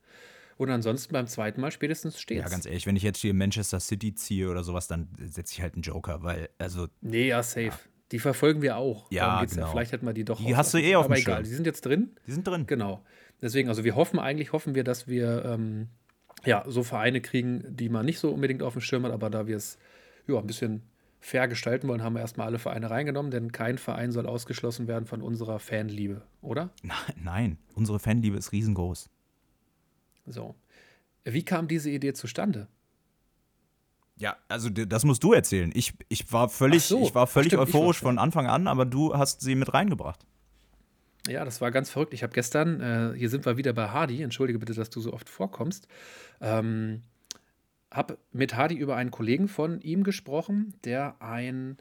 [0.57, 3.81] Und ansonsten beim zweiten Mal spätestens steht Ja, ganz ehrlich, wenn ich jetzt hier Manchester
[3.81, 7.73] City ziehe oder sowas, dann setze ich halt einen Joker, weil, also, Nee, ja, safe.
[8.13, 9.11] Die verfolgen wir auch.
[9.11, 9.71] Ja, genau.
[9.71, 11.45] Vielleicht hätten wir die doch Die hast du eh auf Aber dem egal, Schirm.
[11.45, 12.11] die sind jetzt drin.
[12.27, 12.67] die sind drin.
[12.67, 13.03] Genau.
[13.41, 15.89] Deswegen, also wir hoffen eigentlich, hoffen wir, dass wir ähm,
[16.45, 19.47] ja, so Vereine kriegen, die man nicht so unbedingt auf dem Schirm hat, aber da
[19.47, 19.79] wir es
[20.27, 20.83] ja, ein bisschen
[21.21, 25.07] fair gestalten wollen, haben wir erstmal alle Vereine reingenommen, denn kein Verein soll ausgeschlossen werden
[25.07, 26.71] von unserer Fanliebe, oder?
[26.83, 29.11] Nein, nein, unsere Fanliebe ist riesengroß.
[30.27, 30.55] So.
[31.25, 32.69] Wie kam diese Idee zustande?
[34.21, 35.73] Ja, also das musst du erzählen.
[35.75, 39.15] Ich, ich war völlig, so, ich war völlig stimmt, euphorisch von Anfang an, aber du
[39.17, 40.27] hast sie mit reingebracht.
[41.27, 42.13] Ja, das war ganz verrückt.
[42.13, 45.15] Ich habe gestern, äh, hier sind wir wieder bei Hardy, entschuldige bitte, dass du so
[45.15, 45.89] oft vorkommst,
[46.43, 47.03] ähm,
[47.91, 51.79] habe mit Hardy über einen Kollegen von ihm gesprochen, der ein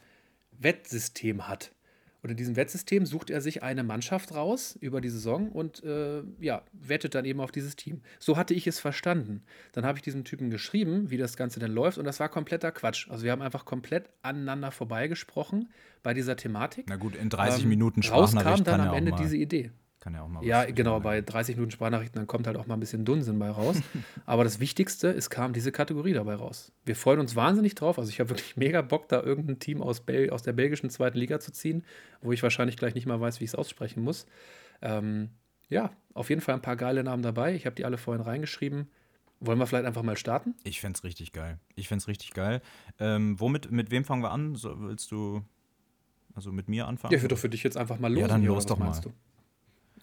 [0.52, 1.74] Wettsystem hat.
[2.22, 6.22] Und in diesem Wettsystem sucht er sich eine Mannschaft raus über die Saison und äh,
[6.40, 8.02] ja, wettet dann eben auf dieses Team.
[8.20, 9.44] So hatte ich es verstanden.
[9.72, 12.72] Dann habe ich diesem Typen geschrieben, wie das Ganze denn läuft, und das war kompletter
[12.72, 13.10] Quatsch.
[13.10, 15.70] Also wir haben einfach komplett aneinander vorbeigesprochen
[16.04, 16.86] bei dieser Thematik.
[16.90, 19.72] Na gut, in 30 Ähm, Minuten Sprachnachricht dann kann am Ende diese Idee.
[20.00, 22.76] Kann ja auch mal Ja, genau, bei 30 Minuten Sprachnachrichten, dann kommt halt auch mal
[22.76, 23.82] ein bisschen Dunsinn bei raus.
[24.26, 26.72] Aber das Wichtigste, es kam diese Kategorie dabei raus.
[26.86, 28.00] Wir freuen uns wahnsinnig drauf.
[28.00, 31.18] Also ich habe wirklich mega Bock, da irgendein Team aus, Bel aus der belgischen zweiten
[31.18, 31.84] Liga zu ziehen,
[32.22, 34.26] wo ich wahrscheinlich gleich nicht mal weiß, wie ich es aussprechen muss.
[34.82, 35.30] Ähm,
[35.70, 37.54] ja, auf jeden Fall ein paar geile Namen dabei.
[37.54, 38.90] Ich habe die alle vorhin reingeschrieben.
[39.42, 40.56] Wollen wir vielleicht einfach mal starten?
[40.64, 41.60] Ich fänd's richtig geil.
[41.76, 42.62] Ich fänd's richtig geil.
[43.00, 44.56] Ähm, womit, mit wem fangen wir an?
[44.56, 45.44] So, willst du,
[46.36, 47.12] also mit mir anfangen?
[47.14, 48.28] Ja, ich würde doch für dich jetzt einfach mal los.
[48.28, 49.00] dann los doch mal.
[49.02, 49.14] Du?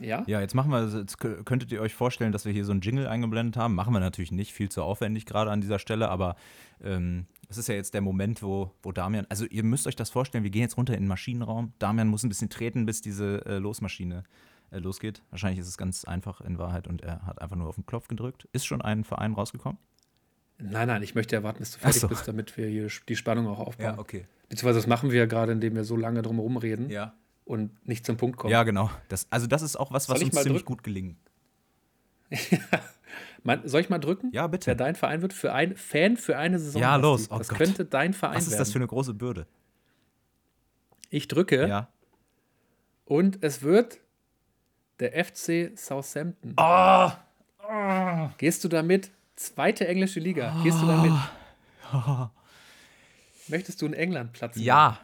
[0.01, 0.24] Ja?
[0.26, 2.80] Ja, jetzt machen wir, jetzt kö- könntet ihr euch vorstellen, dass wir hier so einen
[2.80, 3.74] Jingle eingeblendet haben.
[3.74, 6.36] Machen wir natürlich nicht, viel zu aufwendig gerade an dieser Stelle, aber
[6.82, 10.11] ähm, es ist ja jetzt der Moment, wo, wo Damian, also ihr müsst euch das
[10.11, 11.72] vorstellen, wir gehen jetzt runter in den Maschinenraum.
[11.78, 14.24] Damian muss ein bisschen treten, bis diese äh, Losmaschine
[14.70, 15.22] äh, losgeht.
[15.30, 18.09] Wahrscheinlich ist es ganz einfach in Wahrheit und er hat einfach nur auf den Knopf
[18.09, 18.49] gedrückt.
[18.53, 19.78] Ist schon ein Verein rausgekommen?
[20.59, 22.09] Nein, nein, ich möchte ja warten, bis du fertig so.
[22.09, 23.99] bist, damit wir hier die Spannung auch aufbauen.
[23.99, 24.26] okay.
[24.49, 27.12] Beziehungsweise das machen wir ja gerade, indem wir so lange drum reden Ja.
[27.47, 28.53] Und nicht zum Punkt kommen.
[28.53, 28.90] Ja, genau.
[29.09, 30.66] Das, also das ist auch was, was uns ziemlich drücken?
[30.66, 31.16] gut gelingt.
[33.44, 34.30] Man, soll ich mal drücken?
[34.32, 34.66] Ja, bitte.
[34.66, 36.82] Wer dein Verein wird für ein Fan für eine Saison.
[36.82, 37.30] Ja, los.
[37.30, 37.59] Oh das Gott.
[37.59, 39.47] könnte dein Verein Was ist das für eine große Bürde?
[41.09, 41.88] ich drücke Ja.
[43.05, 44.01] und es wird
[44.99, 46.55] der FC Southampton.
[46.57, 47.11] Oh!
[48.38, 49.12] Gehst du damit?
[49.36, 50.61] Zweite englische Liga.
[50.64, 51.12] Gehst du damit?
[53.49, 54.99] Möchtest du in England Platz Ja.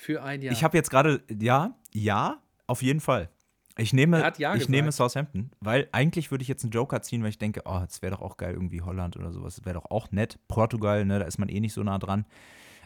[0.00, 0.52] Für ein Jahr.
[0.54, 3.28] Ich habe jetzt gerade, ja, ja, auf jeden Fall.
[3.76, 4.70] Ich nehme, ja ich gesagt.
[4.70, 8.00] nehme Southampton, weil eigentlich würde ich jetzt einen Joker ziehen, weil ich denke, oh, das
[8.00, 9.60] wäre doch auch geil, irgendwie Holland oder sowas.
[9.66, 10.38] Wäre doch auch nett.
[10.48, 12.24] Portugal, ne, da ist man eh nicht so nah dran.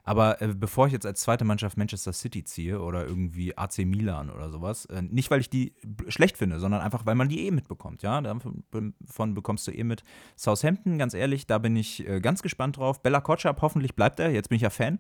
[0.03, 4.29] Aber äh, bevor ich jetzt als zweite Mannschaft Manchester City ziehe oder irgendwie AC Milan
[4.29, 5.77] oder sowas, äh, nicht weil ich die
[6.09, 8.21] schlecht finde, sondern einfach, weil man die eh mitbekommt, ja.
[8.21, 8.65] Davon
[8.99, 10.03] davon bekommst du eh mit.
[10.35, 13.05] Southampton, ganz ehrlich, da bin ich äh, ganz gespannt drauf.
[13.05, 14.99] Bella Kotschap, hoffentlich bleibt er, jetzt bin ich ja Fan.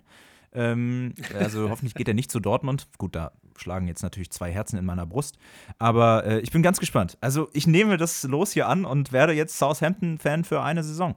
[0.55, 2.89] Ähm, also hoffentlich geht er nicht zu Dortmund.
[2.99, 5.39] Gut, da schlagen jetzt natürlich zwei Herzen in meiner Brust.
[5.79, 7.19] Aber äh, ich bin ganz gespannt.
[7.21, 11.17] Also ich nehme das los hier an und werde jetzt Southampton-Fan für eine Saison.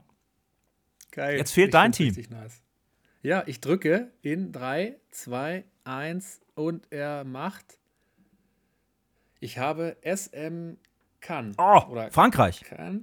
[1.10, 1.38] Geil.
[1.38, 2.14] Jetzt fehlt Ich dein Team.
[2.30, 2.62] Nice.
[3.22, 7.78] Ja, ich drücke in 3, 2, 1 und er macht.
[9.40, 10.74] Ich habe SM
[11.20, 11.56] Cannes.
[11.58, 12.62] Oh, Oder Frankreich.
[12.62, 13.02] Cannes?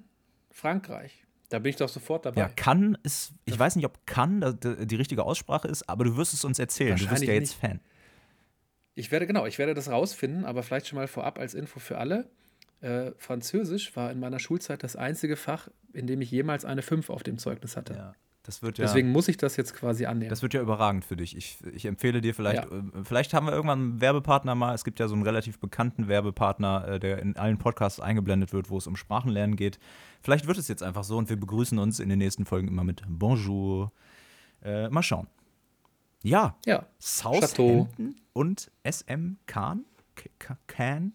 [0.52, 1.25] Frankreich.
[1.56, 2.42] Da bin ich doch sofort dabei.
[2.42, 6.34] Ja, kann ist, ich weiß nicht, ob kann die, richtige Aussprache ist, aber du wirst
[6.34, 6.98] es uns erzählen.
[6.98, 7.80] Du bist ja jetzt Fan.
[8.94, 11.98] Ich werde, genau, ich werde das rausfinden, aber vielleicht schon mal vorab als Info für
[11.98, 12.30] alle.
[12.82, 17.10] Äh, Französisch war in meiner Schulzeit das einzige Fach, in dem ich jemals eine 5
[17.10, 17.94] auf dem Zeugnis hatte.
[17.94, 18.16] Ja,
[18.46, 18.86] das wird ja.
[18.86, 20.30] Deswegen muss ich das jetzt quasi annehmen.
[20.30, 21.36] Das wird ja überragend für dich.
[21.36, 22.78] Ich, ich empfehle dir vielleicht, Ja.
[22.78, 24.74] äh, vielleicht haben wir irgendwann einen Werbepartner mal.
[24.74, 28.70] Es gibt ja so einen relativ bekannten Werbepartner, äh, der in allen Podcasts eingeblendet wird,
[28.70, 29.80] wo es um Sprachenlernen geht.
[30.22, 32.84] Vielleicht wird es jetzt einfach so und wir begrüßen uns in den nächsten Folgen immer
[32.84, 33.92] mit Bonjour.
[34.64, 35.28] Äh, mal schauen.
[36.24, 41.14] Ja, ja, Southampton und SM Kahn, K- K- Can,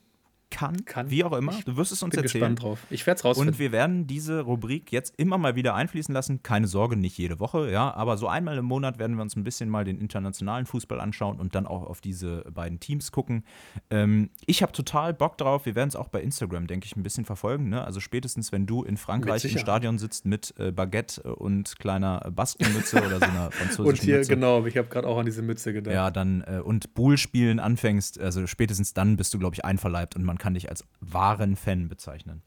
[0.51, 1.11] kann, Kann.
[1.11, 1.53] wie auch immer.
[1.53, 2.41] Ich Du wirst es uns bin erzählen.
[2.55, 2.79] gespannt drauf.
[2.91, 3.55] Ich werde es rausfinden.
[3.55, 6.43] Und wir werden diese Rubrik jetzt immer mal wieder einfließen lassen.
[6.43, 9.45] Keine Sorge, nicht jede Woche, ja, aber so einmal im Monat werden wir uns ein
[9.45, 13.45] bisschen mal den internationalen Fußball anschauen und dann auch auf diese beiden Teams gucken.
[13.91, 15.67] Ähm, ich habe total Bock drauf.
[15.67, 17.69] Wir werden es auch bei Instagram, denke ich, ein bisschen verfolgen.
[17.69, 17.85] Ne?
[17.85, 19.59] Also spätestens, wenn du in Frankreich im.
[19.59, 24.35] Stadion sitzt mit äh, Baguette und kleiner Baskenmütze oder so einer französischen Und hier, Mütze.
[24.35, 25.95] genau, ich habe gerade auch an diese Mütze gedacht.
[25.95, 30.17] Ja, dann äh, und Bull spielen anfängst, also spätestens dann bist du, glaube ich, einverleibt
[30.17, 32.43] und man kann dich als wahren Fan bezeichnen.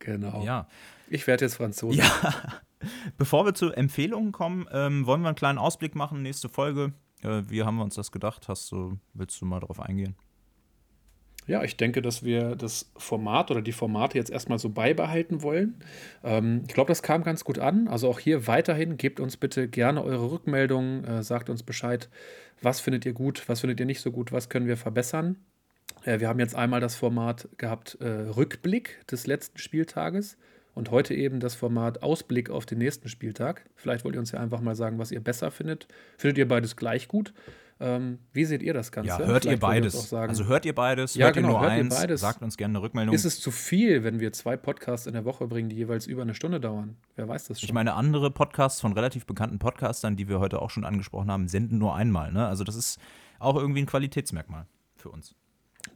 [0.00, 0.42] Genau.
[0.42, 0.68] Ja.
[1.08, 1.98] Ich werde jetzt Franzose.
[1.98, 2.34] Ja.
[3.18, 6.22] Bevor wir zu Empfehlungen kommen, ähm, wollen wir einen kleinen Ausblick machen.
[6.22, 6.92] Nächste Folge.
[7.22, 8.48] Äh, wie haben wir uns das gedacht?
[8.48, 10.16] Hast du, willst du mal darauf eingehen?
[11.46, 15.76] Ja, ich denke, dass wir das Format oder die Formate jetzt erstmal so beibehalten wollen.
[16.24, 17.86] Ähm, ich glaube, das kam ganz gut an.
[17.86, 22.08] Also auch hier weiterhin, gebt uns bitte gerne eure Rückmeldungen, äh, sagt uns Bescheid,
[22.62, 25.36] was findet ihr gut, was findet ihr nicht so gut, was können wir verbessern.
[26.06, 30.38] Äh, wir haben jetzt einmal das Format gehabt äh, Rückblick des letzten Spieltages
[30.74, 33.64] und heute eben das Format Ausblick auf den nächsten Spieltag.
[33.74, 35.88] Vielleicht wollt ihr uns ja einfach mal sagen, was ihr besser findet.
[36.16, 37.34] Findet ihr beides gleich gut?
[37.78, 39.08] Ähm, wie seht ihr das Ganze?
[39.08, 40.14] Ja, hört ihr beides.
[40.14, 42.20] Also hört ihr beides, ja, hört genau, ihr nur hört eins, ihr beides.
[42.22, 43.14] sagt uns gerne eine Rückmeldung.
[43.14, 46.22] Ist es zu viel, wenn wir zwei Podcasts in der Woche bringen, die jeweils über
[46.22, 46.96] eine Stunde dauern?
[47.16, 47.66] Wer weiß das schon?
[47.66, 51.48] ich meine, andere Podcasts von relativ bekannten Podcastern, die wir heute auch schon angesprochen haben,
[51.48, 52.32] senden nur einmal.
[52.32, 52.46] Ne?
[52.46, 52.98] Also das ist
[53.38, 54.66] auch irgendwie ein Qualitätsmerkmal
[54.96, 55.34] für uns.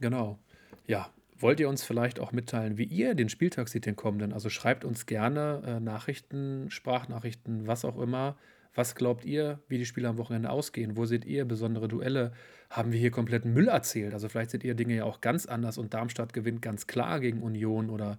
[0.01, 0.39] Genau.
[0.87, 1.09] Ja,
[1.39, 4.33] wollt ihr uns vielleicht auch mitteilen, wie ihr den Spieltag seht, den kommenden?
[4.33, 8.35] Also schreibt uns gerne äh, Nachrichten, Sprachnachrichten, was auch immer.
[8.73, 10.95] Was glaubt ihr, wie die Spiele am Wochenende ausgehen?
[10.95, 12.31] Wo seht ihr besondere Duelle?
[12.69, 14.13] Haben wir hier kompletten Müll erzählt?
[14.13, 17.41] Also vielleicht seht ihr Dinge ja auch ganz anders und Darmstadt gewinnt ganz klar gegen
[17.41, 18.17] Union oder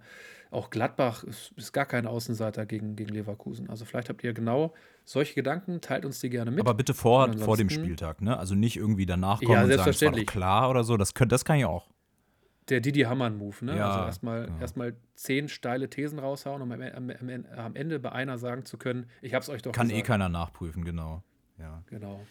[0.51, 3.67] auch Gladbach ist, ist gar kein Außenseiter gegen, gegen Leverkusen.
[3.71, 4.73] Also vielleicht habt ihr genau
[5.03, 6.59] solche Gedanken, teilt uns die gerne mit.
[6.59, 8.37] Aber bitte vor, vor dem Spieltag, ne?
[8.37, 10.27] Also nicht irgendwie danach kommen Ja, und sagen, es war doch selbstverständlich.
[10.27, 10.97] klar oder so.
[10.97, 11.87] Das, könnt, das kann ich auch.
[12.69, 13.77] Der Didi Hamann-Move, ne?
[13.77, 14.59] Ja, also erstmal ja.
[14.59, 17.11] erstmal zehn steile Thesen raushauen, um am, am,
[17.55, 20.07] am, Ende bei einer sagen zu können, ich hab's euch doch Kann eh gesagt.
[20.07, 21.23] keiner nachprüfen, genau.
[21.59, 21.83] Ja.
[21.87, 22.21] Genau.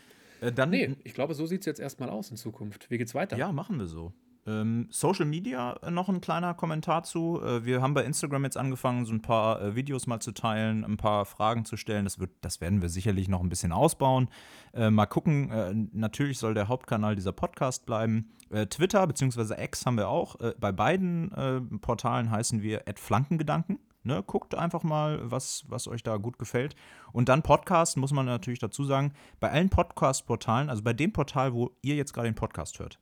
[0.41, 2.91] Äh, dann, Nee, ich glaube, so sieht es jetzt erstmal aus in Zukunft.
[2.91, 3.37] Wie geht's weiter?
[3.37, 4.13] Ja, machen wir so.
[4.45, 7.41] Ähm, Social Media äh, noch ein kleiner Kommentar zu.
[7.41, 10.85] Äh, wir haben bei Instagram jetzt angefangen, so ein paar äh, Videos mal zu teilen,
[10.85, 12.05] ein paar Fragen zu stellen.
[12.05, 14.29] Das, wird, das werden wir sicherlich noch ein bisschen ausbauen.
[14.75, 15.51] Äh, mal gucken.
[15.51, 18.33] Äh, natürlich soll der Hauptkanal dieser Podcast bleiben.
[18.51, 19.63] Äh, Twitter bzw.
[19.63, 20.37] X haben wir auch.
[20.59, 23.79] Bei beiden Portalen heißen wir @flankengedanken.
[24.05, 26.75] Ne, guckt einfach mal, was, was euch da gut gefällt.
[27.13, 31.53] Und dann Podcast, muss man natürlich dazu sagen, bei allen Podcast-Portalen, also bei dem Portal,
[31.53, 32.99] wo ihr jetzt gerade den Podcast hört,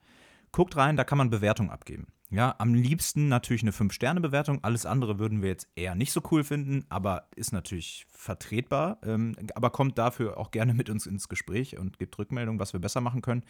[0.52, 2.06] guckt rein, da kann man Bewertung abgeben.
[2.32, 4.60] Ja, am liebsten natürlich eine 5-Sterne-Bewertung.
[4.62, 8.98] Alles andere würden wir jetzt eher nicht so cool finden, aber ist natürlich vertretbar.
[9.04, 12.78] Ähm, aber kommt dafür auch gerne mit uns ins Gespräch und gebt Rückmeldung, was wir
[12.78, 13.42] besser machen können.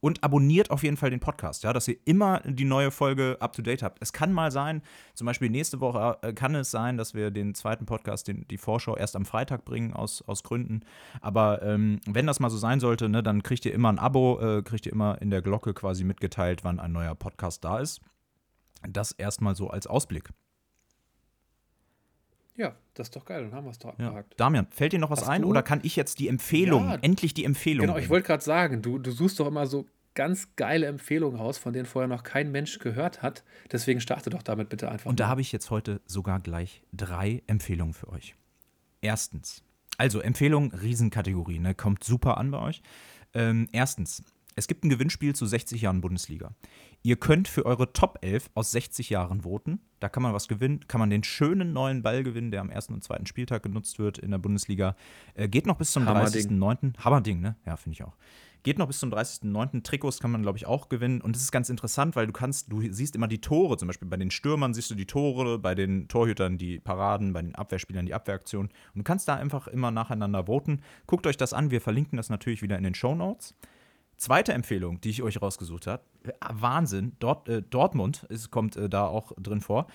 [0.00, 3.54] Und abonniert auf jeden Fall den Podcast, ja, dass ihr immer die neue Folge up
[3.54, 4.02] to date habt.
[4.02, 4.82] Es kann mal sein,
[5.14, 8.58] zum Beispiel nächste Woche äh, kann es sein, dass wir den zweiten Podcast, den, die
[8.58, 10.82] Vorschau, erst am Freitag bringen, aus, aus Gründen.
[11.22, 14.38] Aber ähm, wenn das mal so sein sollte, ne, dann kriegt ihr immer ein Abo,
[14.40, 18.02] äh, kriegt ihr immer in der Glocke quasi mitgeteilt, wann ein neuer Podcast da ist.
[18.88, 20.30] Das erstmal so als Ausblick.
[22.56, 24.06] Ja, das ist doch geil, dann haben wir es doch Ja.
[24.08, 24.34] abgehakt.
[24.40, 26.94] Damian, fällt dir noch was Hast ein du- oder kann ich jetzt die Empfehlung, Ja,
[27.02, 27.86] endlich die Empfehlung?
[27.86, 31.58] Genau, ich wollte gerade sagen, du, du suchst doch immer so ganz geile Empfehlungen raus,
[31.58, 33.44] von denen vorher noch kein Mensch gehört hat.
[33.70, 35.10] Deswegen starte doch damit bitte einfach.
[35.10, 35.30] Und da mal.
[35.32, 38.34] habe ich jetzt heute sogar gleich drei Empfehlungen für euch.
[39.02, 39.62] Erstens,
[39.98, 41.74] also Empfehlung, Riesenkategorie, ne?
[41.74, 42.82] kommt super an bei euch.
[43.34, 44.24] Ähm, erstens,
[44.56, 46.54] es gibt ein Gewinnspiel zu 60 Jahren Bundesliga.
[47.02, 49.80] Ihr könnt für eure Top 11 aus 60 Jahren voten.
[50.00, 52.94] Da kann man was gewinnen, kann man den schönen neuen Ball gewinnen, der am ersten
[52.94, 54.96] und zweiten Spieltag genutzt wird in der Bundesliga.
[55.34, 56.58] Äh, geht noch bis zum Hammerding.
[56.58, 57.04] 30.09.
[57.04, 57.56] Hammerding, ne?
[57.66, 58.16] Ja, finde ich auch.
[58.62, 59.84] Geht noch bis zum 30.09.
[59.84, 61.20] Trikots kann man, glaube ich, auch gewinnen.
[61.20, 63.76] Und das ist ganz interessant, weil du kannst, du siehst immer die Tore.
[63.76, 67.42] Zum Beispiel bei den Stürmern siehst du die Tore, bei den Torhütern die Paraden, bei
[67.42, 68.72] den Abwehrspielern die Abwehraktionen.
[68.94, 70.80] Und du kannst da einfach immer nacheinander voten.
[71.06, 71.70] Guckt euch das an.
[71.70, 73.54] Wir verlinken das natürlich wieder in den Show Notes.
[74.16, 76.02] Zweite Empfehlung, die ich euch rausgesucht habe.
[76.40, 77.12] Wahnsinn.
[77.18, 79.86] Dort, äh, Dortmund ist, kommt äh, da auch drin vor.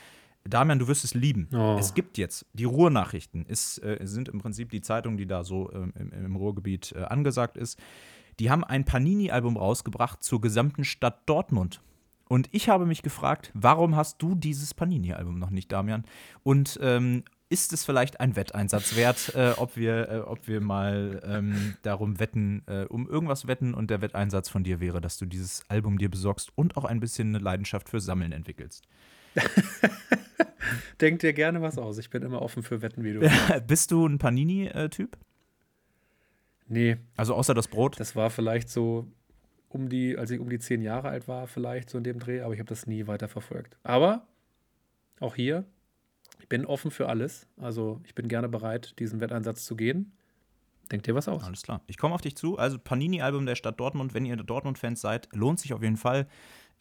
[0.43, 1.48] Damian, du wirst es lieben.
[1.53, 1.77] Oh.
[1.80, 3.45] Es gibt jetzt die Ruhrnachrichten.
[3.45, 7.03] Ist, äh, sind im Prinzip die Zeitungen, die da so ähm, im, im Ruhrgebiet äh,
[7.03, 7.80] angesagt ist.
[8.39, 11.81] Die haben ein Panini-Album rausgebracht zur gesamten Stadt Dortmund.
[12.27, 16.06] Und ich habe mich gefragt, warum hast du dieses Panini-Album noch nicht, Damian?
[16.43, 21.22] Und ähm, ist es vielleicht ein Wetteinsatz wert, äh, ob, wir, äh, ob wir mal
[21.26, 25.26] ähm, darum wetten, äh, um irgendwas wetten und der Wetteinsatz von dir wäre, dass du
[25.26, 28.88] dieses Album dir besorgst und auch ein bisschen eine Leidenschaft für Sammeln entwickelst?
[31.02, 31.98] Denk dir gerne was aus.
[31.98, 33.30] Ich bin immer offen für Wetten, wie du.
[33.68, 35.18] Bist du ein Panini-Typ?
[36.68, 37.99] nee, Also außer das Brot?
[37.99, 39.07] das war vielleicht so
[39.68, 42.41] um die, als ich um die zehn Jahre alt war, vielleicht so in dem Dreh,
[42.41, 43.78] aber ich habe das nie weiter verfolgt.
[43.84, 44.26] Aber
[45.19, 45.65] auch hier,
[46.41, 47.47] ich bin offen für alles.
[47.57, 50.11] Also ich bin gerne bereit, diesen Wetteinsatz zu gehen.
[50.91, 51.43] Denk dir was aus.
[51.43, 51.81] Alles klar.
[51.88, 52.57] Ich komme auf dich zu.
[52.57, 54.13] Also Panini-Album der Stadt Dortmund.
[54.13, 56.27] Wenn ihr Dortmund-Fans seid, lohnt sich auf jeden Fall.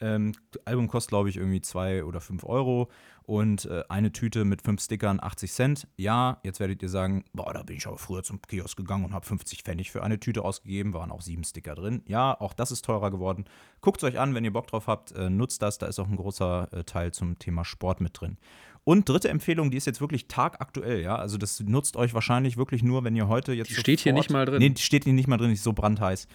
[0.01, 0.33] Ähm,
[0.65, 2.91] Album kostet, glaube ich, irgendwie 2 oder 5 Euro
[3.25, 5.89] und äh, eine Tüte mit 5 Stickern 80 Cent.
[5.97, 9.13] Ja, jetzt werdet ihr sagen, boah, da bin ich aber früher zum Kiosk gegangen und
[9.13, 12.03] habe 50 Pfennig für eine Tüte ausgegeben, waren auch 7 Sticker drin.
[12.09, 13.45] Ja, auch das ist teurer geworden.
[13.83, 16.09] Guckt es euch an, wenn ihr Bock drauf habt, äh, nutzt das, da ist auch
[16.09, 18.39] ein großer äh, Teil zum Thema Sport mit drin.
[18.85, 21.17] Und dritte Empfehlung, die ist jetzt wirklich tagaktuell, ja.
[21.17, 23.71] Also das nutzt euch wahrscheinlich wirklich nur, wenn ihr heute jetzt.
[23.71, 24.59] Die steht hier nicht mal drin.
[24.59, 26.27] Nee, die steht hier nicht mal drin, ist so brandheiß.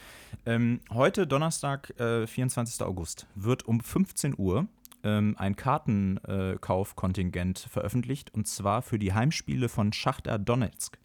[0.45, 2.85] Ähm, heute, Donnerstag, äh, 24.
[2.85, 4.67] August, wird um 15 Uhr
[5.03, 10.99] ähm, ein Kartenkaufkontingent äh, veröffentlicht und zwar für die Heimspiele von Schachter Donetsk.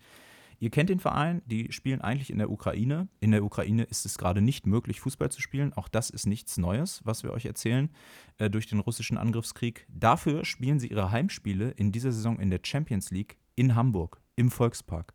[0.62, 3.08] Ihr kennt den Verein, die spielen eigentlich in der Ukraine.
[3.20, 5.72] In der Ukraine ist es gerade nicht möglich, Fußball zu spielen.
[5.72, 7.88] Auch das ist nichts Neues, was wir euch erzählen,
[8.36, 9.86] äh, durch den russischen Angriffskrieg.
[9.88, 14.50] Dafür spielen sie ihre Heimspiele in dieser Saison in der Champions League in Hamburg, im
[14.50, 15.14] Volkspark.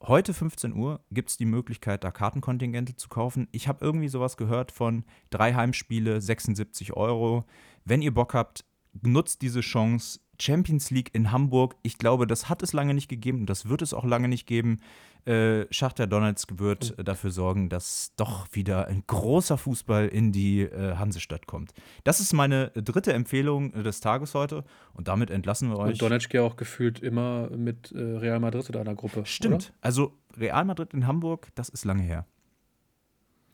[0.00, 3.48] Heute 15 Uhr gibt es die Möglichkeit, da Kartenkontingente zu kaufen.
[3.52, 7.44] Ich habe irgendwie sowas gehört von drei Heimspiele, 76 Euro.
[7.84, 8.64] Wenn ihr Bock habt,
[9.02, 13.40] nutzt diese Chance, Champions League in Hamburg, ich glaube, das hat es lange nicht gegeben
[13.40, 14.80] und das wird es auch lange nicht geben.
[15.26, 20.62] Äh, Schachter Donetsk wird äh, dafür sorgen, dass doch wieder ein großer Fußball in die
[20.62, 21.72] äh, Hansestadt kommt.
[22.04, 25.92] Das ist meine dritte Empfehlung äh, des Tages heute und damit entlassen wir euch.
[25.92, 29.24] Und Donetsk ja auch gefühlt immer mit äh, Real Madrid in einer Gruppe.
[29.24, 29.54] Stimmt.
[29.54, 29.74] Oder?
[29.80, 32.26] Also Real Madrid in Hamburg, das ist lange her.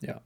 [0.01, 0.21] Ja.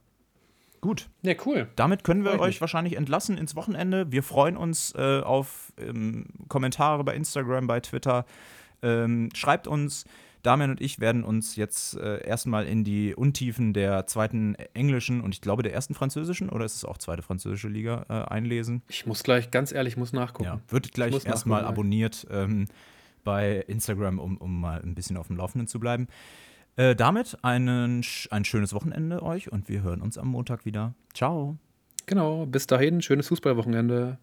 [0.80, 1.08] Gut.
[1.22, 1.68] Ja, cool.
[1.76, 4.10] Damit können wir euch wahrscheinlich entlassen ins Wochenende.
[4.10, 8.24] Wir freuen uns äh, auf ähm, Kommentare bei Instagram, bei Twitter.
[8.82, 10.04] Ähm, schreibt uns.
[10.42, 15.34] Damian und ich werden uns jetzt äh, erstmal in die Untiefen der zweiten englischen und
[15.34, 18.82] ich glaube der ersten französischen oder ist es auch zweite französische Liga äh, einlesen.
[18.86, 20.44] Ich muss gleich, ganz ehrlich, muss nachgucken.
[20.44, 22.66] Ja, wird gleich erstmal abonniert ähm,
[23.24, 26.06] bei Instagram, um, um mal ein bisschen auf dem Laufenden zu bleiben.
[26.76, 30.94] Äh, damit einen, ein schönes Wochenende euch und wir hören uns am Montag wieder.
[31.14, 31.56] Ciao.
[32.06, 34.14] Genau, bis dahin, schönes Fußballwochenende.